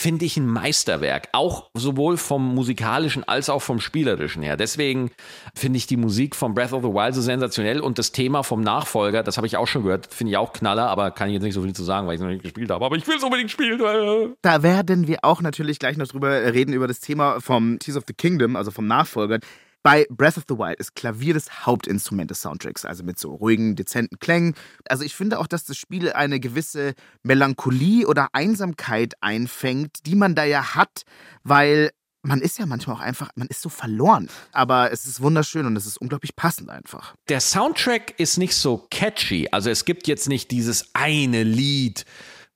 finde 0.00 0.24
ich 0.24 0.38
ein 0.38 0.46
Meisterwerk. 0.46 1.28
Auch 1.32 1.68
sowohl 1.74 2.16
vom 2.16 2.54
musikalischen 2.54 3.22
als 3.28 3.50
auch 3.50 3.60
vom 3.60 3.80
spielerischen 3.80 4.42
her. 4.42 4.56
Deswegen 4.56 5.10
finde 5.54 5.76
ich 5.76 5.86
die 5.86 5.98
Musik 5.98 6.34
von 6.34 6.54
Breath 6.54 6.72
of 6.72 6.82
the 6.82 6.88
Wild 6.88 7.14
so 7.14 7.20
sensationell 7.20 7.80
und 7.80 7.98
das 7.98 8.10
Thema 8.10 8.42
vom 8.42 8.62
Nachfolger, 8.62 9.22
das 9.22 9.36
habe 9.36 9.46
ich 9.46 9.58
auch 9.58 9.66
schon 9.66 9.82
gehört, 9.82 10.08
finde 10.10 10.30
ich 10.32 10.36
auch 10.38 10.54
Knaller, 10.54 10.88
aber 10.88 11.10
kann 11.10 11.28
ich 11.28 11.34
jetzt 11.34 11.42
nicht 11.42 11.52
so 11.52 11.62
viel 11.62 11.74
zu 11.74 11.84
sagen, 11.84 12.06
weil 12.06 12.14
ich 12.14 12.20
es 12.20 12.24
noch 12.24 12.30
nicht 12.30 12.42
gespielt 12.42 12.70
habe. 12.70 12.82
Aber 12.82 12.96
ich 12.96 13.06
will 13.06 13.16
es 13.16 13.22
unbedingt 13.22 13.50
spielen. 13.50 13.80
Da 14.42 14.62
werden 14.62 15.06
wir 15.06 15.18
auch 15.22 15.42
natürlich 15.42 15.78
gleich 15.78 15.96
noch 15.96 16.08
drüber 16.08 16.30
reden, 16.30 16.72
über 16.72 16.86
das 16.88 17.00
Thema 17.00 17.40
vom 17.40 17.78
Tears 17.78 17.98
of 17.98 18.04
the 18.06 18.14
Kingdom, 18.14 18.56
also 18.56 18.70
vom 18.70 18.86
Nachfolger. 18.86 19.38
Bei 19.82 20.06
Breath 20.10 20.36
of 20.36 20.44
the 20.48 20.58
Wild 20.58 20.78
ist 20.78 20.94
Klavier 20.94 21.32
das 21.32 21.64
Hauptinstrument 21.66 22.30
des 22.30 22.42
Soundtracks, 22.42 22.84
also 22.84 23.02
mit 23.02 23.18
so 23.18 23.34
ruhigen, 23.34 23.76
dezenten 23.76 24.18
Klängen. 24.18 24.54
Also 24.88 25.04
ich 25.04 25.14
finde 25.14 25.38
auch, 25.38 25.46
dass 25.46 25.64
das 25.64 25.78
Spiel 25.78 26.12
eine 26.12 26.38
gewisse 26.38 26.94
Melancholie 27.22 28.06
oder 28.06 28.28
Einsamkeit 28.32 29.14
einfängt, 29.22 30.04
die 30.04 30.16
man 30.16 30.34
da 30.34 30.44
ja 30.44 30.74
hat, 30.74 31.02
weil 31.44 31.90
man 32.22 32.42
ist 32.42 32.58
ja 32.58 32.66
manchmal 32.66 32.96
auch 32.96 33.00
einfach, 33.00 33.30
man 33.34 33.48
ist 33.48 33.62
so 33.62 33.70
verloren. 33.70 34.28
Aber 34.52 34.92
es 34.92 35.06
ist 35.06 35.22
wunderschön 35.22 35.64
und 35.64 35.76
es 35.76 35.86
ist 35.86 35.96
unglaublich 35.96 36.36
passend 36.36 36.68
einfach. 36.68 37.14
der 37.30 37.40
Soundtrack 37.40 38.18
ist 38.18 38.36
nicht 38.36 38.54
so 38.54 38.86
catchy. 38.90 39.48
Also 39.50 39.70
es 39.70 39.86
gibt 39.86 40.06
jetzt 40.06 40.28
nicht 40.28 40.50
dieses 40.50 40.90
eine 40.92 41.42
Lied, 41.42 42.04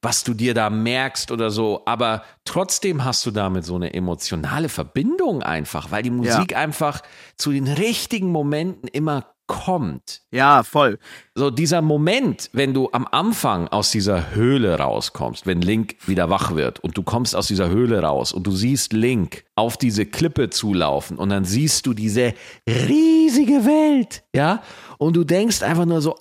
was 0.04 0.22
du 0.22 0.34
dir 0.34 0.54
da 0.54 0.70
merkst 0.70 1.30
oder 1.30 1.50
so, 1.50 1.82
aber 1.86 2.22
trotzdem 2.44 3.04
hast 3.04 3.24
du 3.26 3.30
damit 3.30 3.64
so 3.64 3.74
eine 3.74 3.94
emotionale 3.94 4.68
Verbindung 4.68 5.42
einfach, 5.42 5.90
weil 5.90 6.02
die 6.02 6.10
Musik 6.10 6.52
ja. 6.52 6.58
einfach 6.58 7.02
zu 7.36 7.50
den 7.50 7.66
richtigen 7.66 8.30
Momenten 8.30 8.88
immer 8.88 9.24
kommt. 9.46 10.22
Ja, 10.30 10.62
voll. 10.62 10.98
So 11.34 11.50
dieser 11.50 11.82
Moment, 11.82 12.48
wenn 12.52 12.72
du 12.72 12.88
am 12.92 13.06
Anfang 13.10 13.68
aus 13.68 13.90
dieser 13.90 14.34
Höhle 14.34 14.78
rauskommst, 14.78 15.46
wenn 15.46 15.60
Link 15.60 15.96
wieder 16.06 16.30
wach 16.30 16.54
wird 16.54 16.80
und 16.80 16.96
du 16.96 17.02
kommst 17.02 17.36
aus 17.36 17.48
dieser 17.48 17.68
Höhle 17.68 18.00
raus 18.02 18.32
und 18.32 18.46
du 18.46 18.52
siehst 18.52 18.92
Link 18.92 19.44
auf 19.54 19.76
diese 19.76 20.06
Klippe 20.06 20.50
zulaufen 20.50 21.18
und 21.18 21.28
dann 21.28 21.44
siehst 21.44 21.86
du 21.86 21.92
diese 21.92 22.32
riesige 22.66 23.66
Welt, 23.66 24.24
ja? 24.34 24.62
Und 24.98 25.16
du 25.16 25.24
denkst 25.24 25.62
einfach 25.62 25.84
nur 25.84 26.00
so, 26.00 26.16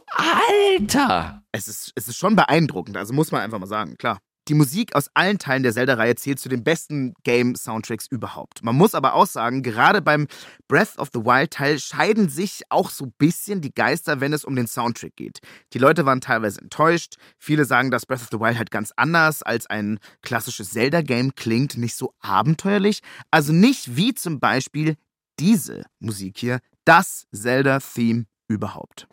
Alter! 0.77 1.42
Es 1.55 1.67
ist, 1.67 1.91
es 1.93 2.07
ist 2.07 2.17
schon 2.17 2.35
beeindruckend, 2.35 2.97
also 2.97 3.13
muss 3.13 3.31
man 3.31 3.41
einfach 3.41 3.59
mal 3.59 3.67
sagen, 3.67 3.95
klar. 3.97 4.17
Die 4.49 4.55
Musik 4.55 4.93
aus 4.93 5.09
allen 5.13 5.39
Teilen 5.39 5.63
der 5.63 5.71
Zelda-Reihe 5.71 6.15
zählt 6.15 6.37
zu 6.37 6.49
den 6.49 6.65
besten 6.65 7.13
Game-Soundtracks 7.23 8.07
überhaupt. 8.07 8.61
Man 8.61 8.75
muss 8.75 8.93
aber 8.93 9.13
auch 9.13 9.27
sagen, 9.27 9.63
gerade 9.63 10.01
beim 10.01 10.27
Breath 10.67 10.97
of 10.97 11.11
the 11.13 11.21
Wild-Teil 11.21 11.79
scheiden 11.79 12.27
sich 12.27 12.63
auch 12.67 12.89
so 12.89 13.05
ein 13.05 13.13
bisschen 13.17 13.61
die 13.61 13.73
Geister, 13.73 14.19
wenn 14.19 14.33
es 14.33 14.43
um 14.43 14.53
den 14.57 14.67
Soundtrack 14.67 15.15
geht. 15.15 15.39
Die 15.71 15.77
Leute 15.77 16.05
waren 16.05 16.19
teilweise 16.19 16.59
enttäuscht. 16.59 17.15
Viele 17.37 17.63
sagen, 17.63 17.89
dass 17.89 18.05
Breath 18.05 18.21
of 18.21 18.29
the 18.31 18.39
Wild 18.39 18.57
halt 18.57 18.69
ganz 18.69 18.91
anders 18.97 19.43
als 19.43 19.67
ein 19.67 19.99
klassisches 20.23 20.71
Zelda-Game 20.71 21.35
klingt, 21.35 21.77
nicht 21.77 21.95
so 21.95 22.13
abenteuerlich. 22.19 22.99
Also 23.31 23.53
nicht 23.53 23.95
wie 23.95 24.13
zum 24.13 24.41
Beispiel 24.41 24.97
diese 25.39 25.83
Musik 25.99 26.37
hier, 26.37 26.59
das 26.83 27.27
Zelda-Theme 27.31 28.25
überhaupt. 28.49 29.07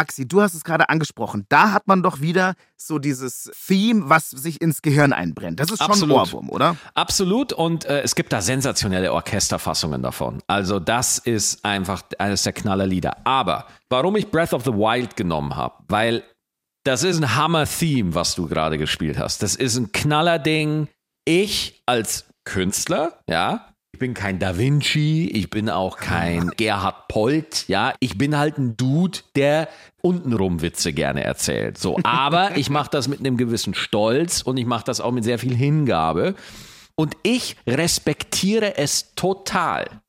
Maxi, 0.00 0.26
du 0.26 0.40
hast 0.40 0.54
es 0.54 0.64
gerade 0.64 0.88
angesprochen. 0.88 1.44
Da 1.50 1.72
hat 1.72 1.86
man 1.86 2.02
doch 2.02 2.22
wieder 2.22 2.54
so 2.74 2.98
dieses 2.98 3.50
Theme, 3.66 4.08
was 4.08 4.30
sich 4.30 4.62
ins 4.62 4.80
Gehirn 4.80 5.12
einbrennt. 5.12 5.60
Das 5.60 5.70
ist 5.70 5.78
schon 5.78 5.90
Absolut. 5.90 6.16
ein 6.16 6.20
Ohrwurm, 6.20 6.48
oder? 6.48 6.76
Absolut. 6.94 7.52
Und 7.52 7.84
äh, 7.84 8.00
es 8.00 8.14
gibt 8.14 8.32
da 8.32 8.40
sensationelle 8.40 9.12
Orchesterfassungen 9.12 10.02
davon. 10.02 10.38
Also 10.46 10.78
das 10.78 11.18
ist 11.18 11.64
einfach 11.66 12.02
eines 12.18 12.44
der 12.44 12.54
Knallerlieder. 12.54 13.26
Aber 13.26 13.66
warum 13.90 14.16
ich 14.16 14.30
Breath 14.30 14.54
of 14.54 14.64
the 14.64 14.72
Wild 14.72 15.16
genommen 15.16 15.54
habe, 15.54 15.74
weil 15.88 16.22
das 16.84 17.02
ist 17.02 17.18
ein 17.18 17.36
Hammer-Theme, 17.36 18.14
was 18.14 18.34
du 18.34 18.46
gerade 18.46 18.78
gespielt 18.78 19.18
hast. 19.18 19.42
Das 19.42 19.54
ist 19.54 19.76
ein 19.76 19.92
Knallerding. 19.92 20.88
Ich 21.24 21.82
als 21.86 22.26
Künstler, 22.44 23.20
ja, 23.28 23.74
ich 23.92 23.98
bin 23.98 24.14
kein 24.14 24.38
Da 24.38 24.56
Vinci, 24.56 25.28
ich 25.32 25.50
bin 25.50 25.68
auch 25.68 25.98
kein 25.98 26.48
Gerhard 26.56 27.08
Polt, 27.08 27.68
ja. 27.68 27.92
Ich 28.00 28.16
bin 28.16 28.36
halt 28.36 28.56
ein 28.56 28.76
Dude, 28.76 29.18
der 29.36 29.68
untenrum 30.00 30.62
Witze 30.62 30.92
gerne 30.92 31.22
erzählt. 31.22 31.76
So, 31.76 31.98
aber 32.02 32.52
ich 32.56 32.70
mache 32.70 32.90
das 32.90 33.08
mit 33.08 33.20
einem 33.20 33.36
gewissen 33.36 33.74
Stolz 33.74 34.42
und 34.42 34.56
ich 34.56 34.66
mache 34.66 34.84
das 34.84 35.00
auch 35.00 35.12
mit 35.12 35.24
sehr 35.24 35.38
viel 35.38 35.54
Hingabe. 35.54 36.34
Und 36.96 37.16
ich 37.22 37.56
respektiere 37.66 38.76
es 38.76 39.14
total. 39.14 40.02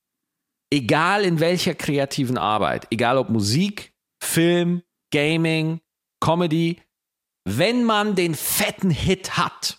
Egal 0.74 1.26
in 1.26 1.40
welcher 1.40 1.74
kreativen 1.74 2.38
Arbeit, 2.38 2.88
egal 2.92 3.18
ob 3.18 3.30
Musik, 3.30 3.94
Film, 4.24 4.84
Gaming, 5.12 5.82
Comedy, 6.22 6.82
wenn 7.46 7.84
man 7.84 8.16
den 8.16 8.36
fetten 8.36 8.92
Hit 8.92 9.38
hat, 9.38 9.78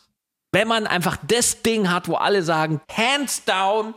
wenn 0.53 0.69
man 0.69 0.87
einfach 0.87 1.17
das 1.27 1.63
Ding 1.63 1.91
hat, 1.91 2.09
wo 2.09 2.15
alle 2.15 2.43
sagen, 2.43 2.83
hands 2.91 3.45
down, 3.45 3.95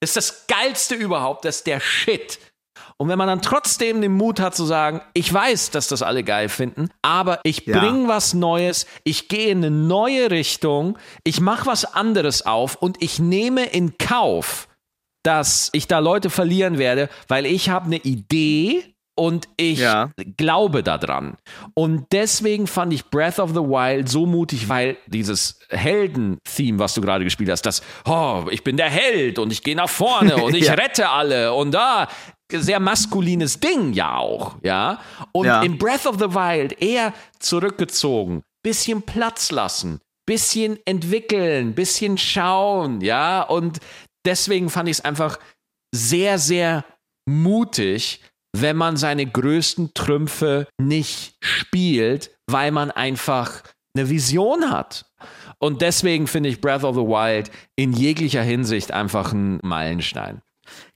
ist 0.00 0.16
das 0.16 0.46
geilste 0.46 0.94
überhaupt, 0.94 1.44
das 1.44 1.56
ist 1.56 1.66
der 1.66 1.80
Shit. 1.80 2.38
Und 2.98 3.08
wenn 3.08 3.18
man 3.18 3.28
dann 3.28 3.42
trotzdem 3.42 4.00
den 4.00 4.12
Mut 4.12 4.40
hat 4.40 4.54
zu 4.54 4.64
sagen, 4.64 5.02
ich 5.12 5.32
weiß, 5.32 5.70
dass 5.70 5.88
das 5.88 6.02
alle 6.02 6.24
geil 6.24 6.48
finden, 6.48 6.90
aber 7.02 7.40
ich 7.42 7.66
ja. 7.66 7.78
bringe 7.78 8.08
was 8.08 8.32
Neues, 8.32 8.86
ich 9.04 9.28
gehe 9.28 9.50
in 9.50 9.58
eine 9.58 9.70
neue 9.70 10.30
Richtung, 10.30 10.98
ich 11.24 11.40
mache 11.40 11.66
was 11.66 11.84
anderes 11.84 12.46
auf 12.46 12.76
und 12.76 13.02
ich 13.02 13.18
nehme 13.18 13.66
in 13.66 13.98
Kauf, 13.98 14.68
dass 15.22 15.70
ich 15.72 15.88
da 15.88 15.98
Leute 15.98 16.30
verlieren 16.30 16.78
werde, 16.78 17.08
weil 17.28 17.44
ich 17.46 17.68
habe 17.68 17.86
eine 17.86 17.98
Idee 17.98 18.95
und 19.16 19.48
ich 19.56 19.78
ja. 19.78 20.10
glaube 20.36 20.82
daran. 20.82 21.36
Und 21.74 22.06
deswegen 22.12 22.66
fand 22.66 22.92
ich 22.92 23.06
Breath 23.06 23.38
of 23.38 23.50
the 23.50 23.56
Wild 23.56 24.08
so 24.08 24.26
mutig, 24.26 24.68
weil 24.68 24.98
dieses 25.06 25.58
Helden-Theme, 25.70 26.78
was 26.78 26.94
du 26.94 27.00
gerade 27.00 27.24
gespielt 27.24 27.50
hast, 27.50 27.62
das, 27.62 27.82
oh, 28.04 28.44
ich 28.50 28.62
bin 28.62 28.76
der 28.76 28.90
Held 28.90 29.38
und 29.38 29.52
ich 29.52 29.62
gehe 29.62 29.74
nach 29.74 29.88
vorne 29.88 30.36
und 30.44 30.54
ich 30.54 30.66
ja. 30.66 30.74
rette 30.74 31.08
alle 31.08 31.54
und 31.54 31.72
da, 31.72 32.08
sehr 32.52 32.78
maskulines 32.78 33.58
Ding 33.58 33.92
ja 33.92 34.18
auch, 34.18 34.56
ja. 34.62 35.00
Und 35.32 35.46
ja. 35.46 35.62
in 35.62 35.78
Breath 35.78 36.06
of 36.06 36.16
the 36.18 36.34
Wild 36.34 36.80
eher 36.80 37.12
zurückgezogen, 37.38 38.42
bisschen 38.62 39.02
Platz 39.02 39.50
lassen, 39.50 40.00
bisschen 40.26 40.78
entwickeln, 40.84 41.74
bisschen 41.74 42.18
schauen, 42.18 43.00
ja. 43.00 43.42
Und 43.42 43.80
deswegen 44.24 44.68
fand 44.70 44.88
ich 44.88 44.98
es 44.98 45.04
einfach 45.04 45.38
sehr, 45.92 46.38
sehr 46.38 46.84
mutig, 47.28 48.20
wenn 48.60 48.76
man 48.76 48.96
seine 48.96 49.26
größten 49.26 49.92
Trümpfe 49.94 50.66
nicht 50.80 51.36
spielt, 51.40 52.30
weil 52.46 52.70
man 52.70 52.90
einfach 52.90 53.62
eine 53.94 54.08
Vision 54.08 54.70
hat. 54.70 55.06
Und 55.58 55.80
deswegen 55.80 56.26
finde 56.26 56.48
ich 56.48 56.60
Breath 56.60 56.84
of 56.84 56.96
the 56.96 57.02
Wild 57.02 57.50
in 57.76 57.92
jeglicher 57.92 58.42
Hinsicht 58.42 58.92
einfach 58.92 59.32
ein 59.32 59.58
Meilenstein. 59.62 60.42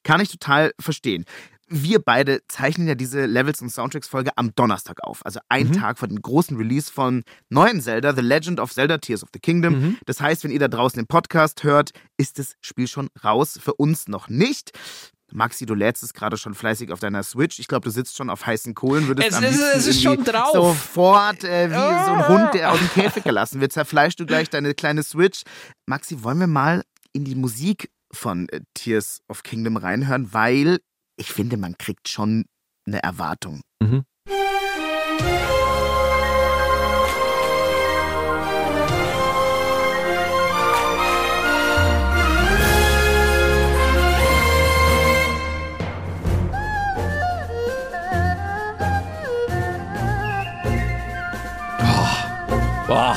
Kann 0.02 0.20
ich 0.20 0.30
total 0.30 0.72
verstehen. 0.80 1.24
Wir 1.72 2.00
beide 2.00 2.40
zeichnen 2.48 2.88
ja 2.88 2.96
diese 2.96 3.26
Levels 3.26 3.62
und 3.62 3.70
Soundtracks-Folge 3.70 4.32
am 4.36 4.52
Donnerstag 4.56 5.04
auf, 5.04 5.24
also 5.24 5.38
einen 5.48 5.68
mhm. 5.68 5.74
Tag 5.74 6.00
vor 6.00 6.08
dem 6.08 6.20
großen 6.20 6.56
Release 6.56 6.92
von 6.92 7.22
neuen 7.48 7.80
Zelda, 7.80 8.12
The 8.12 8.22
Legend 8.22 8.58
of 8.58 8.72
Zelda 8.72 8.98
Tears 8.98 9.22
of 9.22 9.28
the 9.32 9.38
Kingdom. 9.38 9.80
Mhm. 9.80 9.98
Das 10.04 10.20
heißt, 10.20 10.42
wenn 10.42 10.50
ihr 10.50 10.58
da 10.58 10.66
draußen 10.66 11.00
den 11.00 11.06
Podcast 11.06 11.62
hört, 11.62 11.92
ist 12.16 12.40
das 12.40 12.56
Spiel 12.61 12.88
schon 12.88 13.08
raus. 13.22 13.56
Für 13.62 13.74
uns 13.74 14.08
noch 14.08 14.28
nicht. 14.28 14.72
Maxi, 15.32 15.66
du 15.66 15.74
lädst 15.74 16.02
es 16.02 16.12
gerade 16.12 16.36
schon 16.36 16.54
fleißig 16.54 16.92
auf 16.92 17.00
deiner 17.00 17.22
Switch. 17.22 17.58
Ich 17.58 17.68
glaube, 17.68 17.84
du 17.84 17.90
sitzt 17.90 18.16
schon 18.16 18.30
auf 18.30 18.46
heißen 18.46 18.74
Kohlen. 18.74 19.06
Würdest 19.08 19.30
es, 19.30 19.36
am 19.36 19.44
ist, 19.44 19.60
es 19.60 19.86
ist 19.86 20.02
schon 20.02 20.24
drauf. 20.24 20.52
Sofort 20.52 21.44
äh, 21.44 21.70
wie 21.70 21.74
oh. 21.74 22.04
so 22.06 22.12
ein 22.12 22.28
Hund, 22.28 22.54
der 22.54 22.72
aus 22.72 22.78
dem 22.78 22.88
Käfig 22.90 23.24
gelassen 23.24 23.60
wird, 23.60 23.72
zerfleischst 23.72 24.18
du 24.18 24.26
gleich 24.26 24.50
deine 24.50 24.74
kleine 24.74 25.02
Switch. 25.02 25.42
Maxi, 25.86 26.22
wollen 26.22 26.38
wir 26.38 26.46
mal 26.46 26.82
in 27.12 27.24
die 27.24 27.34
Musik 27.34 27.90
von 28.12 28.48
äh, 28.48 28.60
Tears 28.74 29.20
of 29.28 29.42
Kingdom 29.42 29.76
reinhören? 29.76 30.32
Weil 30.32 30.78
ich 31.16 31.32
finde, 31.32 31.56
man 31.56 31.76
kriegt 31.78 32.08
schon 32.08 32.46
eine 32.86 33.02
Erwartung. 33.02 33.60
Mhm. 33.82 34.04
Boah. 52.91 53.16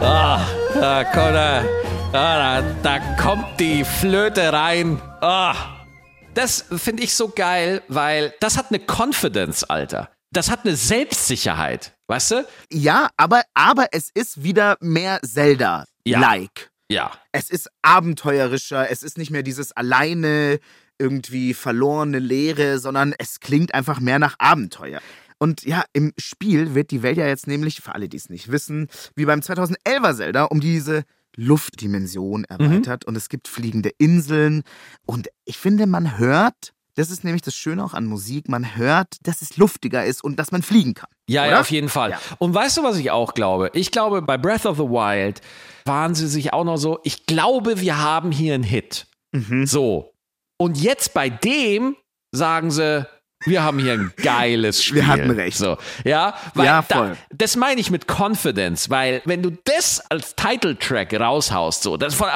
Ah, 0.00 0.46
da, 0.72 1.04
kommt, 1.04 1.34
da, 1.34 1.62
da, 2.10 2.62
da 2.82 2.98
kommt 3.22 3.60
die 3.60 3.84
Flöte 3.84 4.50
rein. 4.50 4.98
Ah. 5.20 5.84
Das 6.32 6.64
finde 6.74 7.02
ich 7.02 7.14
so 7.14 7.28
geil, 7.28 7.82
weil 7.88 8.32
das 8.40 8.56
hat 8.56 8.70
eine 8.70 8.80
Confidence, 8.80 9.62
Alter. 9.62 10.08
Das 10.32 10.50
hat 10.50 10.64
eine 10.64 10.74
Selbstsicherheit, 10.74 11.92
weißt 12.06 12.30
du? 12.30 12.46
Ja, 12.72 13.10
aber, 13.18 13.42
aber 13.52 13.88
es 13.92 14.08
ist 14.14 14.42
wieder 14.42 14.78
mehr 14.80 15.20
Zelda-like. 15.22 16.70
Ja. 16.88 16.96
ja. 16.96 17.12
Es 17.32 17.50
ist 17.50 17.68
abenteuerischer, 17.82 18.90
es 18.90 19.02
ist 19.02 19.18
nicht 19.18 19.30
mehr 19.30 19.42
dieses 19.42 19.72
alleine 19.72 20.60
irgendwie 20.98 21.52
verlorene 21.52 22.20
Leere, 22.20 22.78
sondern 22.78 23.14
es 23.18 23.40
klingt 23.40 23.74
einfach 23.74 24.00
mehr 24.00 24.18
nach 24.18 24.36
Abenteuer. 24.38 25.02
Und 25.38 25.64
ja, 25.64 25.84
im 25.92 26.12
Spiel 26.18 26.74
wird 26.74 26.90
die 26.90 27.02
Welt 27.02 27.18
ja 27.18 27.26
jetzt 27.26 27.46
nämlich, 27.46 27.80
für 27.80 27.94
alle, 27.94 28.08
die 28.08 28.16
es 28.16 28.28
nicht 28.28 28.50
wissen, 28.50 28.88
wie 29.14 29.26
beim 29.26 29.40
2011er 29.40 30.16
Zelda, 30.16 30.44
um 30.44 30.60
diese 30.60 31.04
Luftdimension 31.36 32.40
mhm. 32.40 32.46
erweitert. 32.48 33.04
Mhm. 33.04 33.08
Und 33.10 33.16
es 33.16 33.28
gibt 33.28 33.48
fliegende 33.48 33.90
Inseln. 33.98 34.62
Und 35.04 35.28
ich 35.44 35.58
finde, 35.58 35.86
man 35.86 36.18
hört, 36.18 36.72
das 36.94 37.10
ist 37.10 37.24
nämlich 37.24 37.42
das 37.42 37.54
Schöne 37.54 37.84
auch 37.84 37.92
an 37.92 38.06
Musik, 38.06 38.48
man 38.48 38.76
hört, 38.76 39.16
dass 39.22 39.42
es 39.42 39.58
luftiger 39.58 40.04
ist 40.04 40.24
und 40.24 40.38
dass 40.38 40.50
man 40.50 40.62
fliegen 40.62 40.94
kann. 40.94 41.10
Ja, 41.28 41.46
ja 41.46 41.60
auf 41.60 41.70
jeden 41.70 41.90
Fall. 41.90 42.12
Ja. 42.12 42.20
Und 42.38 42.54
weißt 42.54 42.78
du, 42.78 42.82
was 42.82 42.96
ich 42.96 43.10
auch 43.10 43.34
glaube? 43.34 43.70
Ich 43.74 43.90
glaube, 43.90 44.22
bei 44.22 44.38
Breath 44.38 44.64
of 44.64 44.78
the 44.78 44.84
Wild 44.84 45.42
waren 45.84 46.14
sie 46.14 46.26
sich 46.26 46.54
auch 46.54 46.64
noch 46.64 46.78
so, 46.78 46.98
ich 47.04 47.26
glaube, 47.26 47.80
wir 47.80 47.98
haben 47.98 48.32
hier 48.32 48.54
einen 48.54 48.64
Hit. 48.64 49.06
Mhm. 49.32 49.66
So. 49.66 50.14
Und 50.56 50.78
jetzt 50.78 51.12
bei 51.12 51.28
dem 51.28 51.96
sagen 52.32 52.70
sie, 52.70 53.06
Wir 53.46 53.62
haben 53.62 53.78
hier 53.78 53.94
ein 53.94 54.12
geiles 54.22 54.82
Spiel. 54.82 54.96
Wir 55.02 55.06
hatten 55.06 55.30
recht. 55.30 55.56
So, 55.56 55.76
ja, 56.04 56.34
weil 56.54 56.66
Ja, 56.66 56.82
voll. 56.82 57.10
Da, 57.10 57.36
das 57.36 57.56
meine 57.56 57.80
ich 57.80 57.90
mit 57.90 58.06
Confidence, 58.06 58.90
weil 58.90 59.22
wenn 59.24 59.42
du 59.42 59.50
das 59.64 60.02
als 60.10 60.34
Titeltrack 60.34 61.18
raushaust, 61.18 61.82
so, 61.82 61.96
das 61.96 62.14
von, 62.14 62.28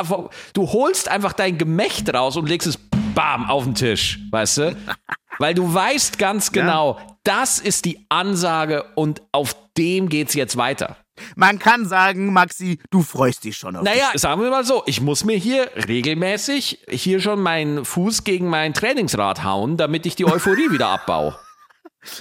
du 0.53 0.73
holst 0.73 1.09
einfach 1.09 1.33
dein 1.33 1.59
Gemächt 1.59 2.13
raus 2.15 2.37
und 2.37 2.49
legst 2.49 2.69
es 2.69 2.79
bam 3.15 3.51
auf 3.51 3.65
den 3.65 3.75
Tisch, 3.75 4.19
weißt 4.31 4.59
du? 4.59 4.77
Weil 5.39 5.55
du 5.55 5.73
weißt 5.73 6.19
ganz 6.19 6.53
genau, 6.53 6.99
das 7.25 7.59
ist 7.59 7.87
die 7.87 8.05
Ansage 8.11 8.85
und 8.95 9.23
auf 9.33 9.57
dem 9.77 10.11
geht's 10.11 10.35
jetzt 10.35 10.59
weiter. 10.59 10.97
Man 11.37 11.59
kann 11.59 11.87
sagen, 11.87 12.33
Maxi, 12.33 12.79
du 12.91 13.03
freust 13.03 13.45
dich 13.45 13.57
schon 13.57 13.77
auf 13.77 13.85
Naja, 13.85 14.11
sagen 14.15 14.43
wir 14.43 14.51
mal 14.51 14.65
so, 14.65 14.83
ich 14.87 15.01
muss 15.01 15.25
mir 15.25 15.37
hier 15.37 15.71
regelmäßig 15.89 16.81
hier 16.89 17.21
schon 17.21 17.41
meinen 17.41 17.85
Fuß 17.85 18.25
gegen 18.25 18.49
mein 18.49 18.75
Trainingsrad 18.75 19.45
hauen, 19.45 19.77
damit 19.77 20.07
ich 20.07 20.17
die 20.17 20.25
Euphorie 20.27 20.71
wieder 20.71 20.89
abbaue. 20.89 21.37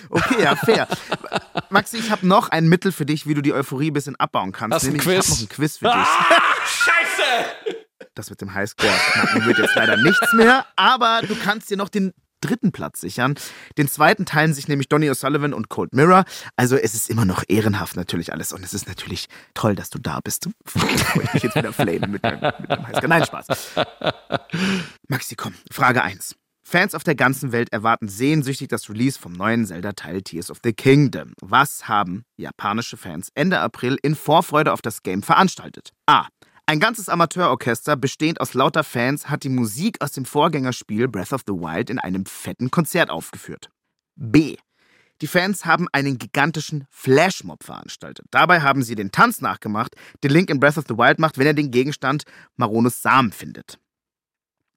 Okay, 0.10 0.44
ja, 0.44 0.56
fair. 0.56 0.88
Maxi, 1.70 1.98
ich 1.98 2.12
habe 2.12 2.28
noch 2.28 2.50
ein 2.50 2.68
Mittel 2.68 2.92
für 2.92 3.06
dich, 3.06 3.28
wie 3.28 3.34
du 3.34 3.42
die 3.42 3.54
Euphorie 3.54 3.92
ein 3.92 3.94
bisschen 3.94 4.16
abbauen 4.18 4.52
kannst. 4.52 4.76
Hast 4.76 4.88
du 4.88 4.92
ein 4.92 4.98
Quiz? 4.98 5.26
Ich 5.26 5.32
habe 5.32 5.36
noch 5.36 5.42
ein 5.42 5.50
Quiz 5.50 5.78
für 5.78 5.86
dich. 5.86 5.94
Ah, 5.94 6.36
scheiße! 6.66 7.76
Das 8.16 8.30
mit 8.30 8.42
dem 8.42 8.54
Highscore 8.54 8.92
knacken 9.14 9.46
wird 9.46 9.60
jetzt 9.60 9.76
leider 9.76 9.96
nichts 9.96 10.34
mehr, 10.34 10.66
aber 10.76 11.22
du 11.26 11.36
kannst 11.36 11.70
dir 11.70 11.78
noch 11.78 11.88
den 11.88 12.14
dritten 12.42 12.72
Platz 12.72 13.02
sichern. 13.02 13.36
Den 13.78 13.88
zweiten 13.88 14.26
teilen 14.26 14.54
sich 14.54 14.68
nämlich 14.68 14.90
Donny 14.90 15.10
O'Sullivan 15.10 15.54
und 15.54 15.70
Cold 15.70 15.94
Mirror. 15.94 16.26
Also 16.56 16.76
es 16.76 16.94
ist 16.94 17.10
immer 17.10 17.26
noch 17.26 17.44
ehrenhaft 17.48 17.96
natürlich 17.96 18.34
alles 18.34 18.54
und 18.54 18.64
es 18.64 18.74
ist 18.74 18.88
natürlich 18.88 19.28
toll, 19.54 19.76
dass 19.76 19.90
du 19.90 20.00
da 20.00 20.20
bist. 20.24 20.50
Ich 21.20 21.34
mich 21.34 21.44
jetzt 21.44 21.56
wieder 21.56 21.74
flamen 21.74 22.12
mit 22.12 22.24
deinem, 22.24 22.54
mit 22.60 22.70
Highscore. 22.70 23.08
Nein, 23.08 23.26
Spaß. 23.26 23.48
Maxi, 25.08 25.36
komm, 25.36 25.54
Frage 25.72 26.04
1. 26.04 26.36
Fans 26.64 26.94
auf 26.94 27.04
der 27.04 27.16
ganzen 27.16 27.52
Welt 27.52 27.74
erwarten 27.74 28.08
sehnsüchtig 28.08 28.68
das 28.68 28.90
Release 28.90 29.20
vom 29.20 29.34
neuen 29.34 29.66
Zelda-Teil 29.66 30.22
Tears 30.22 30.52
of 30.52 30.60
the 30.64 30.72
Kingdom. 30.72 31.34
Was 31.42 31.88
haben 31.88 32.26
japanische 32.38 32.96
Fans 32.96 33.30
Ende 33.34 33.60
April 33.60 33.98
in 34.04 34.16
Vorfreude 34.16 34.72
auf 34.72 34.84
das 34.84 35.02
Game 35.02 35.24
veranstaltet? 35.24 35.94
A. 36.06 36.28
Ein 36.70 36.80
ganzes 36.80 37.10
Amateurorchester, 37.10 37.96
bestehend 37.96 38.40
aus 38.40 38.54
lauter 38.54 38.84
Fans, 38.84 39.28
hat 39.28 39.44
die 39.44 39.50
Musik 39.50 40.04
aus 40.04 40.12
dem 40.12 40.24
Vorgängerspiel 40.24 41.08
Breath 41.08 41.34
of 41.34 41.42
the 41.48 41.54
Wild 41.54 41.90
in 41.90 41.98
einem 41.98 42.28
fetten 42.28 42.70
Konzert 42.70 43.10
aufgeführt. 43.10 43.72
B. 44.16 44.56
Die 45.20 45.26
Fans 45.26 45.66
haben 45.66 45.88
einen 45.94 46.20
gigantischen 46.20 46.86
Flashmob 46.92 47.64
veranstaltet. 47.64 48.28
Dabei 48.30 48.62
haben 48.62 48.84
sie 48.84 48.94
den 48.94 49.10
Tanz 49.12 49.42
nachgemacht, 49.42 49.96
den 50.24 50.30
Link 50.30 50.52
in 50.52 50.60
Breath 50.60 50.78
of 50.78 50.86
the 50.88 50.96
Wild 50.96 51.18
macht, 51.18 51.40
wenn 51.40 51.48
er 51.48 51.56
den 51.56 51.72
Gegenstand 51.72 52.26
Marones 52.56 53.02
Samen 53.02 53.32
findet. 53.32 53.80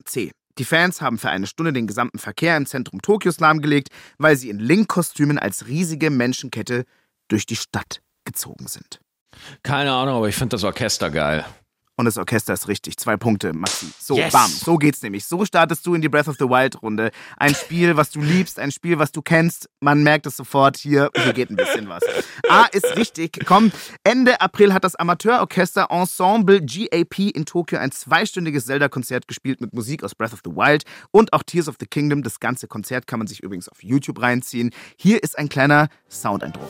C. 0.07 0.33
Die 0.57 0.65
Fans 0.65 1.03
haben 1.03 1.19
für 1.19 1.29
eine 1.29 1.47
Stunde 1.47 1.75
den 1.75 1.87
gesamten 1.87 2.19
Verkehr 2.19 2.57
im 2.57 2.65
Zentrum 2.65 3.03
Tokios 3.03 3.39
lahmgelegt, 3.39 3.91
weil 4.17 4.37
sie 4.37 4.49
in 4.49 4.61
Link-Kostümen 4.61 5.39
als 5.39 5.67
riesige 5.67 6.09
Menschenkette 6.09 6.87
durch 7.29 7.45
die 7.45 7.57
Stadt 7.57 8.01
gezogen 8.25 8.67
sind. 8.67 8.99
Keine 9.63 9.93
Ahnung, 9.93 10.17
aber 10.17 10.31
ich 10.31 10.37
finde 10.37 10.55
das 10.55 10.65
Orchester 10.65 11.11
geil. 11.11 11.45
Und 12.03 12.07
das 12.07 12.19
Orchester 12.19 12.53
ist 12.53 12.67
richtig. 12.67 12.97
Zwei 12.97 13.17
Punkte, 13.17 13.53
Maxi. 13.53 13.87
So, 13.97 14.17
Yes. 14.17 14.33
bam. 14.33 14.51
So 14.51 14.77
geht's 14.77 15.01
nämlich. 15.03 15.25
So 15.25 15.45
startest 15.45 15.87
du 15.87 15.95
in 15.95 16.03
die 16.03 16.09
Breath 16.09 16.27
of 16.27 16.35
the 16.37 16.47
Wild-Runde. 16.47 17.13
Ein 17.37 17.55
Spiel, 17.55 17.97
was 17.97 18.11
du 18.11 18.21
liebst, 18.21 18.59
ein 18.59 18.73
Spiel, 18.73 18.99
was 18.99 19.13
du 19.13 19.23
kennst. 19.23 19.69
Man 19.79 20.03
merkt 20.03 20.27
es 20.27 20.37
sofort 20.37 20.77
hier. 20.77 21.11
Hier 21.17 21.33
geht 21.33 21.51
ein 21.51 21.55
bisschen 21.55 21.89
was. 21.89 22.03
A 22.49 22.65
ist 22.73 22.97
richtig. 22.97 23.39
Komm, 23.47 23.71
Ende 24.03 24.41
April 24.41 24.75
hat 24.75 24.83
das 24.83 24.97
Amateurorchester 24.97 25.87
Ensemble 25.91 26.61
GAP 26.61 27.21
in 27.33 27.47
Tokio 27.47 27.79
ein 27.79 27.93
zweistündiges 27.93 28.67
Zelda-Konzert 28.67 29.29
gespielt 29.29 29.61
mit 29.61 29.73
Musik 29.73 30.03
aus 30.03 30.17
Breath 30.17 30.33
of 30.33 30.41
the 30.45 30.51
Wild 30.51 30.83
und 31.13 31.33
auch 31.33 31.45
Tears 31.45 31.69
of 31.69 31.77
the 31.79 31.87
Kingdom. 31.87 32.25
Das 32.25 32.41
ganze 32.41 32.67
Konzert 32.67 33.07
kann 33.07 33.21
man 33.21 33.29
sich 33.29 33.45
übrigens 33.45 33.69
auf 33.69 33.81
YouTube 33.85 34.21
reinziehen. 34.21 34.71
Hier 34.97 35.23
ist 35.23 35.39
ein 35.39 35.49
kleiner 35.49 35.87
Soundeindruck. 36.11 36.69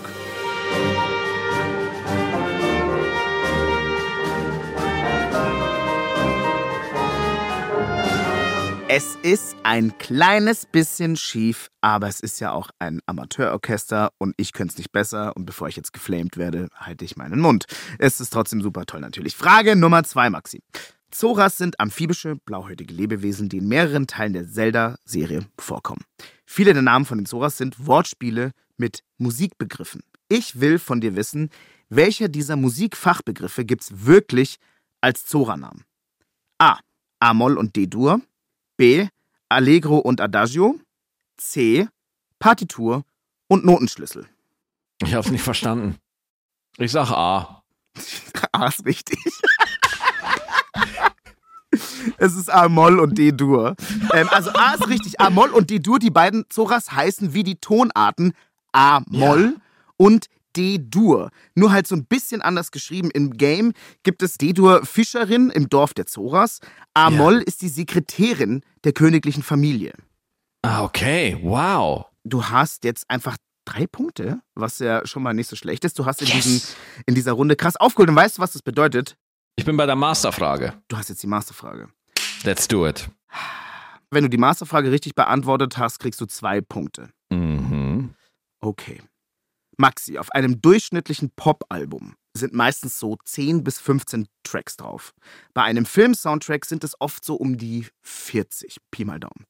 Es 8.95 9.17
ist 9.23 9.57
ein 9.63 9.97
kleines 9.97 10.67
bisschen 10.67 11.17
schief, 11.17 11.71
aber 11.81 12.09
es 12.09 12.21
ist 12.21 12.41
ja 12.41 12.53
auch 12.53 12.69
ein 12.79 13.01
Amateurorchester 13.07 14.13
und 14.19 14.35
ich 14.37 14.53
könnte 14.53 14.73
es 14.73 14.77
nicht 14.77 14.93
besser. 14.93 15.35
Und 15.35 15.47
bevor 15.47 15.67
ich 15.69 15.77
jetzt 15.77 15.95
geflamed 15.95 16.37
werde, 16.37 16.69
halte 16.75 17.07
ich 17.07 17.17
meinen 17.17 17.41
Mund. 17.41 17.65
Es 17.99 18.21
ist 18.21 18.35
trotzdem 18.35 18.61
super 18.61 18.85
toll 18.85 19.01
natürlich. 19.01 19.35
Frage 19.35 19.77
Nummer 19.77 20.05
zwei, 20.05 20.29
Maxi. 20.29 20.61
Zoras 21.11 21.57
sind 21.57 21.81
amphibische, 21.81 22.37
blauhäutige 22.45 22.93
Lebewesen, 22.93 23.49
die 23.49 23.57
in 23.57 23.69
mehreren 23.69 24.07
Teilen 24.07 24.35
der 24.35 24.47
Zelda-Serie 24.47 25.47
vorkommen. 25.59 26.05
Viele 26.45 26.75
der 26.75 26.83
Namen 26.83 27.07
von 27.07 27.17
den 27.17 27.25
Zoras 27.25 27.57
sind 27.57 27.87
Wortspiele 27.87 28.51
mit 28.77 29.05
Musikbegriffen. 29.17 30.03
Ich 30.29 30.61
will 30.61 30.79
von 30.79 31.01
dir 31.01 31.17
wissen, 31.17 31.49
welcher 31.89 32.29
dieser 32.29 32.57
Musikfachbegriffe 32.57 33.65
gibt 33.65 33.85
es 33.85 34.05
wirklich 34.05 34.57
als 35.01 35.25
Zora-Namen? 35.25 35.85
A. 36.59 36.79
A-Moll 37.21 37.57
und 37.57 37.75
D-Dur. 37.75 38.21
B. 38.77 39.09
Allegro 39.49 39.99
und 39.99 40.21
Adagio. 40.21 40.79
C. 41.37 41.89
Partitur 42.39 43.05
und 43.49 43.65
Notenschlüssel. 43.65 44.27
Ich 45.03 45.15
hab's 45.15 45.31
nicht 45.31 45.43
verstanden. 45.43 45.97
Ich 46.79 46.93
sag 46.93 47.11
A. 47.11 47.63
A 48.53 48.67
ist 48.67 48.85
richtig. 48.85 49.19
Es 52.19 52.37
ist 52.37 52.53
A-Moll 52.53 53.01
und 53.01 53.17
D-Dur. 53.17 53.75
Ähm, 54.13 54.29
also 54.31 54.51
A 54.53 54.75
ist 54.75 54.89
richtig. 54.89 55.21
A-Moll 55.21 55.51
und 55.51 55.71
D-Dur, 55.71 55.99
die 55.99 56.11
beiden 56.11 56.45
Zoras 56.51 56.93
heißen 56.93 57.33
wie 57.33 57.43
die 57.43 57.57
Tonarten 57.57 58.35
A-Moll 58.73 59.57
und 59.97 60.27
D-Dur. 60.57 61.31
Nur 61.55 61.73
halt 61.73 61.87
so 61.87 61.95
ein 61.95 62.05
bisschen 62.07 62.43
anders 62.43 62.71
geschrieben. 62.71 63.11
Im 63.13 63.33
Game 63.37 63.73
gibt 64.03 64.23
es 64.23 64.39
D-Dur 64.39 64.85
Fischerin 64.85 65.51
im 65.51 65.69
Dorf 65.69 65.95
der 65.95 66.07
Zoras. 66.07 66.61
A-Moll 66.95 67.39
ist 67.43 67.63
die 67.63 67.69
Sekretärin 67.69 68.63
der 68.85 68.93
königlichen 68.93 69.43
Familie. 69.43 69.93
Ah, 70.63 70.83
okay. 70.85 71.39
Wow. 71.43 72.07
Du 72.25 72.45
hast 72.45 72.85
jetzt 72.85 73.09
einfach 73.11 73.37
drei 73.65 73.87
Punkte, 73.87 74.41
was 74.55 74.79
ja 74.79 75.07
schon 75.07 75.23
mal 75.23 75.35
nicht 75.35 75.49
so 75.49 75.57
schlecht 75.57 75.85
ist. 75.85 75.99
Du 75.99 76.07
hast 76.07 76.21
in, 76.23 76.29
Yes. 76.29 76.43
diesen, 76.45 76.63
in 77.07 77.15
dieser 77.15 77.33
Runde 77.33 77.57
krass 77.57 77.77
aufgeholt. 77.77 78.11
Und 78.11 78.17
weißt 78.17 78.39
du, 78.39 78.43
was 78.43 78.53
das 78.53 78.63
bedeutet? 78.63 79.17
Ich 79.57 79.65
bin 79.65 79.77
bei 79.77 79.87
der 79.87 79.97
Masterfrage. 79.97 80.75
Du 80.89 80.97
hast 80.97 81.09
jetzt 81.09 81.23
die 81.23 81.27
Masterfrage. 81.27 81.89
Let's 82.45 82.67
do 82.69 82.87
it. 82.87 83.09
Wenn 84.11 84.25
du 84.25 84.31
die 84.31 84.37
Masterfrage 84.39 84.91
richtig 84.91 85.15
beantwortet 85.15 85.79
hast, 85.79 85.99
kriegst 85.99 86.21
du 86.21 86.27
zwei 86.27 86.61
Punkte. 86.61 87.09
Mhm. 87.31 88.15
Okay. 88.61 89.01
Maxi, 89.83 90.17
auf 90.17 90.31
einem 90.31 90.63
durchschnittlichen 90.63 91.31
Pop-Album 91.35 92.15
sind 92.35 92.53
meistens 92.55 93.01
so 93.01 93.17
10 93.25 93.65
bis 93.65 93.81
15 93.81 94.29
Tracks 94.45 94.77
drauf. 94.77 95.13
Bei 95.55 95.65
einem 95.65 95.87
Film-Soundtrack 95.87 96.65
sind 96.65 96.85
es 96.85 96.95
oft 97.01 97.25
so 97.25 97.35
um 97.35 97.59
die 97.59 97.89
40. 98.03 98.77
Pi 98.93 99.05
mal 99.05 99.19
Daumen. 99.19 99.45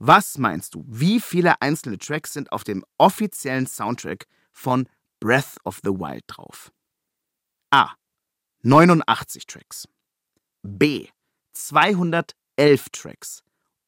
Was 0.00 0.38
meinst 0.38 0.74
du, 0.74 0.84
wie 0.88 1.20
viele 1.20 1.62
einzelne 1.62 1.98
Tracks 1.98 2.32
sind 2.32 2.50
auf 2.50 2.64
dem 2.64 2.84
offiziellen 2.98 3.68
Soundtrack 3.68 4.26
von 4.50 4.88
Breath 5.20 5.56
of 5.62 5.80
the 5.84 5.90
Wild 5.90 6.24
drauf? 6.26 6.72
A. 7.70 7.94
89 8.62 9.46
Tracks. 9.46 9.86
B. 10.64 11.06
211 11.52 12.88
Tracks. 12.90 13.44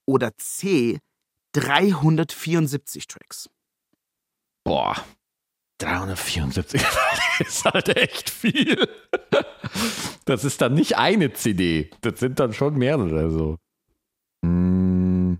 Oder 0.07 0.30
C. 0.38 1.01
374 1.55 3.09
Tracks. 3.09 3.51
Boah. 4.62 4.94
374 5.79 6.83
ist 7.41 7.64
halt 7.64 7.97
echt 7.97 8.31
viel. 8.31 8.89
Das 10.24 10.45
ist 10.45 10.61
dann 10.61 10.74
nicht 10.74 10.97
eine 10.97 11.33
CD. 11.33 11.91
Das 12.01 12.20
sind 12.20 12.41
dann 12.41 12.53
schon 12.53 12.74
mehrere 12.76 13.31
so. 13.31 13.57
Hm. 14.45 15.39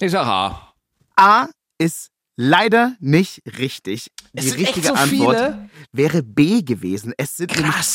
Ich 0.00 0.10
sag 0.10 0.26
A. 0.26 0.74
A 1.16 1.48
ist 1.78 2.10
leider 2.36 2.96
nicht 3.00 3.42
richtig. 3.58 4.10
Die 4.32 4.48
richtige 4.48 4.88
so 4.88 4.94
Antwort 4.94 5.36
viele? 5.36 5.70
wäre 5.92 6.22
B 6.22 6.62
gewesen. 6.62 7.12
Es 7.16 7.36
sind 7.36 7.52
Krass. 7.52 7.60
nämlich 7.60 7.86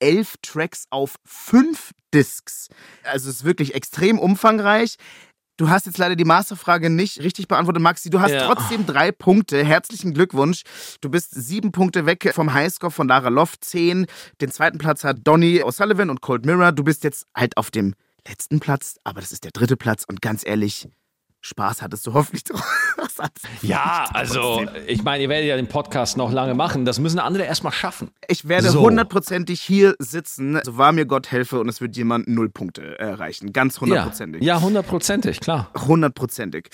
211 0.00 0.34
Tracks 0.42 0.84
auf 0.90 1.16
fünf 1.24 1.92
Discs. 2.14 2.68
Also 3.04 3.28
es 3.28 3.36
ist 3.36 3.44
wirklich 3.44 3.74
extrem 3.74 4.18
umfangreich. 4.18 4.96
Du 5.58 5.70
hast 5.70 5.86
jetzt 5.86 5.96
leider 5.96 6.16
die 6.16 6.24
Masterfrage 6.26 6.90
nicht 6.90 7.20
richtig 7.20 7.48
beantwortet, 7.48 7.82
Maxi. 7.82 8.10
Du 8.10 8.20
hast 8.20 8.30
Ja. 8.32 8.46
trotzdem 8.46 8.84
drei 8.84 9.10
Punkte. 9.10 9.64
Herzlichen 9.64 10.12
Glückwunsch. 10.12 10.62
Du 11.00 11.08
bist 11.08 11.30
sieben 11.34 11.72
Punkte 11.72 12.04
weg 12.04 12.30
vom 12.34 12.52
Highscore 12.52 12.90
von 12.90 13.08
Lara 13.08 13.28
Loft. 13.30 13.64
Zehn. 13.64 14.06
Den 14.42 14.50
zweiten 14.52 14.76
Platz 14.78 15.02
hat 15.02 15.18
Donny 15.24 15.62
O'Sullivan 15.62 16.10
und 16.10 16.20
Cold 16.20 16.44
Mirror. 16.44 16.72
Du 16.72 16.84
bist 16.84 17.04
jetzt 17.04 17.26
halt 17.34 17.56
auf 17.56 17.70
dem 17.70 17.94
letzten 18.28 18.60
Platz, 18.60 18.96
aber 19.04 19.20
das 19.20 19.32
ist 19.32 19.44
der 19.44 19.52
dritte 19.52 19.76
Platz. 19.78 20.04
Und 20.06 20.20
ganz 20.20 20.42
ehrlich, 20.46 20.88
Spaß 21.46 21.80
hattest 21.82 22.06
du 22.06 22.12
hoffentlich 22.14 22.42
Ja, 23.62 24.08
also 24.12 24.66
ich 24.86 25.02
meine, 25.02 25.22
ihr 25.22 25.28
werdet 25.28 25.48
ja 25.48 25.56
den 25.56 25.68
Podcast 25.68 26.16
noch 26.16 26.32
lange 26.32 26.54
machen. 26.54 26.84
Das 26.84 26.98
müssen 26.98 27.18
andere 27.18 27.44
erstmal 27.44 27.72
schaffen. 27.72 28.10
Ich 28.28 28.48
werde 28.48 28.70
So. 28.70 28.80
hundertprozentig 28.80 29.60
hier 29.60 29.94
sitzen, 29.98 30.60
so 30.64 30.76
wahr 30.76 30.92
mir 30.92 31.06
Gott 31.06 31.30
helfe, 31.30 31.60
und 31.60 31.68
es 31.68 31.80
wird 31.80 31.96
jemand 31.96 32.28
null 32.28 32.48
Punkte 32.50 32.98
erreichen. 32.98 33.52
Ganz 33.52 33.80
hundertprozentig. 33.80 34.42
Ja 34.42 34.60
hundertprozentig, 34.60 35.40
klar. 35.40 35.70
Hundertprozentig. 35.86 36.68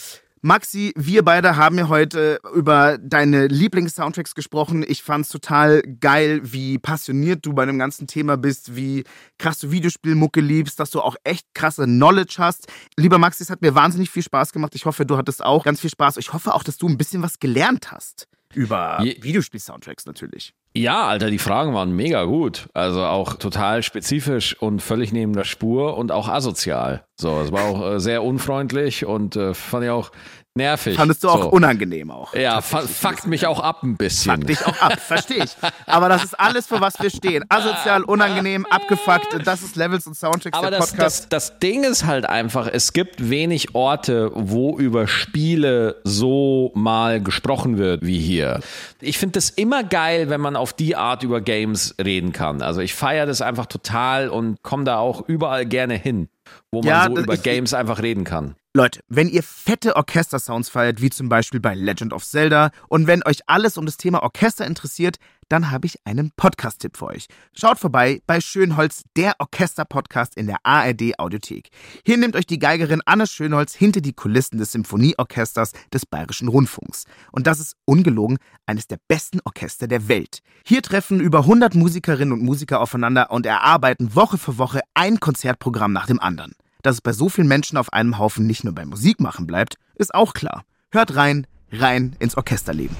Maxi, 0.45 0.93
wir 0.97 1.25
beide 1.25 1.55
haben 1.57 1.79
ja 1.79 1.87
heute 1.87 2.41
über 2.53 2.99
deine 2.99 3.47
Lieblings-Soundtracks 3.47 4.35
gesprochen. 4.35 4.85
Ich 4.85 5.05
fand's 5.05 5.29
total 5.29 5.83
geil, 6.01 6.41
wie 6.43 6.79
passioniert 6.79 7.47
du 7.47 7.53
bei 7.53 7.65
dem 7.65 7.79
ganzen 7.79 8.09
Thema 8.09 8.37
bist, 8.37 8.75
wie 8.75 9.05
krass 9.39 9.61
du 9.61 9.71
Videospielmucke 9.71 10.41
liebst, 10.41 10.81
dass 10.81 10.91
du 10.91 11.01
auch 11.01 11.15
echt 11.23 11.47
krasse 11.55 11.85
Knowledge 11.85 12.35
hast. 12.39 12.67
Lieber 12.97 13.19
Maxi, 13.19 13.45
es 13.45 13.51
hat 13.51 13.63
mir 13.63 13.77
wahnsinnig 13.77 14.11
viel 14.11 14.25
Spaß 14.25 14.53
gemacht. 14.53 14.75
Ich 14.75 14.85
hoffe, 14.85 15.07
du 15.07 15.17
hattest 15.17 15.45
auch 15.45 15.63
ganz 15.63 15.81
viel 15.81 15.91
Spaß. 15.91 16.17
Ich 16.17 16.33
hoffe 16.33 16.53
auch, 16.55 16.65
dass 16.65 16.77
du 16.77 16.89
ein 16.89 16.99
bisschen 16.99 17.23
was 17.23 17.39
gelernt 17.39 17.93
hast. 17.93 18.27
Über 18.55 18.99
Videospiel-Soundtracks 19.01 20.07
natürlich. 20.07 20.55
Ja, 20.75 21.07
Alter, 21.07 21.31
die 21.31 21.39
Fragen 21.39 21.75
waren 21.75 21.93
mega 21.93 22.25
gut. 22.25 22.69
Also 22.73 23.03
auch 23.05 23.35
total 23.35 23.83
spezifisch 23.83 24.57
und 24.59 24.81
völlig 24.81 25.13
neben 25.13 25.35
der 25.35 25.45
Spur 25.45 25.99
und 25.99 26.13
auch 26.13 26.29
asozial. 26.29 27.05
So, 27.21 27.41
es 27.41 27.53
war 27.53 27.65
auch 27.65 27.93
äh, 27.93 28.01
sehr 28.01 28.23
unfreundlich 28.23 29.05
und 29.05 29.37
äh, 29.37 29.53
fand 29.53 29.85
ich 29.85 29.91
auch 29.91 30.13
nervig. 30.55 30.97
Fandest 30.97 31.25
du 31.25 31.29
auch 31.29 31.43
so. 31.43 31.51
unangenehm 31.51 32.11
auch. 32.11 32.35
Ja, 32.35 32.61
fuckt 32.61 33.27
mich 33.27 33.47
auch 33.47 33.61
ab 33.61 33.83
ein 33.83 33.97
bisschen. 33.97 34.35
Fuckt 34.37 34.49
dich 34.49 34.65
auch 34.67 34.81
ab, 34.81 35.01
verstehe 35.01 35.45
ich. 35.45 35.51
Aber 35.87 36.09
das 36.09 36.25
ist 36.25 36.39
alles, 36.39 36.67
für 36.67 36.81
was 36.81 37.01
wir 37.01 37.11
stehen. 37.11 37.45
Asozial, 37.49 38.03
unangenehm, 38.05 38.67
abgefuckt. 38.67 39.39
Das 39.47 39.63
ist 39.63 39.77
Levels 39.77 40.07
und 40.07 40.15
Soundtracks 40.15 40.57
Aber 40.57 40.71
der 40.71 40.81
das, 40.81 40.91
Podcast. 40.91 41.27
Das, 41.33 41.49
das 41.51 41.59
Ding 41.59 41.85
ist 41.85 42.05
halt 42.07 42.27
einfach, 42.27 42.69
es 42.71 42.93
gibt 42.93 43.31
wenig 43.31 43.75
Orte, 43.75 44.31
wo 44.35 44.79
über 44.79 45.07
Spiele 45.09 46.01
so 46.05 46.71
mal 46.75 47.21
gesprochen 47.23 47.79
wird 47.79 48.05
wie 48.05 48.19
hier. 48.19 48.61
Ich 49.01 49.19
finde 49.19 49.33
das 49.35 49.51
immer 49.51 49.83
geil, 49.85 50.29
wenn 50.31 50.41
man 50.41 50.57
auf 50.57 50.73
die 50.73 50.97
Art 50.97 51.23
über 51.23 51.41
Games 51.41 51.95
reden 52.03 52.33
kann. 52.33 52.63
Also 52.63 52.81
ich 52.81 52.95
feiere 52.95 53.27
das 53.27 53.41
einfach 53.43 53.67
total 53.67 54.29
und 54.29 54.63
komme 54.63 54.85
da 54.85 54.99
auch 54.99 55.27
überall 55.29 55.67
gerne 55.67 55.95
hin, 55.95 56.29
wo 56.71 56.81
man 56.81 56.89
Ja, 56.89 57.05
so 57.07 57.17
über 57.19 57.35
ich- 57.35 57.43
Games 57.43 57.75
einfach 57.75 58.03
reden 58.03 58.25
kann. 58.25 58.55
Leute, 58.75 59.01
wenn 59.07 59.29
ihr 59.29 59.43
fette 59.43 59.97
Orchestersounds 59.97 60.71
feiert, 60.71 61.03
wie 61.03 61.11
zum 61.11 61.29
Beispiel 61.29 61.61
bei 61.61 61.75
Legend 61.75 62.15
of 62.15 62.25
Zelda, 62.25 62.71
und 62.89 63.07
wenn 63.07 63.23
euch 63.23 63.41
alles 63.47 63.77
um 63.77 63.85
das 63.85 63.99
Thema 63.99 64.23
Orchester 64.23 64.67
interessiert, 64.67 65.19
dann 65.51 65.71
habe 65.71 65.87
ich 65.87 65.99
einen 66.07 66.31
Podcast-Tipp 66.39 66.97
für 66.97 67.09
euch. 67.09 67.27
Schaut 67.55 67.79
vorbei 67.79 68.23
bei 68.27 68.41
Schönholz, 68.41 69.03
der 69.15 69.35
Orchester-Podcast 69.41 70.39
in 70.39 70.47
der 70.47 70.57
ARD 70.63 71.19
Audiothek. 71.19 71.69
Hier 72.07 72.17
nimmt 72.17 72.35
euch 72.35 72.47
die 72.47 72.59
Geigerin 72.59 73.03
Anne 73.05 73.27
Schönholz 73.27 73.75
hinter 73.75 74.01
die 74.01 74.15
Kulissen 74.15 74.57
des 74.57 74.73
Symphonieorchesters 74.73 75.73
des 75.93 76.07
Bayerischen 76.07 76.49
Rundfunks. 76.49 77.05
Und 77.31 77.47
das 77.47 77.61
ist 77.61 77.77
ungelogen 77.85 78.39
eines 78.65 78.87
der 78.87 78.97
besten 79.07 79.41
Orchester 79.45 79.87
der 79.87 80.09
Welt. 80.09 80.39
Hier 80.67 80.81
treffen 80.81 81.21
über 81.21 81.41
100 81.41 81.75
Musikerinnen 81.75 82.33
und 82.33 82.43
Musiker 82.43 82.81
aufeinander 82.81 83.31
und 83.33 83.45
erarbeiten 83.45 84.15
Woche 84.15 84.39
für 84.39 84.57
Woche 84.57 84.81
ein 84.95 85.21
Konzertprogramm 85.21 85.93
nach 85.93 86.07
dem 86.07 86.21
anderen. 86.21 86.55
Dass 86.83 86.97
es 86.97 87.01
bei 87.01 87.13
so 87.13 87.29
vielen 87.29 87.49
Menschen 87.49 87.79
auf 87.79 87.93
einem 87.93 88.19
Haufen 88.19 88.47
nicht 88.47 88.65
nur 88.65 88.75
beim 88.75 88.89
Musikmachen 88.89 89.47
bleibt, 89.47 89.77
ist 89.95 90.15
auch 90.15 90.35
klar. 90.35 90.65
Hört 90.91 91.15
rein, 91.15 91.47
rein 91.71 92.17
ins 92.19 92.37
Orchesterleben. 92.37 92.97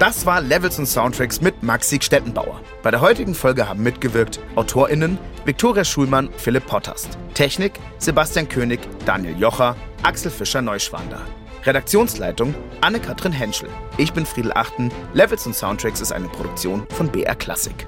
Das 0.00 0.26
war 0.26 0.40
Levels 0.40 0.80
und 0.80 0.86
Soundtracks 0.86 1.40
mit 1.40 1.62
Maxi 1.62 2.00
Stettenbauer. 2.02 2.60
Bei 2.82 2.90
der 2.90 3.00
heutigen 3.00 3.36
Folge 3.36 3.68
haben 3.68 3.84
mitgewirkt 3.84 4.40
AutorInnen 4.56 5.16
Viktoria 5.44 5.84
Schulmann, 5.84 6.28
Philipp 6.36 6.66
Potterst. 6.66 7.16
Technik 7.34 7.78
Sebastian 7.98 8.48
König, 8.48 8.80
Daniel 9.06 9.38
Jocher, 9.38 9.76
Axel 10.02 10.32
Fischer-Neuschwander. 10.32 11.20
Redaktionsleitung 11.64 12.52
Anne-Kathrin 12.80 13.30
Henschel. 13.30 13.68
Ich 13.98 14.12
bin 14.12 14.26
Friedel 14.26 14.52
Achten. 14.52 14.90
Levels 15.14 15.46
und 15.46 15.54
Soundtracks 15.54 16.00
ist 16.00 16.10
eine 16.10 16.26
Produktion 16.26 16.84
von 16.90 17.08
BR 17.08 17.36
Classic. 17.36 17.86